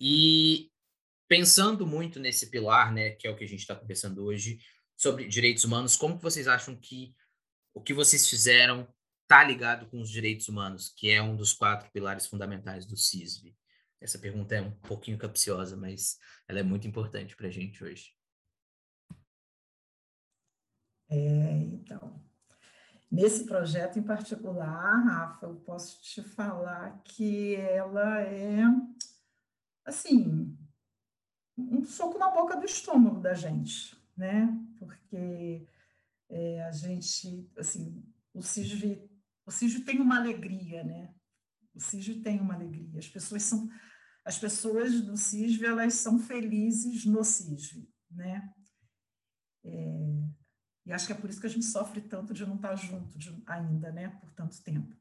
E 0.00 0.70
pensando 1.26 1.86
muito 1.86 2.20
nesse 2.20 2.50
pilar, 2.50 2.92
né, 2.92 3.10
que 3.10 3.26
é 3.26 3.30
o 3.30 3.36
que 3.36 3.44
a 3.44 3.48
gente 3.48 3.60
está 3.60 3.74
conversando 3.74 4.24
hoje, 4.24 4.58
sobre 4.96 5.28
direitos 5.28 5.64
humanos, 5.64 5.96
como 5.96 6.16
que 6.16 6.22
vocês 6.22 6.48
acham 6.48 6.76
que 6.76 7.14
o 7.74 7.80
que 7.80 7.94
vocês 7.94 8.28
fizeram 8.28 8.88
está 9.22 9.44
ligado 9.44 9.86
com 9.86 10.00
os 10.00 10.10
direitos 10.10 10.48
humanos, 10.48 10.88
que 10.96 11.10
é 11.10 11.22
um 11.22 11.36
dos 11.36 11.52
quatro 11.52 11.90
pilares 11.92 12.26
fundamentais 12.26 12.86
do 12.86 12.96
CISV? 12.96 13.54
Essa 14.00 14.18
pergunta 14.18 14.54
é 14.54 14.62
um 14.62 14.70
pouquinho 14.70 15.18
capciosa, 15.18 15.76
mas 15.76 16.18
ela 16.48 16.60
é 16.60 16.62
muito 16.62 16.86
importante 16.86 17.36
para 17.36 17.48
a 17.48 17.50
gente 17.50 17.82
hoje. 17.82 18.12
É, 21.10 21.16
então, 21.16 22.27
Nesse 23.10 23.46
projeto 23.46 23.98
em 23.98 24.02
particular, 24.02 25.02
Rafa, 25.04 25.46
eu 25.46 25.56
posso 25.56 26.00
te 26.02 26.22
falar 26.22 27.00
que 27.02 27.56
ela 27.56 28.20
é, 28.20 28.62
assim, 29.84 30.54
um 31.56 31.82
soco 31.84 32.18
na 32.18 32.30
boca 32.30 32.56
do 32.56 32.66
estômago 32.66 33.18
da 33.20 33.32
gente, 33.32 33.96
né? 34.14 34.46
Porque 34.78 35.66
é, 36.28 36.62
a 36.64 36.70
gente, 36.70 37.50
assim, 37.56 38.04
o 38.34 38.42
CISV, 38.42 39.08
o 39.46 39.84
tem 39.84 40.00
uma 40.00 40.18
alegria, 40.18 40.84
né? 40.84 41.14
O 41.74 41.80
CISV 41.80 42.20
tem 42.20 42.40
uma 42.40 42.54
alegria. 42.54 42.98
As 42.98 43.08
pessoas 43.08 43.42
são, 43.42 43.70
as 44.22 44.38
pessoas 44.38 45.00
do 45.00 45.16
CISV, 45.16 45.64
elas 45.64 45.94
são 45.94 46.18
felizes 46.18 47.06
no 47.06 47.24
CISV, 47.24 47.88
né? 48.10 48.52
É, 49.64 50.28
e 50.88 50.92
acho 50.92 51.06
que 51.06 51.12
é 51.12 51.16
por 51.16 51.28
isso 51.28 51.38
que 51.38 51.46
a 51.46 51.50
gente 51.50 51.66
sofre 51.66 52.00
tanto 52.00 52.32
de 52.32 52.46
não 52.46 52.56
estar 52.56 52.74
junto 52.74 53.18
de, 53.18 53.42
ainda, 53.46 53.92
né, 53.92 54.08
por 54.08 54.32
tanto 54.32 54.62
tempo. 54.62 54.96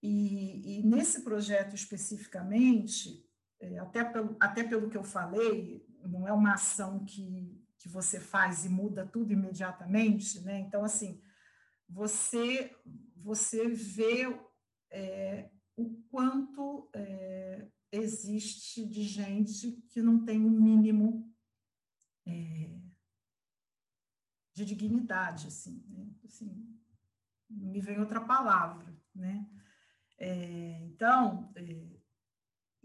E, 0.00 0.78
e 0.78 0.82
nesse 0.84 1.22
projeto 1.24 1.74
especificamente, 1.74 3.28
é, 3.58 3.76
até, 3.80 4.04
pelo, 4.04 4.36
até 4.38 4.62
pelo 4.62 4.88
que 4.88 4.96
eu 4.96 5.02
falei, 5.02 5.84
não 6.04 6.28
é 6.28 6.32
uma 6.32 6.54
ação 6.54 7.04
que, 7.04 7.60
que 7.76 7.88
você 7.88 8.20
faz 8.20 8.64
e 8.64 8.68
muda 8.68 9.04
tudo 9.04 9.32
imediatamente, 9.32 10.40
né? 10.42 10.60
Então, 10.60 10.84
assim, 10.84 11.20
você, 11.88 12.70
você 13.16 13.68
vê 13.68 14.32
é, 14.92 15.50
o 15.76 15.90
quanto 16.08 16.88
é, 16.94 17.66
existe 17.90 18.86
de 18.86 19.02
gente 19.02 19.72
que 19.88 20.00
não 20.00 20.24
tem 20.24 20.40
o 20.40 20.46
um 20.46 20.50
mínimo 20.50 21.28
é, 22.24 22.70
de 24.64 24.74
dignidade, 24.74 25.46
assim, 25.46 25.82
né? 25.88 26.06
assim, 26.24 26.78
me 27.48 27.80
vem 27.80 27.98
outra 27.98 28.20
palavra, 28.20 28.94
né? 29.14 29.46
É, 30.18 30.80
então, 30.82 31.50
é, 31.56 31.86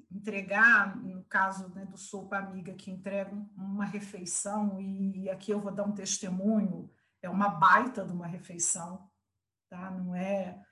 entregar, 0.10 0.96
no 0.96 1.24
caso 1.26 1.68
né, 1.76 1.86
do 1.86 1.98
Sopa 1.98 2.38
Amiga, 2.38 2.74
que 2.74 2.90
entrega 2.90 3.36
uma 3.58 3.86
refeição, 3.86 4.80
e, 4.80 5.30
aqui 5.30 5.52
eu 5.52 5.60
vou 5.60 5.74
dar 5.74 5.84
um 5.84 5.92
testemunho, 5.92 6.90
é 7.22 7.30
uma 7.30 7.50
baita 7.50 8.06
de 8.06 8.14
uma 8.14 8.28
refeição, 8.28 9.10
tá? 9.70 9.92
Não 9.92 10.16
é, 10.16 10.64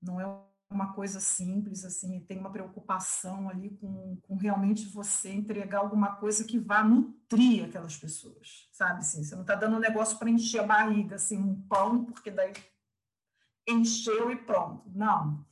não 0.00 0.18
é 0.18 0.47
uma 0.70 0.92
coisa 0.92 1.18
simples, 1.18 1.84
assim, 1.84 2.20
tem 2.20 2.38
uma 2.38 2.50
preocupação 2.50 3.48
ali 3.48 3.70
com, 3.70 4.18
com 4.22 4.36
realmente 4.36 4.86
você 4.86 5.32
entregar 5.32 5.78
alguma 5.78 6.16
coisa 6.16 6.44
que 6.44 6.58
vá 6.58 6.84
nutrir 6.84 7.64
aquelas 7.64 7.96
pessoas, 7.96 8.68
sabe? 8.70 9.00
Assim, 9.00 9.24
você 9.24 9.34
não 9.34 9.42
está 9.42 9.54
dando 9.54 9.76
um 9.76 9.80
negócio 9.80 10.18
para 10.18 10.28
encher 10.28 10.60
a 10.60 10.66
barriga, 10.66 11.16
assim, 11.16 11.38
um 11.38 11.60
pão, 11.62 12.04
porque 12.04 12.30
daí 12.30 12.52
encheu 13.66 14.30
e 14.30 14.36
pronto. 14.36 14.90
Não. 14.94 15.44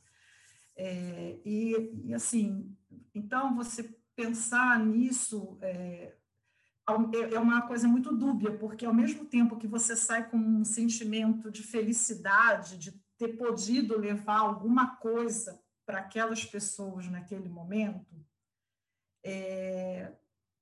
É, 0.75 1.39
e, 1.43 2.03
e, 2.05 2.13
assim, 2.13 2.75
então 3.13 3.55
você 3.55 3.83
pensar 4.15 4.79
nisso 4.79 5.57
é, 5.61 6.15
é, 6.87 7.33
é 7.33 7.39
uma 7.39 7.63
coisa 7.63 7.87
muito 7.87 8.15
dúbia, 8.15 8.55
porque 8.55 8.85
ao 8.85 8.93
mesmo 8.93 9.25
tempo 9.25 9.57
que 9.57 9.67
você 9.67 9.95
sai 9.95 10.29
com 10.29 10.37
um 10.37 10.63
sentimento 10.63 11.51
de 11.51 11.63
felicidade, 11.63 12.77
de 12.77 13.06
ter 13.17 13.37
podido 13.37 13.97
levar 13.97 14.39
alguma 14.39 14.95
coisa 14.97 15.61
para 15.85 15.99
aquelas 15.99 16.45
pessoas 16.45 17.07
naquele 17.07 17.49
momento, 17.49 18.25
é, 19.23 20.13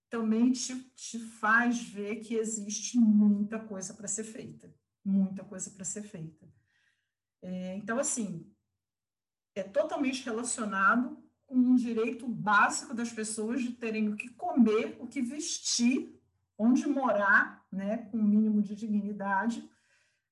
também 0.10 0.52
te, 0.52 0.76
te 0.96 1.20
faz 1.20 1.82
ver 1.82 2.18
que 2.18 2.36
existe 2.36 2.98
muita 2.98 3.60
coisa 3.60 3.94
para 3.94 4.08
ser 4.08 4.24
feita, 4.24 4.74
muita 5.04 5.44
coisa 5.44 5.70
para 5.72 5.84
ser 5.84 6.04
feita. 6.04 6.48
É, 7.42 7.76
então, 7.76 8.00
assim, 8.00 8.50
é 9.56 9.64
totalmente 9.64 10.24
relacionado 10.24 11.24
com 11.46 11.56
um 11.56 11.76
direito 11.76 12.28
básico 12.28 12.94
das 12.94 13.12
pessoas 13.12 13.62
de 13.62 13.72
terem 13.72 14.10
o 14.10 14.16
que 14.16 14.30
comer, 14.30 14.98
o 15.00 15.08
que 15.08 15.22
vestir, 15.22 16.20
onde 16.58 16.88
morar, 16.88 17.66
né, 17.72 17.98
com 18.10 18.18
o 18.18 18.24
mínimo 18.24 18.62
de 18.62 18.76
dignidade, 18.76 19.70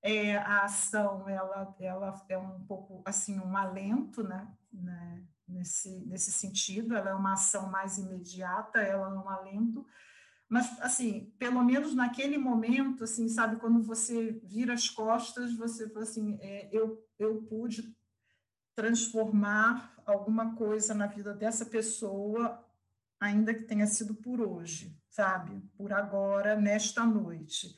é, 0.03 0.35
a 0.35 0.65
ação 0.65 1.27
ela, 1.29 1.73
ela 1.79 2.25
é 2.27 2.37
um 2.37 2.59
pouco 2.65 3.01
assim 3.05 3.39
um 3.39 3.55
alento 3.55 4.21
né, 4.21 4.45
né, 4.71 5.23
nesse, 5.47 5.89
nesse 6.01 6.29
sentido, 6.29 6.93
ela 6.95 7.11
é 7.11 7.13
uma 7.13 7.33
ação 7.33 7.69
mais 7.71 7.97
imediata, 7.97 8.81
ela 8.81 9.07
é 9.07 9.13
um 9.13 9.29
alento, 9.29 9.87
mas 10.49 10.79
assim, 10.81 11.33
pelo 11.39 11.63
menos 11.63 11.95
naquele 11.95 12.37
momento, 12.37 13.05
assim, 13.05 13.29
sabe, 13.29 13.55
quando 13.55 13.81
você 13.81 14.33
vira 14.43 14.73
as 14.73 14.89
costas, 14.89 15.55
você 15.55 15.89
fala 15.89 16.03
assim, 16.03 16.37
é, 16.41 16.69
eu, 16.71 17.01
eu 17.17 17.41
pude 17.43 17.95
transformar 18.75 19.93
alguma 20.05 20.53
coisa 20.55 20.93
na 20.93 21.07
vida 21.07 21.33
dessa 21.33 21.65
pessoa, 21.65 22.63
ainda 23.19 23.53
que 23.53 23.63
tenha 23.63 23.87
sido 23.87 24.13
por 24.13 24.41
hoje, 24.41 24.95
sabe, 25.07 25.61
por 25.77 25.93
agora, 25.93 26.55
nesta 26.55 27.05
noite. 27.05 27.75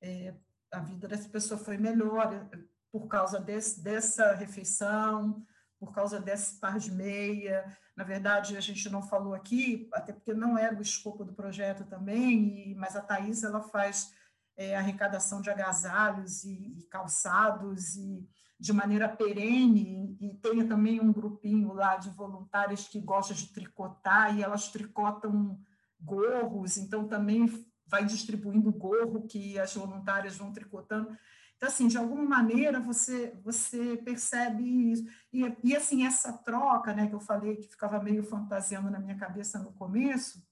É, 0.00 0.34
a 0.72 0.80
vida 0.80 1.06
dessa 1.06 1.28
pessoa 1.28 1.60
foi 1.60 1.76
melhor 1.76 2.32
eh, 2.32 2.58
por 2.90 3.06
causa 3.06 3.38
desse, 3.38 3.82
dessa 3.82 4.34
refeição, 4.34 5.44
por 5.78 5.92
causa 5.92 6.18
desse 6.18 6.58
par 6.58 6.78
de 6.78 6.90
meia. 6.90 7.64
Na 7.96 8.04
verdade, 8.04 8.56
a 8.56 8.60
gente 8.60 8.88
não 8.88 9.02
falou 9.02 9.34
aqui, 9.34 9.88
até 9.92 10.12
porque 10.12 10.32
não 10.32 10.56
era 10.56 10.76
o 10.76 10.82
escopo 10.82 11.24
do 11.24 11.34
projeto 11.34 11.84
também, 11.84 12.70
e, 12.70 12.74
mas 12.74 12.96
a 12.96 13.02
Thais 13.02 13.42
ela 13.42 13.60
faz 13.60 14.12
é, 14.56 14.76
arrecadação 14.76 15.42
de 15.42 15.50
agasalhos 15.50 16.44
e, 16.44 16.78
e, 16.78 16.82
calçados 16.84 17.96
e 17.96 18.26
de 18.58 18.72
maneira 18.72 19.08
perene, 19.08 20.16
e 20.20 20.34
tem 20.34 20.66
também 20.68 21.00
um 21.00 21.12
grupinho 21.12 21.72
lá 21.72 21.96
de 21.96 22.10
voluntárias 22.10 22.86
que 22.86 23.00
gostam 23.00 23.36
de 23.36 23.52
tricotar, 23.52 24.36
e 24.38 24.42
elas 24.42 24.68
tricotam 24.68 25.58
gorros, 26.00 26.76
então 26.76 27.08
também 27.08 27.48
vai 27.86 28.04
distribuindo 28.04 28.72
gorro 28.72 29.26
que 29.26 29.58
as 29.58 29.74
voluntárias 29.74 30.36
vão 30.36 30.52
tricotando. 30.52 31.16
Então, 31.56 31.68
assim, 31.68 31.86
de 31.86 31.96
alguma 31.96 32.24
maneira 32.24 32.80
você 32.80 33.38
você 33.44 33.96
percebe 33.98 34.64
isso. 34.90 35.04
E, 35.32 35.42
e 35.62 35.76
assim, 35.76 36.04
essa 36.04 36.32
troca, 36.32 36.92
né, 36.92 37.06
que 37.06 37.14
eu 37.14 37.20
falei 37.20 37.56
que 37.56 37.68
ficava 37.68 38.02
meio 38.02 38.24
fantasiando 38.24 38.90
na 38.90 38.98
minha 38.98 39.16
cabeça 39.16 39.60
no 39.60 39.72
começo, 39.72 40.44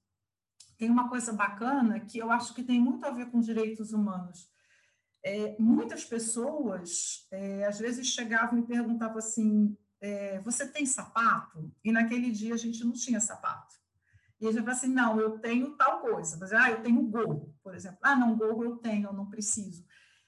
tem 0.79 0.89
uma 0.89 1.09
coisa 1.09 1.33
bacana 1.33 1.99
que 1.99 2.19
eu 2.19 2.31
acho 2.31 2.55
que 2.55 2.63
tem 2.63 2.81
muito 2.81 3.05
a 3.05 3.11
ver 3.11 3.31
com 3.31 3.41
direitos 3.41 3.93
humanos. 3.93 4.49
É, 5.25 5.57
muitas 5.59 6.05
pessoas, 6.05 7.27
é, 7.31 7.67
às 7.67 7.79
vezes, 7.79 8.07
chegavam 8.07 8.59
e 8.59 8.67
perguntavam 8.67 9.19
assim: 9.19 9.77
é, 10.01 10.41
Você 10.41 10.67
tem 10.69 10.87
sapato? 10.87 11.71
E 11.85 11.91
naquele 11.91 12.31
dia 12.31 12.55
a 12.55 12.57
gente 12.57 12.85
não 12.85 12.93
tinha 12.93 13.21
sapato. 13.21 13.80
E 14.41 14.49
a 14.49 14.53
gente 14.53 14.63
fala 14.63 14.73
assim, 14.73 14.89
não, 14.89 15.21
eu 15.21 15.39
tenho 15.39 15.77
tal 15.77 16.01
coisa. 16.01 16.37
Mas, 16.41 16.53
ah, 16.53 16.71
eu 16.71 16.83
tenho 16.83 17.03
gorro, 17.03 17.55
por 17.63 17.75
exemplo. 17.75 17.99
Ah, 18.03 18.17
não, 18.17 18.37
gorro 18.37 18.65
eu 18.65 18.77
tenho, 18.77 19.09
eu 19.09 19.13
não 19.13 19.29
preciso. 19.29 19.85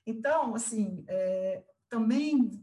Então, 0.06 0.54
assim, 0.54 1.04
é, 1.08 1.64
também 1.88 2.62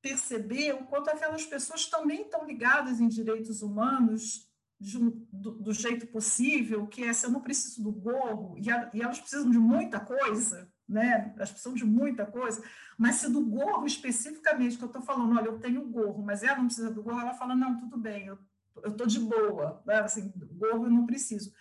perceber 0.00 0.74
o 0.74 0.84
quanto 0.86 1.10
aquelas 1.10 1.44
pessoas 1.44 1.86
também 1.86 2.22
estão 2.22 2.46
ligadas 2.46 3.00
em 3.00 3.08
direitos 3.08 3.62
humanos 3.62 4.48
um, 4.96 5.26
do, 5.32 5.50
do, 5.52 5.72
jeito 5.72 6.06
possível, 6.06 6.86
que 6.86 7.02
é 7.02 7.12
se 7.12 7.26
eu 7.26 7.30
não 7.30 7.40
preciso 7.40 7.82
do 7.82 7.90
gorro, 7.90 8.56
e, 8.56 8.70
a, 8.70 8.88
e 8.94 9.02
elas 9.02 9.18
precisam 9.18 9.50
de 9.50 9.58
muita 9.58 9.98
coisa, 9.98 10.70
né? 10.88 11.34
Elas 11.36 11.50
precisam 11.50 11.74
de 11.74 11.84
muita 11.84 12.24
coisa. 12.24 12.62
Mas 12.96 13.16
se 13.16 13.28
do 13.28 13.44
gorro 13.44 13.86
especificamente, 13.86 14.78
que 14.78 14.84
eu 14.84 14.88
estou 14.88 15.02
falando, 15.02 15.36
olha, 15.36 15.46
eu 15.46 15.58
tenho 15.58 15.88
gorro, 15.88 16.22
mas 16.22 16.44
ela 16.44 16.58
não 16.58 16.66
precisa 16.66 16.92
do 16.92 17.02
gorro, 17.02 17.20
ela 17.20 17.34
fala, 17.34 17.56
não, 17.56 17.76
tudo 17.76 17.98
bem, 17.98 18.26
eu 18.26 18.38
estou 18.84 19.06
de 19.06 19.20
boa, 19.20 19.82
né? 19.86 20.00
assim, 20.00 20.32
gorro 20.52 20.86
eu 20.86 20.90
não 20.90 21.06
preciso. 21.06 21.52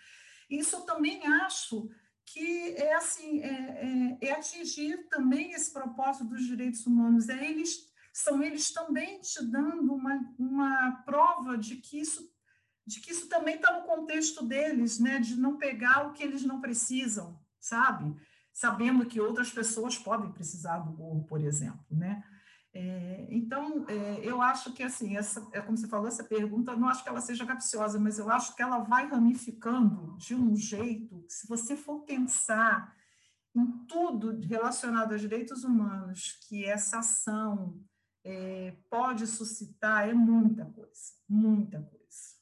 Isso 0.50 0.76
eu 0.76 0.82
também 0.82 1.26
acho 1.26 1.90
que 2.26 2.76
é 2.76 2.94
assim, 2.96 3.42
é, 3.42 4.18
é, 4.22 4.28
é 4.28 4.32
atingir 4.32 5.08
também 5.10 5.52
esse 5.52 5.72
propósito 5.72 6.26
dos 6.26 6.46
direitos 6.46 6.86
humanos, 6.86 7.30
é 7.30 7.50
eles 7.50 7.88
são 8.14 8.42
eles 8.42 8.72
também 8.72 9.20
te 9.22 9.46
dando 9.46 9.94
uma, 9.94 10.20
uma 10.40 11.04
prova 11.06 11.56
de 11.58 11.76
que 11.76 12.00
isso 12.00 12.28
de 12.86 13.02
que 13.02 13.12
isso 13.12 13.28
também 13.28 13.56
está 13.56 13.78
no 13.78 13.86
contexto 13.86 14.46
deles, 14.46 14.98
né? 14.98 15.20
De 15.20 15.36
não 15.36 15.58
pegar 15.58 16.08
o 16.08 16.14
que 16.14 16.24
eles 16.24 16.44
não 16.44 16.62
precisam, 16.62 17.38
sabe? 17.60 18.16
Sabendo 18.54 19.06
que 19.06 19.20
outras 19.20 19.52
pessoas 19.52 19.98
podem 19.98 20.32
precisar 20.32 20.80
do 20.80 20.94
gorro, 20.94 21.26
por 21.26 21.44
exemplo, 21.44 21.86
né? 21.92 22.24
É, 22.80 23.28
então, 23.32 23.88
é, 23.90 24.20
eu 24.22 24.40
acho 24.40 24.72
que, 24.72 24.84
assim, 24.84 25.18
essa, 25.18 25.48
é 25.52 25.60
como 25.60 25.76
você 25.76 25.88
falou, 25.88 26.08
essa 26.08 26.24
pergunta, 26.24 26.76
não 26.76 26.88
acho 26.88 27.02
que 27.02 27.10
ela 27.10 27.20
seja 27.20 27.44
capciosa, 27.44 28.00
mas 28.00 28.20
eu 28.20 28.30
acho 28.30 28.56
que 28.56 28.62
ela 28.62 28.78
vai 28.80 29.08
ramificando 29.08 30.16
de 30.18 30.36
um 30.36 30.56
jeito, 30.56 31.24
que 31.24 31.34
se 31.34 31.48
você 31.48 31.76
for 31.76 32.02
pensar 32.02 32.96
em 33.56 33.66
tudo 33.88 34.40
relacionado 34.46 35.14
aos 35.14 35.22
direitos 35.22 35.64
humanos, 35.64 36.38
que 36.48 36.66
essa 36.66 37.00
ação 37.00 37.84
é, 38.24 38.78
pode 38.92 39.26
suscitar, 39.26 40.08
é 40.08 40.14
muita 40.14 40.66
coisa, 40.66 41.14
muita 41.28 41.82
coisa 41.82 41.98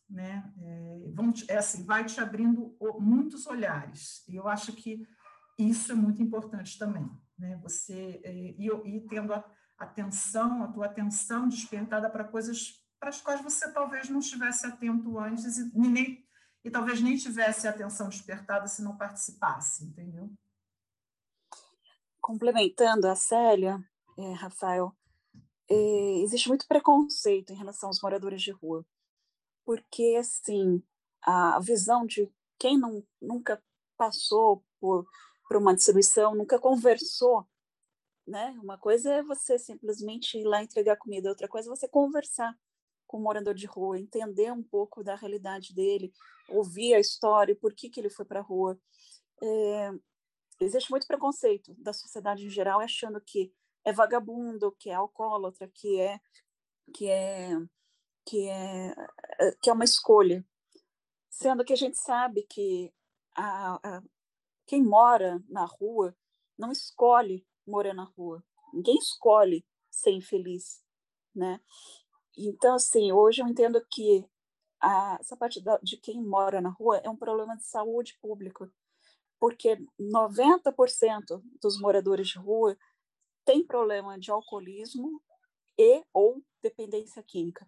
né? 0.09 0.53
É, 0.61 1.11
vão, 1.13 1.33
é 1.47 1.57
assim, 1.57 1.83
vai 1.83 2.05
te 2.05 2.19
abrindo 2.19 2.77
muitos 2.99 3.47
olhares. 3.47 4.23
E 4.27 4.35
eu 4.35 4.47
acho 4.47 4.73
que 4.73 5.07
isso 5.57 5.91
é 5.91 5.95
muito 5.95 6.21
importante 6.21 6.77
também, 6.77 7.09
né? 7.37 7.57
Você 7.63 8.21
é, 8.23 8.33
e, 8.33 8.67
e 8.67 9.01
tendo 9.07 9.33
a 9.33 9.43
atenção, 9.77 10.63
a 10.63 10.67
tua 10.67 10.85
atenção 10.85 11.47
despertada 11.47 12.09
para 12.09 12.23
coisas 12.23 12.81
para 12.99 13.09
as 13.09 13.21
quais 13.21 13.41
você 13.41 13.71
talvez 13.71 14.09
não 14.09 14.19
estivesse 14.19 14.65
atento 14.65 15.19
antes 15.19 15.57
e 15.57 15.69
nem 15.75 16.25
e 16.63 16.71
talvez 16.71 16.99
nem 16.99 17.15
tivesse 17.15 17.67
a 17.67 17.69
atenção 17.69 18.09
despertada 18.09 18.67
se 18.67 18.81
não 18.81 18.97
participasse, 18.97 19.85
entendeu? 19.85 20.31
Complementando 22.19 23.07
a 23.07 23.15
Célia, 23.15 23.79
é, 24.17 24.33
Rafael, 24.33 24.95
é, 25.69 26.21
existe 26.23 26.47
muito 26.47 26.67
preconceito 26.67 27.53
em 27.53 27.55
relação 27.55 27.89
aos 27.89 28.01
moradores 28.01 28.41
de 28.41 28.51
rua 28.51 28.83
porque 29.65 30.15
assim 30.17 30.81
a 31.21 31.59
visão 31.59 32.05
de 32.05 32.31
quem 32.57 32.77
não, 32.77 33.03
nunca 33.19 33.61
passou 33.97 34.63
por, 34.79 35.05
por 35.47 35.57
uma 35.57 35.75
distribuição, 35.75 36.35
nunca 36.35 36.59
conversou, 36.59 37.47
né? 38.27 38.57
Uma 38.61 38.77
coisa 38.77 39.13
é 39.15 39.23
você 39.23 39.57
simplesmente 39.59 40.37
ir 40.37 40.43
lá 40.43 40.63
entregar 40.63 40.97
comida, 40.97 41.29
outra 41.29 41.47
coisa 41.47 41.69
é 41.69 41.75
você 41.75 41.87
conversar 41.87 42.57
com 43.07 43.17
o 43.17 43.21
morador 43.21 43.53
de 43.53 43.65
rua, 43.65 43.99
entender 43.99 44.51
um 44.51 44.63
pouco 44.63 45.03
da 45.03 45.15
realidade 45.15 45.73
dele, 45.73 46.11
ouvir 46.49 46.93
a 46.95 46.99
história, 46.99 47.55
por 47.55 47.73
que, 47.73 47.89
que 47.89 47.99
ele 47.99 48.09
foi 48.09 48.25
para 48.25 48.39
a 48.39 48.43
rua. 48.43 48.79
É, 49.41 49.91
existe 50.59 50.89
muito 50.89 51.07
preconceito 51.07 51.73
da 51.77 51.93
sociedade 51.93 52.45
em 52.45 52.49
geral, 52.49 52.79
achando 52.79 53.21
que 53.21 53.53
é 53.83 53.93
vagabundo, 53.93 54.75
que 54.79 54.89
é 54.89 54.93
alcoólatra, 54.93 55.69
que 55.73 55.99
é 55.99 56.19
que 56.93 57.09
é 57.09 57.49
que 58.25 58.47
é, 58.47 58.95
eh, 59.39 59.57
que 59.61 59.69
é 59.69 59.73
uma 59.73 59.83
escolha, 59.83 60.43
sendo 61.29 61.63
que 61.63 61.73
a 61.73 61.75
gente 61.75 61.97
sabe 61.97 62.43
que 62.43 62.91
a, 63.35 63.75
a, 63.75 64.03
quem 64.65 64.83
mora 64.83 65.43
na 65.47 65.65
rua 65.65 66.15
não 66.57 66.71
escolhe 66.71 67.45
morar 67.65 67.93
na 67.93 68.03
rua, 68.03 68.43
ninguém 68.73 68.95
escolhe 68.97 69.65
ser 69.89 70.11
infeliz, 70.11 70.83
né? 71.33 71.59
Então, 72.37 72.75
assim, 72.75 73.11
hoje 73.11 73.41
eu 73.41 73.47
entendo 73.47 73.83
que 73.89 74.25
a, 74.81 75.17
essa 75.19 75.37
parte 75.37 75.61
da, 75.61 75.77
de 75.77 75.97
quem 75.97 76.21
mora 76.21 76.61
na 76.61 76.69
rua 76.69 76.97
é 76.97 77.09
um 77.09 77.15
problema 77.15 77.55
de 77.55 77.65
saúde 77.65 78.17
pública, 78.21 78.69
porque 79.39 79.77
90% 79.99 81.41
dos 81.61 81.79
moradores 81.79 82.27
de 82.27 82.37
rua 82.37 82.77
têm 83.45 83.65
problema 83.65 84.19
de 84.19 84.31
alcoolismo 84.31 85.21
e 85.77 86.03
ou 86.13 86.41
dependência 86.61 87.23
química. 87.23 87.67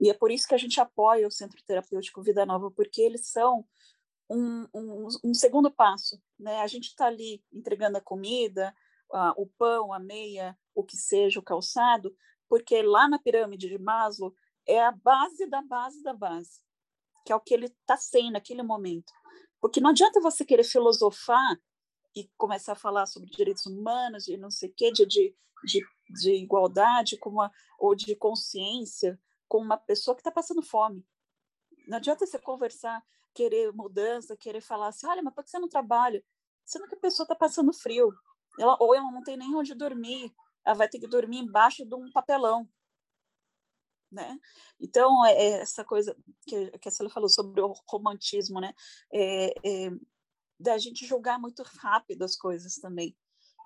E 0.00 0.10
é 0.10 0.14
por 0.14 0.30
isso 0.30 0.48
que 0.48 0.54
a 0.54 0.58
gente 0.58 0.80
apoia 0.80 1.26
o 1.26 1.30
Centro 1.30 1.62
Terapêutico 1.64 2.22
Vida 2.22 2.44
Nova, 2.44 2.70
porque 2.70 3.00
eles 3.02 3.28
são 3.28 3.64
um, 4.28 4.66
um, 4.74 5.08
um 5.24 5.34
segundo 5.34 5.70
passo. 5.70 6.20
Né? 6.38 6.60
A 6.60 6.66
gente 6.66 6.88
está 6.88 7.06
ali 7.06 7.42
entregando 7.52 7.98
a 7.98 8.00
comida, 8.00 8.74
o 9.36 9.46
pão, 9.58 9.92
a 9.92 9.98
meia, 9.98 10.56
o 10.74 10.82
que 10.84 10.96
seja, 10.96 11.38
o 11.38 11.42
calçado, 11.42 12.14
porque 12.48 12.82
lá 12.82 13.08
na 13.08 13.18
pirâmide 13.18 13.68
de 13.68 13.78
Maslow 13.78 14.34
é 14.66 14.82
a 14.82 14.92
base 14.92 15.46
da 15.46 15.62
base 15.62 16.02
da 16.02 16.14
base, 16.14 16.60
que 17.24 17.32
é 17.32 17.36
o 17.36 17.40
que 17.40 17.54
ele 17.54 17.66
está 17.66 17.96
sem 17.96 18.30
naquele 18.30 18.62
momento. 18.62 19.12
Porque 19.60 19.80
não 19.80 19.90
adianta 19.90 20.20
você 20.20 20.44
querer 20.44 20.64
filosofar 20.64 21.56
e 22.14 22.28
começar 22.36 22.72
a 22.72 22.76
falar 22.76 23.06
sobre 23.06 23.30
direitos 23.30 23.64
humanos 23.66 24.28
e 24.28 24.36
não 24.36 24.50
sei 24.50 24.68
o 24.68 24.74
quê, 24.74 24.92
de, 24.92 25.06
de, 25.06 25.34
de, 25.64 25.80
de 26.20 26.34
igualdade 26.34 27.16
como 27.18 27.40
a, 27.40 27.50
ou 27.78 27.94
de 27.94 28.14
consciência, 28.16 29.18
com 29.48 29.58
uma 29.58 29.76
pessoa 29.76 30.14
que 30.14 30.20
está 30.20 30.30
passando 30.30 30.62
fome. 30.62 31.06
Não 31.86 31.98
adianta 31.98 32.26
você 32.26 32.38
conversar, 32.38 33.02
querer 33.34 33.72
mudança, 33.72 34.36
querer 34.36 34.60
falar 34.60 34.88
assim, 34.88 35.06
olha, 35.06 35.22
mas 35.22 35.34
por 35.34 35.44
que 35.44 35.50
você 35.50 35.58
não 35.58 35.68
trabalha? 35.68 36.24
Sendo 36.64 36.86
que 36.86 36.94
a 36.94 37.00
pessoa 37.00 37.24
está 37.24 37.34
passando 37.34 37.72
frio, 37.72 38.12
ela, 38.58 38.76
ou 38.80 38.94
ela 38.94 39.10
não 39.10 39.22
tem 39.22 39.36
nem 39.36 39.54
onde 39.54 39.74
dormir, 39.74 40.32
ela 40.64 40.76
vai 40.76 40.88
ter 40.88 40.98
que 40.98 41.06
dormir 41.06 41.38
embaixo 41.38 41.84
de 41.84 41.94
um 41.94 42.10
papelão. 42.10 42.68
Né? 44.10 44.38
Então, 44.78 45.24
é, 45.24 45.32
é 45.32 45.50
essa 45.60 45.84
coisa 45.84 46.14
que, 46.46 46.70
que 46.78 46.88
a 46.88 46.92
Célia 46.92 47.12
falou 47.12 47.30
sobre 47.30 47.62
o 47.62 47.72
romantismo, 47.88 48.60
né? 48.60 48.74
É, 49.10 49.54
é, 49.66 49.90
da 50.60 50.76
gente 50.76 51.06
julgar 51.06 51.38
muito 51.40 51.62
rápido 51.62 52.22
as 52.22 52.36
coisas 52.36 52.76
também, 52.76 53.16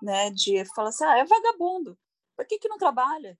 né? 0.01 0.31
De 0.31 0.63
falar 0.73 0.89
assim, 0.89 1.03
ah, 1.03 1.17
é 1.17 1.25
vagabundo, 1.25 1.99
por 2.35 2.45
que, 2.45 2.59
que 2.59 2.69
não 2.69 2.77
trabalha? 2.77 3.37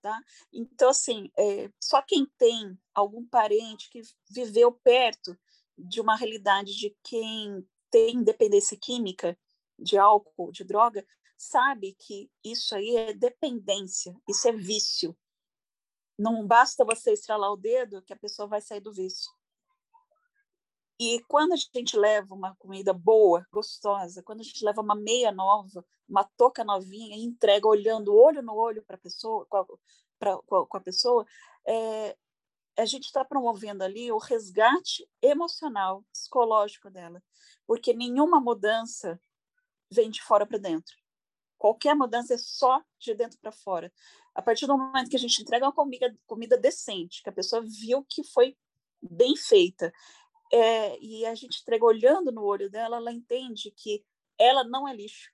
Tá? 0.00 0.18
Então, 0.52 0.88
assim, 0.90 1.30
é, 1.38 1.70
só 1.78 2.00
quem 2.00 2.24
tem 2.38 2.78
algum 2.94 3.26
parente 3.26 3.90
que 3.90 4.00
viveu 4.30 4.72
perto 4.72 5.36
de 5.76 6.00
uma 6.00 6.16
realidade 6.16 6.74
de 6.74 6.96
quem 7.02 7.68
tem 7.90 8.22
dependência 8.22 8.78
química, 8.80 9.38
de 9.80 9.98
álcool, 9.98 10.52
de 10.52 10.64
droga, 10.64 11.04
sabe 11.36 11.94
que 11.98 12.30
isso 12.44 12.74
aí 12.74 12.96
é 12.96 13.14
dependência, 13.14 14.14
isso 14.28 14.46
é 14.48 14.52
vício. 14.52 15.16
Não 16.18 16.46
basta 16.46 16.84
você 16.84 17.12
estralar 17.12 17.50
o 17.50 17.56
dedo 17.56 18.02
que 18.02 18.12
a 18.12 18.18
pessoa 18.18 18.46
vai 18.46 18.60
sair 18.60 18.80
do 18.80 18.92
vício. 18.92 19.30
E 21.00 21.18
quando 21.26 21.54
a 21.54 21.56
gente 21.56 21.96
leva 21.96 22.34
uma 22.34 22.54
comida 22.56 22.92
boa, 22.92 23.46
gostosa, 23.50 24.22
quando 24.22 24.40
a 24.40 24.42
gente 24.42 24.62
leva 24.62 24.82
uma 24.82 24.94
meia 24.94 25.32
nova, 25.32 25.82
uma 26.06 26.24
touca 26.36 26.62
novinha 26.62 27.16
e 27.16 27.24
entrega 27.24 27.66
olhando 27.66 28.14
olho 28.14 28.42
no 28.42 28.54
olho 28.54 28.82
para 28.82 28.96
a 28.96 29.00
pessoa, 29.00 29.46
com 29.46 29.56
a, 29.56 29.66
pra, 30.18 30.36
com 30.36 30.76
a 30.76 30.80
pessoa, 30.80 31.24
é, 31.66 32.14
a 32.76 32.84
gente 32.84 33.04
está 33.04 33.24
promovendo 33.24 33.82
ali 33.82 34.12
o 34.12 34.18
resgate 34.18 35.08
emocional, 35.22 36.04
psicológico 36.12 36.90
dela, 36.90 37.22
porque 37.66 37.94
nenhuma 37.94 38.38
mudança 38.38 39.18
vem 39.90 40.10
de 40.10 40.22
fora 40.22 40.46
para 40.46 40.58
dentro. 40.58 40.96
Qualquer 41.58 41.94
mudança 41.94 42.34
é 42.34 42.38
só 42.38 42.82
de 42.98 43.14
dentro 43.14 43.38
para 43.38 43.52
fora. 43.52 43.92
A 44.34 44.40
partir 44.40 44.66
do 44.66 44.78
momento 44.78 45.10
que 45.10 45.16
a 45.16 45.20
gente 45.20 45.42
entrega 45.42 45.66
uma 45.66 45.72
comida, 45.72 46.16
comida 46.26 46.56
decente, 46.56 47.22
que 47.22 47.28
a 47.28 47.32
pessoa 47.32 47.62
viu 47.62 48.04
que 48.08 48.24
foi 48.24 48.56
bem 49.02 49.36
feita, 49.36 49.92
é, 50.52 50.98
e 51.00 51.26
a 51.26 51.34
gente 51.34 51.60
entrega 51.60 51.84
olhando 51.84 52.32
no 52.32 52.42
olho 52.42 52.70
dela, 52.70 52.96
ela 52.96 53.12
entende 53.12 53.70
que 53.70 54.04
ela 54.38 54.64
não 54.64 54.88
é 54.88 54.94
lixo. 54.94 55.30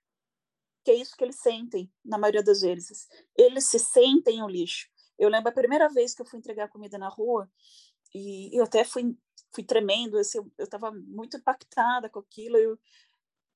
Que 0.83 0.91
é 0.91 0.95
isso 0.95 1.15
que 1.15 1.23
eles 1.23 1.39
sentem, 1.39 1.91
na 2.03 2.17
maioria 2.17 2.43
das 2.43 2.61
vezes. 2.61 3.07
Eles 3.35 3.65
se 3.65 3.79
sentem 3.79 4.43
o 4.43 4.47
lixo. 4.47 4.87
Eu 5.17 5.29
lembro 5.29 5.49
a 5.49 5.53
primeira 5.53 5.89
vez 5.89 6.13
que 6.13 6.21
eu 6.21 6.25
fui 6.25 6.39
entregar 6.39 6.69
comida 6.69 6.97
na 6.97 7.09
rua, 7.09 7.49
e 8.13 8.49
eu 8.57 8.63
até 8.63 8.83
fui, 8.83 9.15
fui 9.51 9.63
tremendo, 9.63 10.17
assim, 10.17 10.39
eu 10.57 10.63
estava 10.63 10.91
muito 10.91 11.37
impactada 11.37 12.09
com 12.09 12.19
aquilo. 12.19 12.57
Eu, 12.57 12.79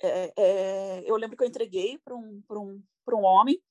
é, 0.01 0.33
é, 0.37 1.03
eu 1.09 1.15
lembro 1.15 1.37
que 1.37 1.43
eu 1.43 1.47
entreguei 1.47 1.97
para 1.99 2.15
um, 2.15 2.43
um, 2.49 2.83
um 3.07 3.23
homem, 3.23 3.61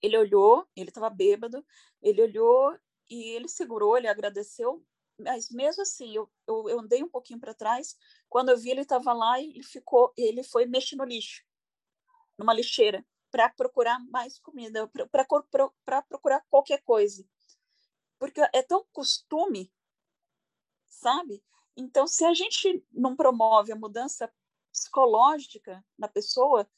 ele 0.00 0.16
olhou, 0.16 0.66
ele 0.74 0.88
estava 0.88 1.08
bêbado, 1.08 1.64
ele 2.00 2.22
olhou 2.22 2.76
e 3.08 3.30
ele 3.30 3.48
segurou, 3.48 3.96
ele 3.96 4.08
agradeceu, 4.08 4.84
mas 5.18 5.50
mesmo 5.50 5.82
assim, 5.82 6.14
eu, 6.14 6.30
eu, 6.46 6.68
eu 6.68 6.80
andei 6.80 7.02
um 7.02 7.08
pouquinho 7.08 7.38
para 7.38 7.54
trás, 7.54 7.96
quando 8.28 8.48
eu 8.48 8.58
vi 8.58 8.70
ele 8.70 8.80
estava 8.80 9.12
lá 9.12 9.40
ele 9.40 9.62
ficou, 9.62 10.12
ele 10.16 10.42
foi 10.42 10.66
mexer 10.66 10.96
no 10.96 11.04
lixo, 11.04 11.44
numa 12.36 12.54
lixeira, 12.54 13.04
para 13.30 13.48
procurar 13.48 13.98
mais 14.10 14.38
comida, 14.38 14.90
para 15.10 15.24
procurar 16.02 16.44
qualquer 16.50 16.82
coisa. 16.82 17.24
Porque 18.18 18.40
é 18.52 18.62
tão 18.62 18.84
costume, 18.92 19.72
sabe? 20.88 21.42
Então, 21.76 22.06
se 22.06 22.24
a 22.24 22.34
gente 22.34 22.84
não 22.92 23.16
promove 23.16 23.72
a 23.72 23.76
mudança 23.76 24.30
psicológica 24.72 25.84
na 25.98 26.08
pessoa, 26.08 26.68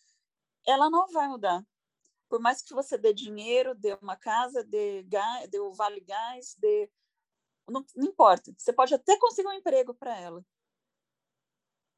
ela 0.66 0.90
não 0.90 1.07
vai 1.09 1.28
mudar. 1.28 1.64
Por 2.28 2.40
mais 2.40 2.61
que 2.62 2.74
você 2.74 2.99
dê 2.99 3.12
dinheiro, 3.12 3.74
dê 3.74 3.95
uma 4.03 4.16
casa, 4.16 4.64
dê, 4.64 5.03
gás, 5.05 5.49
dê 5.49 5.61
o 5.61 5.72
vale 5.72 6.01
gás, 6.01 6.57
dê... 6.59 6.90
Não, 7.68 7.84
não 7.95 8.07
importa. 8.07 8.53
Você 8.59 8.72
pode 8.72 8.95
até 8.95 9.18
conseguir 9.18 9.49
um 9.49 9.53
emprego 9.53 9.95
para 9.95 10.18
ela. 10.18 10.45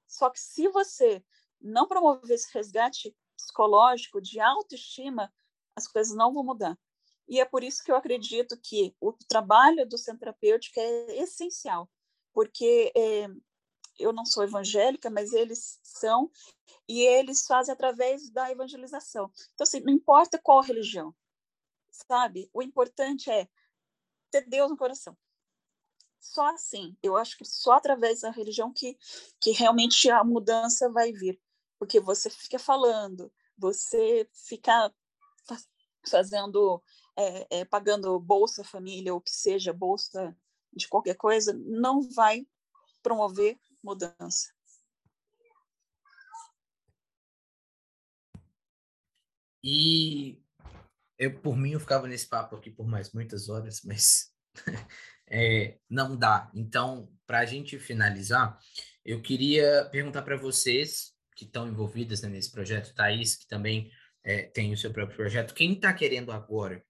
Só 0.07 0.31
que 0.31 0.39
se 0.39 0.69
você 0.69 1.25
não 1.61 1.89
promover 1.89 2.31
esse 2.31 2.53
resgate 2.53 3.17
psicológico 3.37 4.21
de 4.21 4.39
autoestima, 4.41 5.33
as 5.75 5.89
coisas 5.89 6.15
não 6.15 6.33
vão 6.33 6.45
mudar. 6.45 6.79
E 7.29 7.41
é 7.41 7.45
por 7.45 7.65
isso 7.65 7.83
que 7.83 7.91
eu 7.91 7.97
acredito 7.97 8.57
que 8.63 8.95
o 9.01 9.13
trabalho 9.13 9.87
do 9.87 9.99
centro 9.99 10.21
terapêutico 10.21 10.79
é 10.79 11.17
essencial, 11.17 11.91
porque 12.33 12.93
é, 12.97 13.27
eu 13.99 14.13
não 14.13 14.25
sou 14.25 14.45
evangélica, 14.45 15.11
mas 15.11 15.33
eles 15.33 15.79
são, 15.83 16.31
e 16.89 17.03
eles 17.03 17.47
fazem 17.47 17.73
através 17.73 18.31
da 18.31 18.51
evangelização. 18.51 19.31
Então, 19.55 19.65
assim, 19.65 19.81
não 19.81 19.93
importa 19.93 20.39
qual 20.39 20.61
religião, 20.61 21.15
sabe? 21.91 22.49
O 22.53 22.63
importante 22.63 23.31
é 23.31 23.49
ter 24.31 24.43
Deus 24.43 24.71
no 24.71 24.77
coração. 24.77 25.17
Só 26.21 26.47
assim, 26.49 26.97
eu 27.03 27.17
acho 27.17 27.37
que 27.39 27.45
só 27.45 27.73
através 27.73 28.21
da 28.21 28.31
religião 28.31 28.73
que, 28.73 28.99
que 29.41 29.53
realmente 29.53 30.11
a 30.11 30.25
mudança 30.25 30.91
vai 30.91 31.13
vir. 31.13 31.41
Porque 31.79 32.01
você 32.01 32.29
fica 32.31 32.59
falando, 32.59 33.33
você 33.57 34.29
fica 34.33 34.93
fazendo, 36.09 36.83
é, 37.17 37.61
é, 37.61 37.65
pagando 37.65 38.19
Bolsa 38.19 38.65
Família, 38.65 39.15
ou 39.15 39.21
que 39.21 39.31
seja, 39.31 39.73
Bolsa 39.73 40.37
de 40.73 40.89
qualquer 40.89 41.17
coisa, 41.17 41.53
não 41.55 42.03
vai 42.03 42.47
promover 43.03 43.59
mudança. 43.87 44.53
E 49.63 50.43
eu, 51.19 51.41
por 51.41 51.57
mim, 51.57 51.73
eu 51.73 51.81
ficava 51.81 52.07
nesse 52.07 52.29
papo 52.29 52.57
aqui 52.57 52.71
por 52.71 52.87
mais 52.87 53.13
muitas 53.13 53.49
horas, 53.49 53.83
mas 53.85 54.33
é, 55.29 55.79
não 55.89 56.17
dá. 56.17 56.51
Então, 56.55 57.09
para 57.27 57.41
a 57.41 57.45
gente 57.47 57.79
finalizar, 57.79 58.59
eu 59.05 59.23
queria 59.23 59.89
perguntar 59.91 60.23
para 60.23 60.37
vocês 60.37 61.15
que 61.37 61.45
estão 61.45 61.69
envolvidas 61.69 62.23
né, 62.23 62.29
nesse 62.29 62.51
projeto, 62.51 62.95
Thaís, 62.95 63.37
que 63.37 63.47
também 63.47 63.91
é, 64.25 64.43
tem 64.43 64.73
o 64.73 64.77
seu 64.77 64.93
próprio 64.93 65.17
projeto, 65.17 65.55
quem 65.55 65.75
está 65.75 65.93
querendo 65.93 66.33
agora 66.33 66.85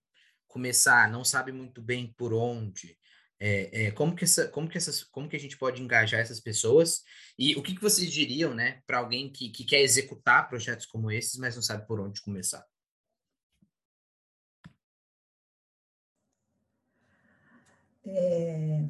começar, 0.47 1.11
não 1.11 1.25
sabe 1.25 1.53
muito 1.53 1.83
bem 1.83 2.15
por 2.17 2.33
onde, 2.33 2.97
é, 3.39 3.87
é, 3.87 3.91
como, 3.91 4.15
que 4.15 4.25
essa, 4.25 4.49
como, 4.49 4.69
que 4.69 4.79
essas, 4.79 5.05
como 5.05 5.29
que 5.29 5.37
a 5.37 5.41
gente 5.41 5.59
pode 5.59 5.83
engajar 5.83 6.21
essas 6.21 6.41
pessoas 6.41 7.05
e 7.39 7.55
o 7.55 7.63
que, 7.63 7.75
que 7.75 7.83
vocês 7.83 8.11
diriam 8.11 8.55
né, 8.55 8.83
para 8.87 8.99
alguém 8.99 9.31
que, 9.31 9.51
que 9.51 9.65
quer 9.65 9.81
executar 9.81 10.49
projetos 10.49 10.87
como 10.87 11.11
esses, 11.11 11.39
mas 11.39 11.55
não 11.55 11.63
sabe 11.63 11.87
por 11.87 12.01
onde 12.01 12.23
começar? 12.23 12.65
É, 18.05 18.85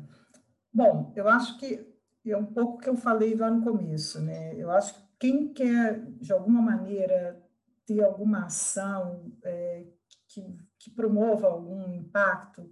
bom, 0.73 1.13
eu 1.17 1.29
acho 1.29 1.59
que 1.59 1.85
é 2.25 2.37
um 2.37 2.47
pouco 2.47 2.79
que 2.79 2.89
eu 2.89 2.97
falei 2.97 3.35
lá 3.35 3.51
no 3.51 3.63
começo, 3.63 4.21
né? 4.21 4.55
Eu 4.57 4.71
acho 4.71 4.95
que 4.95 5.07
quem 5.19 5.53
quer, 5.53 6.05
de 6.21 6.33
alguma 6.33 6.61
maneira, 6.61 7.43
ter 7.87 8.03
alguma 8.03 8.45
ação 8.45 9.33
é, 9.43 9.87
que, 10.29 10.45
que 10.79 10.91
promova 10.91 11.47
algum 11.47 11.95
impacto, 11.95 12.71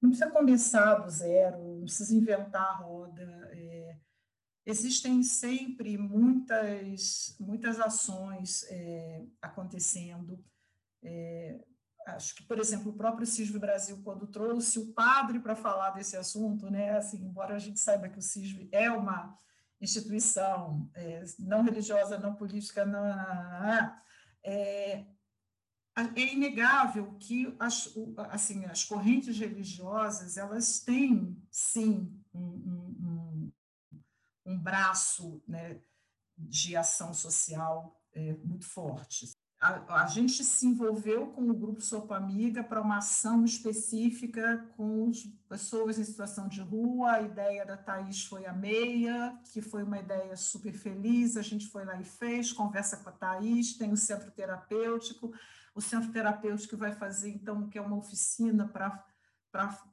não 0.00 0.10
precisa 0.10 0.30
começar 0.30 0.94
do 0.96 1.10
zero, 1.10 1.58
não 1.58 1.82
precisa 1.82 2.14
inventar 2.14 2.62
a 2.62 2.76
roda. 2.76 3.50
É, 3.52 3.96
existem 4.64 5.22
sempre 5.22 5.98
muitas, 5.98 7.36
muitas 7.40 7.80
ações 7.80 8.64
é, 8.70 9.24
acontecendo. 9.42 10.42
É, 11.02 11.64
acho 12.06 12.34
que, 12.36 12.42
por 12.44 12.58
exemplo, 12.58 12.92
o 12.92 12.96
próprio 12.96 13.26
CISV 13.26 13.58
Brasil, 13.58 14.00
quando 14.04 14.26
trouxe 14.26 14.78
o 14.78 14.92
padre 14.92 15.40
para 15.40 15.56
falar 15.56 15.90
desse 15.90 16.16
assunto, 16.16 16.70
né, 16.70 16.96
assim, 16.96 17.24
embora 17.24 17.54
a 17.54 17.58
gente 17.58 17.80
saiba 17.80 18.08
que 18.08 18.18
o 18.18 18.22
CISV 18.22 18.68
é 18.72 18.90
uma 18.90 19.36
instituição 19.80 20.90
é, 20.94 21.24
não 21.38 21.62
religiosa, 21.62 22.18
não 22.18 22.34
política, 22.34 22.84
não, 22.84 23.04
é, 24.44 25.06
é 26.02 26.32
inegável 26.32 27.14
que 27.18 27.54
as, 27.58 27.92
assim, 28.30 28.64
as 28.66 28.84
correntes 28.84 29.38
religiosas 29.38 30.36
elas 30.36 30.80
têm 30.80 31.36
sim 31.50 32.12
um, 32.32 32.40
um, 32.40 33.52
um 34.46 34.58
braço 34.58 35.42
né, 35.46 35.80
de 36.36 36.76
ação 36.76 37.12
social 37.12 38.00
é, 38.12 38.32
muito 38.44 38.66
forte 38.66 39.26
a, 39.60 40.02
a, 40.02 40.06
gente 40.06 40.44
se 40.44 40.66
envolveu 40.66 41.26
com 41.28 41.50
o 41.50 41.54
grupo 41.54 41.80
Sopa 41.80 42.16
Amiga 42.16 42.62
para 42.62 42.80
uma 42.80 42.98
ação 42.98 43.44
específica 43.44 44.64
com 44.76 45.10
pessoas 45.48 45.98
em 45.98 46.04
situação 46.04 46.48
de 46.48 46.60
rua. 46.60 47.12
A 47.12 47.22
ideia 47.22 47.66
da 47.66 47.76
Thaís 47.76 48.24
foi 48.24 48.46
a 48.46 48.52
meia, 48.52 49.36
que 49.52 49.60
foi 49.60 49.82
uma 49.82 49.98
ideia 49.98 50.36
super 50.36 50.72
feliz. 50.72 51.36
A 51.36 51.42
gente 51.42 51.66
foi 51.66 51.84
lá 51.84 52.00
e 52.00 52.04
fez, 52.04 52.52
conversa 52.52 52.98
com 52.98 53.08
a 53.08 53.12
Thaís, 53.12 53.76
tem 53.76 53.92
o 53.92 53.96
centro 53.96 54.30
terapêutico. 54.30 55.32
O 55.78 55.80
centro 55.80 56.10
terapêutico 56.10 56.76
vai 56.76 56.92
fazer, 56.92 57.30
então, 57.30 57.68
que 57.68 57.78
é 57.78 57.80
uma 57.80 57.96
oficina 57.96 58.66
para 58.66 59.06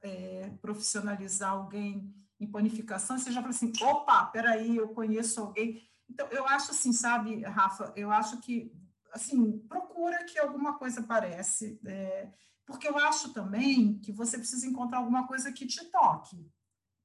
é, 0.01 0.49
profissionalizar 0.59 1.51
alguém 1.51 2.11
em 2.39 2.47
panificação. 2.47 3.19
Você 3.19 3.31
já 3.31 3.39
fala 3.39 3.53
assim: 3.53 3.71
opa, 3.79 4.25
peraí, 4.25 4.77
eu 4.77 4.87
conheço 4.89 5.39
alguém. 5.39 5.87
Então, 6.09 6.27
eu 6.31 6.47
acho 6.47 6.71
assim, 6.71 6.91
sabe, 6.91 7.43
Rafa, 7.43 7.93
eu 7.95 8.11
acho 8.11 8.41
que 8.41 8.73
assim, 9.13 9.59
procura 9.59 10.25
que 10.25 10.39
alguma 10.39 10.73
coisa 10.73 11.01
aparece, 11.01 11.79
é, 11.85 12.33
porque 12.65 12.87
eu 12.87 12.97
acho 12.97 13.31
também 13.31 13.99
que 13.99 14.11
você 14.11 14.39
precisa 14.39 14.65
encontrar 14.65 14.97
alguma 14.97 15.27
coisa 15.27 15.53
que 15.53 15.67
te 15.67 15.85
toque, 15.91 16.51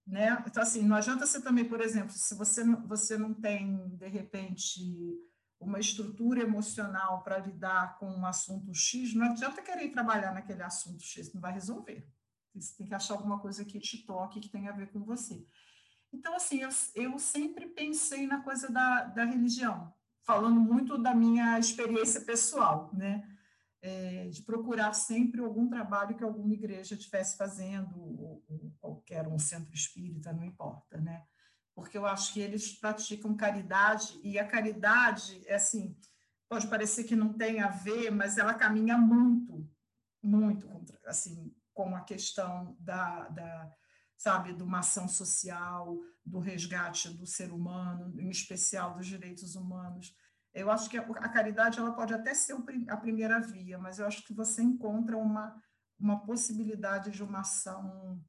né? 0.06 0.42
Então, 0.46 0.62
assim, 0.62 0.82
não 0.82 0.96
adianta 0.96 1.26
você 1.26 1.38
também, 1.40 1.66
por 1.66 1.82
exemplo, 1.82 2.12
se 2.12 2.34
você, 2.34 2.64
você 2.64 3.18
não 3.18 3.34
tem, 3.34 3.94
de 3.96 4.08
repente, 4.08 4.80
uma 5.61 5.78
estrutura 5.78 6.40
emocional 6.40 7.22
para 7.22 7.38
lidar 7.38 7.98
com 7.98 8.11
um 8.11 8.24
assunto 8.24 8.74
X, 8.74 9.14
não 9.14 9.26
adianta 9.26 9.61
querer 9.61 9.90
trabalhar 9.90 10.32
naquele 10.32 10.62
assunto 10.62 11.02
X, 11.02 11.32
não 11.34 11.40
vai 11.40 11.52
resolver. 11.52 12.08
Você 12.54 12.76
tem 12.78 12.86
que 12.86 12.94
achar 12.94 13.14
alguma 13.14 13.38
coisa 13.38 13.64
que 13.64 13.78
te 13.78 14.04
toque, 14.04 14.40
que 14.40 14.48
tenha 14.48 14.70
a 14.70 14.76
ver 14.76 14.90
com 14.90 15.04
você. 15.04 15.46
Então, 16.12 16.34
assim, 16.34 16.62
eu, 16.62 16.70
eu 16.94 17.18
sempre 17.18 17.68
pensei 17.68 18.26
na 18.26 18.42
coisa 18.42 18.70
da, 18.70 19.04
da 19.04 19.24
religião, 19.24 19.94
falando 20.22 20.61
muito 20.61 20.98
da 20.98 21.14
minha 21.14 21.58
experiência 21.58 22.22
pessoal, 22.22 22.90
né? 22.92 23.22
É, 23.82 24.28
de 24.28 24.42
procurar 24.42 24.92
sempre 24.92 25.40
algum 25.40 25.66
trabalho 25.66 26.14
que 26.14 26.22
alguma 26.22 26.52
igreja 26.52 26.94
estivesse 26.94 27.38
fazendo, 27.38 27.98
ou, 27.98 28.44
ou, 28.46 28.74
qualquer 28.78 29.26
um 29.26 29.38
centro 29.38 29.72
espírita, 29.72 30.34
não 30.34 30.44
importa, 30.44 30.98
né? 30.98 31.24
Porque 31.80 31.96
eu 31.96 32.06
acho 32.06 32.32
que 32.32 32.40
eles 32.40 32.72
praticam 32.72 33.34
caridade, 33.34 34.20
e 34.22 34.38
a 34.38 34.46
caridade, 34.46 35.42
é 35.46 35.54
assim, 35.54 35.96
pode 36.48 36.66
parecer 36.68 37.04
que 37.04 37.16
não 37.16 37.32
tem 37.32 37.60
a 37.60 37.68
ver, 37.68 38.10
mas 38.10 38.36
ela 38.36 38.52
caminha 38.52 38.98
muito, 38.98 39.66
muito, 40.22 40.68
assim, 41.06 41.54
com 41.72 41.96
a 41.96 42.02
questão 42.02 42.76
da, 42.78 43.28
da 43.28 43.72
sabe, 44.20 44.52
de 44.52 44.62
uma 44.62 44.80
ação 44.80 45.08
social, 45.08 45.98
do 46.22 46.38
resgate 46.38 47.08
do 47.08 47.24
ser 47.24 47.50
humano, 47.50 48.20
em 48.20 48.28
especial 48.28 48.94
dos 48.94 49.06
direitos 49.06 49.56
humanos. 49.56 50.14
Eu 50.52 50.70
acho 50.70 50.90
que 50.90 50.98
a 50.98 51.28
caridade 51.28 51.78
ela 51.78 51.92
pode 51.92 52.12
até 52.12 52.34
ser 52.34 52.54
a 52.88 52.96
primeira 52.98 53.40
via, 53.40 53.78
mas 53.78 53.98
eu 53.98 54.06
acho 54.06 54.22
que 54.24 54.34
você 54.34 54.60
encontra 54.60 55.16
uma, 55.16 55.56
uma 55.98 56.20
possibilidade 56.26 57.10
de 57.10 57.22
uma 57.22 57.40
ação 57.40 58.22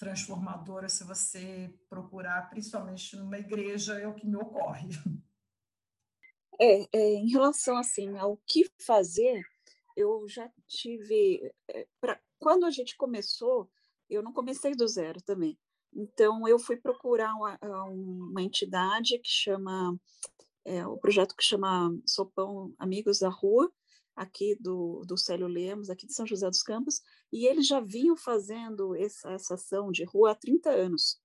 transformadora 0.00 0.88
se 0.88 1.04
você 1.04 1.70
procurar, 1.88 2.48
principalmente 2.48 3.14
numa 3.16 3.38
igreja, 3.38 4.00
é 4.00 4.08
o 4.08 4.14
que 4.14 4.26
me 4.26 4.36
ocorre. 4.36 4.88
É, 6.58 6.88
é 6.92 7.14
em 7.14 7.30
relação 7.30 7.76
assim 7.76 8.16
ao 8.16 8.38
que 8.46 8.70
fazer, 8.84 9.42
eu 9.94 10.26
já 10.26 10.50
tive, 10.66 11.52
é, 11.68 11.86
pra, 12.00 12.18
quando 12.38 12.64
a 12.64 12.70
gente 12.70 12.96
começou, 12.96 13.70
eu 14.08 14.22
não 14.22 14.32
comecei 14.32 14.74
do 14.74 14.88
zero 14.88 15.20
também. 15.22 15.58
Então, 15.94 16.48
eu 16.48 16.58
fui 16.58 16.76
procurar 16.76 17.34
uma, 17.34 17.58
uma 17.88 18.42
entidade 18.42 19.18
que 19.18 19.28
chama, 19.28 19.98
é, 20.64 20.86
o 20.86 20.96
projeto 20.96 21.36
que 21.36 21.44
chama 21.44 21.94
Sopão 22.06 22.74
Amigos 22.78 23.18
da 23.18 23.28
Rua, 23.28 23.70
aqui 24.14 24.56
do, 24.60 25.02
do 25.06 25.16
Célio 25.16 25.46
Lemos, 25.46 25.90
aqui 25.90 26.06
de 26.06 26.14
São 26.14 26.26
José 26.26 26.48
dos 26.48 26.62
Campos, 26.62 27.00
e 27.32 27.46
eles 27.46 27.66
já 27.66 27.80
vinham 27.80 28.16
fazendo 28.16 28.94
essa, 28.94 29.32
essa 29.32 29.54
ação 29.54 29.90
de 29.90 30.04
rua 30.04 30.32
há 30.32 30.34
30 30.34 30.70
anos. 30.70 31.20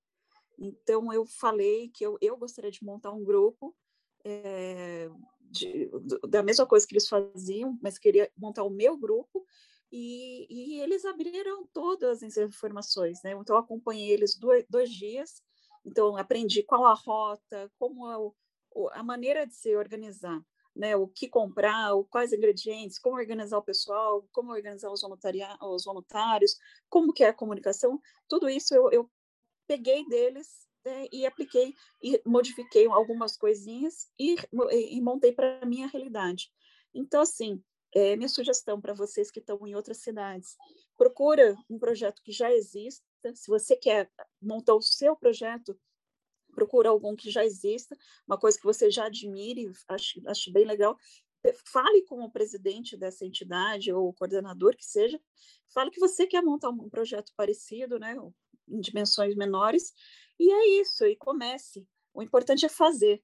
Então, 0.58 1.12
eu 1.12 1.26
falei 1.26 1.90
que 1.90 2.04
eu, 2.04 2.16
eu 2.20 2.36
gostaria 2.36 2.70
de 2.70 2.82
montar 2.82 3.12
um 3.12 3.22
grupo 3.22 3.76
é, 4.24 5.10
de, 5.40 5.90
da 6.28 6.42
mesma 6.42 6.66
coisa 6.66 6.86
que 6.86 6.94
eles 6.94 7.08
faziam, 7.08 7.78
mas 7.82 7.98
queria 7.98 8.30
montar 8.36 8.64
o 8.64 8.70
meu 8.70 8.96
grupo 8.96 9.44
e, 9.92 10.46
e, 10.50 10.80
eles 10.80 11.04
abriram 11.04 11.66
todas 11.72 12.22
as 12.22 12.36
informações, 12.36 13.22
né? 13.22 13.32
Então, 13.32 13.54
eu 13.54 13.60
acompanhei 13.60 14.10
eles 14.10 14.36
dois, 14.36 14.64
dois 14.68 14.90
dias, 14.90 15.42
então 15.84 16.16
aprendi 16.16 16.62
qual 16.62 16.84
a 16.86 16.94
rota, 16.94 17.70
como 17.78 18.34
o, 18.74 18.88
a 18.90 19.02
maneira 19.02 19.46
de 19.46 19.54
se 19.54 19.76
organizar, 19.76 20.42
né, 20.76 20.94
o 20.94 21.08
que 21.08 21.28
comprar, 21.28 21.94
o, 21.94 22.04
quais 22.04 22.32
ingredientes, 22.32 22.98
como 22.98 23.16
organizar 23.16 23.58
o 23.58 23.62
pessoal, 23.62 24.28
como 24.30 24.52
organizar 24.52 24.90
os, 24.90 25.02
os 25.02 25.84
voluntários, 25.84 26.56
como 26.88 27.12
que 27.12 27.24
é 27.24 27.28
a 27.28 27.34
comunicação, 27.34 28.00
tudo 28.28 28.48
isso 28.48 28.74
eu, 28.74 28.92
eu 28.92 29.10
peguei 29.66 30.06
deles 30.06 30.68
né, 30.84 31.06
e 31.10 31.26
apliquei 31.26 31.74
e 32.02 32.20
modifiquei 32.24 32.86
algumas 32.86 33.36
coisinhas 33.36 34.08
e, 34.18 34.36
e 34.70 35.00
montei 35.00 35.32
para 35.32 35.58
a 35.62 35.66
minha 35.66 35.86
realidade. 35.86 36.52
Então, 36.94 37.22
assim, 37.22 37.62
é, 37.94 38.14
minha 38.14 38.28
sugestão 38.28 38.80
para 38.80 38.92
vocês 38.92 39.30
que 39.30 39.40
estão 39.40 39.66
em 39.66 39.74
outras 39.74 39.98
cidades, 39.98 40.56
procura 40.96 41.56
um 41.68 41.78
projeto 41.78 42.22
que 42.22 42.32
já 42.32 42.52
exista, 42.52 43.02
se 43.34 43.48
você 43.48 43.74
quer 43.74 44.10
montar 44.40 44.74
o 44.74 44.82
seu 44.82 45.16
projeto, 45.16 45.78
procura 46.56 46.88
algum 46.88 47.14
que 47.14 47.30
já 47.30 47.44
exista, 47.44 47.96
uma 48.26 48.38
coisa 48.38 48.58
que 48.58 48.64
você 48.64 48.90
já 48.90 49.04
admire, 49.06 49.70
acho, 49.88 50.20
acho 50.26 50.52
bem 50.52 50.64
legal. 50.64 50.96
Fale 51.70 52.02
com 52.02 52.24
o 52.24 52.30
presidente 52.30 52.96
dessa 52.96 53.24
entidade 53.24 53.92
ou 53.92 54.08
o 54.08 54.12
coordenador 54.12 54.74
que 54.74 54.84
seja, 54.84 55.20
fale 55.72 55.90
que 55.90 56.00
você 56.00 56.26
quer 56.26 56.42
montar 56.42 56.70
um 56.70 56.88
projeto 56.88 57.32
parecido, 57.36 57.98
né, 58.00 58.16
em 58.68 58.80
dimensões 58.80 59.36
menores, 59.36 59.92
e 60.40 60.50
é 60.50 60.80
isso, 60.80 61.04
e 61.06 61.14
comece. 61.14 61.86
O 62.12 62.22
importante 62.22 62.66
é 62.66 62.68
fazer, 62.68 63.22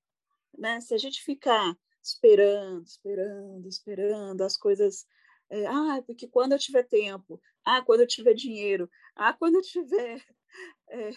né? 0.56 0.80
Se 0.80 0.94
a 0.94 0.98
gente 0.98 1.20
ficar 1.22 1.76
esperando, 2.02 2.84
esperando, 2.86 3.68
esperando 3.68 4.42
as 4.42 4.56
coisas, 4.56 5.06
é, 5.50 5.66
ah, 5.66 6.02
porque 6.06 6.28
quando 6.28 6.52
eu 6.52 6.58
tiver 6.58 6.84
tempo, 6.84 7.40
ah, 7.64 7.82
quando 7.82 8.00
eu 8.00 8.06
tiver 8.06 8.34
dinheiro, 8.34 8.88
ah, 9.16 9.32
quando 9.32 9.56
eu 9.56 9.62
tiver 9.62 10.22
é, 10.88 11.10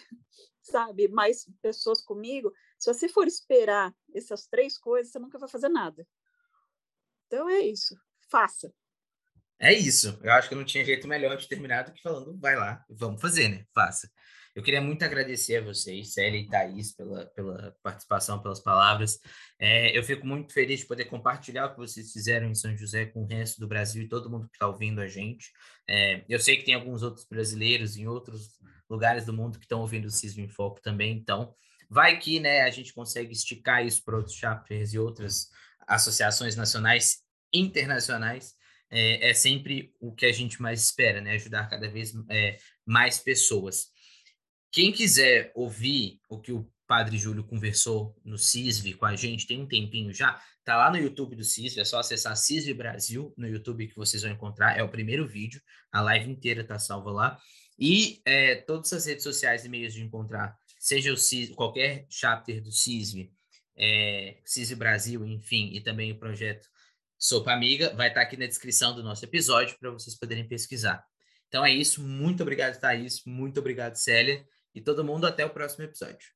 sabe, 0.66 1.08
mais 1.08 1.46
pessoas 1.62 2.02
comigo, 2.02 2.52
se 2.78 2.92
você 2.92 3.08
for 3.08 3.26
esperar 3.26 3.94
essas 4.14 4.46
três 4.46 4.78
coisas, 4.78 5.12
você 5.12 5.18
nunca 5.18 5.38
vai 5.38 5.48
fazer 5.48 5.68
nada. 5.68 6.06
Então 7.26 7.48
é 7.48 7.60
isso, 7.60 7.98
faça. 8.30 8.72
É 9.58 9.72
isso. 9.72 10.18
Eu 10.22 10.32
acho 10.32 10.48
que 10.48 10.54
não 10.54 10.64
tinha 10.64 10.84
jeito 10.84 11.08
melhor 11.08 11.36
de 11.36 11.48
terminar 11.48 11.84
do 11.84 11.92
que 11.92 12.02
falando, 12.02 12.38
vai 12.38 12.56
lá, 12.56 12.84
vamos 12.88 13.20
fazer, 13.20 13.48
né? 13.48 13.64
Faça. 13.74 14.10
Eu 14.56 14.62
queria 14.62 14.80
muito 14.80 15.02
agradecer 15.04 15.56
a 15.56 15.60
vocês, 15.60 16.14
Célia 16.14 16.40
e 16.40 16.48
Thaís, 16.48 16.90
pela, 16.90 17.26
pela 17.26 17.76
participação, 17.82 18.40
pelas 18.40 18.58
palavras. 18.58 19.20
É, 19.58 19.96
eu 19.96 20.02
fico 20.02 20.26
muito 20.26 20.50
feliz 20.50 20.80
de 20.80 20.86
poder 20.86 21.04
compartilhar 21.04 21.66
o 21.66 21.72
que 21.72 21.76
vocês 21.76 22.10
fizeram 22.10 22.48
em 22.48 22.54
São 22.54 22.74
José 22.74 23.04
com 23.04 23.22
o 23.22 23.26
resto 23.26 23.60
do 23.60 23.68
Brasil 23.68 24.02
e 24.02 24.08
todo 24.08 24.30
mundo 24.30 24.48
que 24.48 24.54
está 24.54 24.66
ouvindo 24.66 25.02
a 25.02 25.06
gente. 25.06 25.52
É, 25.86 26.24
eu 26.26 26.40
sei 26.40 26.56
que 26.56 26.64
tem 26.64 26.72
alguns 26.72 27.02
outros 27.02 27.26
brasileiros 27.26 27.98
em 27.98 28.08
outros 28.08 28.58
lugares 28.88 29.26
do 29.26 29.32
mundo 29.34 29.58
que 29.58 29.66
estão 29.66 29.82
ouvindo 29.82 30.06
o 30.06 30.10
Cisne 30.10 30.44
em 30.44 30.48
Foco 30.48 30.80
também, 30.80 31.12
então 31.12 31.54
vai 31.90 32.18
que 32.18 32.40
né, 32.40 32.62
a 32.62 32.70
gente 32.70 32.94
consegue 32.94 33.32
esticar 33.32 33.84
isso 33.84 34.02
para 34.02 34.16
outros 34.16 34.36
chapters 34.36 34.94
e 34.94 34.98
outras 34.98 35.50
associações 35.86 36.56
nacionais 36.56 37.18
internacionais. 37.52 38.54
É, 38.88 39.30
é, 39.30 39.34
sempre 39.34 39.92
o 40.00 40.14
que 40.14 40.24
a 40.24 40.32
gente 40.32 40.62
mais 40.62 40.82
espera, 40.82 41.20
né? 41.20 41.32
Ajudar 41.32 41.68
cada 41.68 41.90
vez 41.90 42.14
é, 42.30 42.56
mais 42.86 43.18
pessoas. 43.18 43.94
Quem 44.76 44.92
quiser 44.92 45.52
ouvir 45.54 46.20
o 46.28 46.38
que 46.38 46.52
o 46.52 46.70
Padre 46.86 47.16
Júlio 47.16 47.42
conversou 47.42 48.14
no 48.22 48.36
CISV 48.36 48.92
com 48.92 49.06
a 49.06 49.16
gente, 49.16 49.46
tem 49.46 49.58
um 49.58 49.66
tempinho 49.66 50.12
já, 50.12 50.38
tá 50.66 50.76
lá 50.76 50.90
no 50.90 50.98
YouTube 50.98 51.34
do 51.34 51.42
CISV, 51.42 51.80
é 51.80 51.84
só 51.86 51.98
acessar 51.98 52.36
CISV 52.36 52.74
Brasil 52.74 53.32
no 53.38 53.48
YouTube 53.48 53.88
que 53.88 53.96
vocês 53.96 54.22
vão 54.22 54.32
encontrar, 54.32 54.76
é 54.76 54.82
o 54.82 54.88
primeiro 54.90 55.26
vídeo, 55.26 55.62
a 55.90 56.02
live 56.02 56.30
inteira 56.30 56.62
tá 56.62 56.78
salva 56.78 57.10
lá. 57.10 57.40
E 57.78 58.20
é, 58.26 58.56
todas 58.56 58.92
as 58.92 59.06
redes 59.06 59.22
sociais 59.22 59.64
e 59.64 59.68
meios 59.70 59.94
de 59.94 60.02
encontrar, 60.02 60.54
seja 60.78 61.10
o 61.10 61.16
CISV, 61.16 61.54
qualquer 61.54 62.04
chapter 62.10 62.62
do 62.62 62.70
CISV, 62.70 63.32
é, 63.78 64.36
CISV 64.44 64.74
Brasil, 64.74 65.26
enfim, 65.26 65.70
e 65.72 65.80
também 65.80 66.12
o 66.12 66.18
projeto 66.18 66.68
Sopa 67.18 67.50
Amiga, 67.50 67.94
vai 67.94 68.08
estar 68.08 68.20
tá 68.20 68.26
aqui 68.26 68.36
na 68.36 68.44
descrição 68.44 68.94
do 68.94 69.02
nosso 69.02 69.24
episódio 69.24 69.74
para 69.78 69.90
vocês 69.90 70.14
poderem 70.18 70.46
pesquisar. 70.46 71.02
Então 71.48 71.64
é 71.64 71.72
isso, 71.72 72.02
muito 72.02 72.42
obrigado, 72.42 72.78
Thaís, 72.78 73.22
muito 73.24 73.58
obrigado, 73.58 73.94
Célia. 73.94 74.44
E 74.76 74.80
todo 74.82 75.02
mundo, 75.02 75.26
até 75.26 75.42
o 75.46 75.50
próximo 75.50 75.84
episódio. 75.84 76.35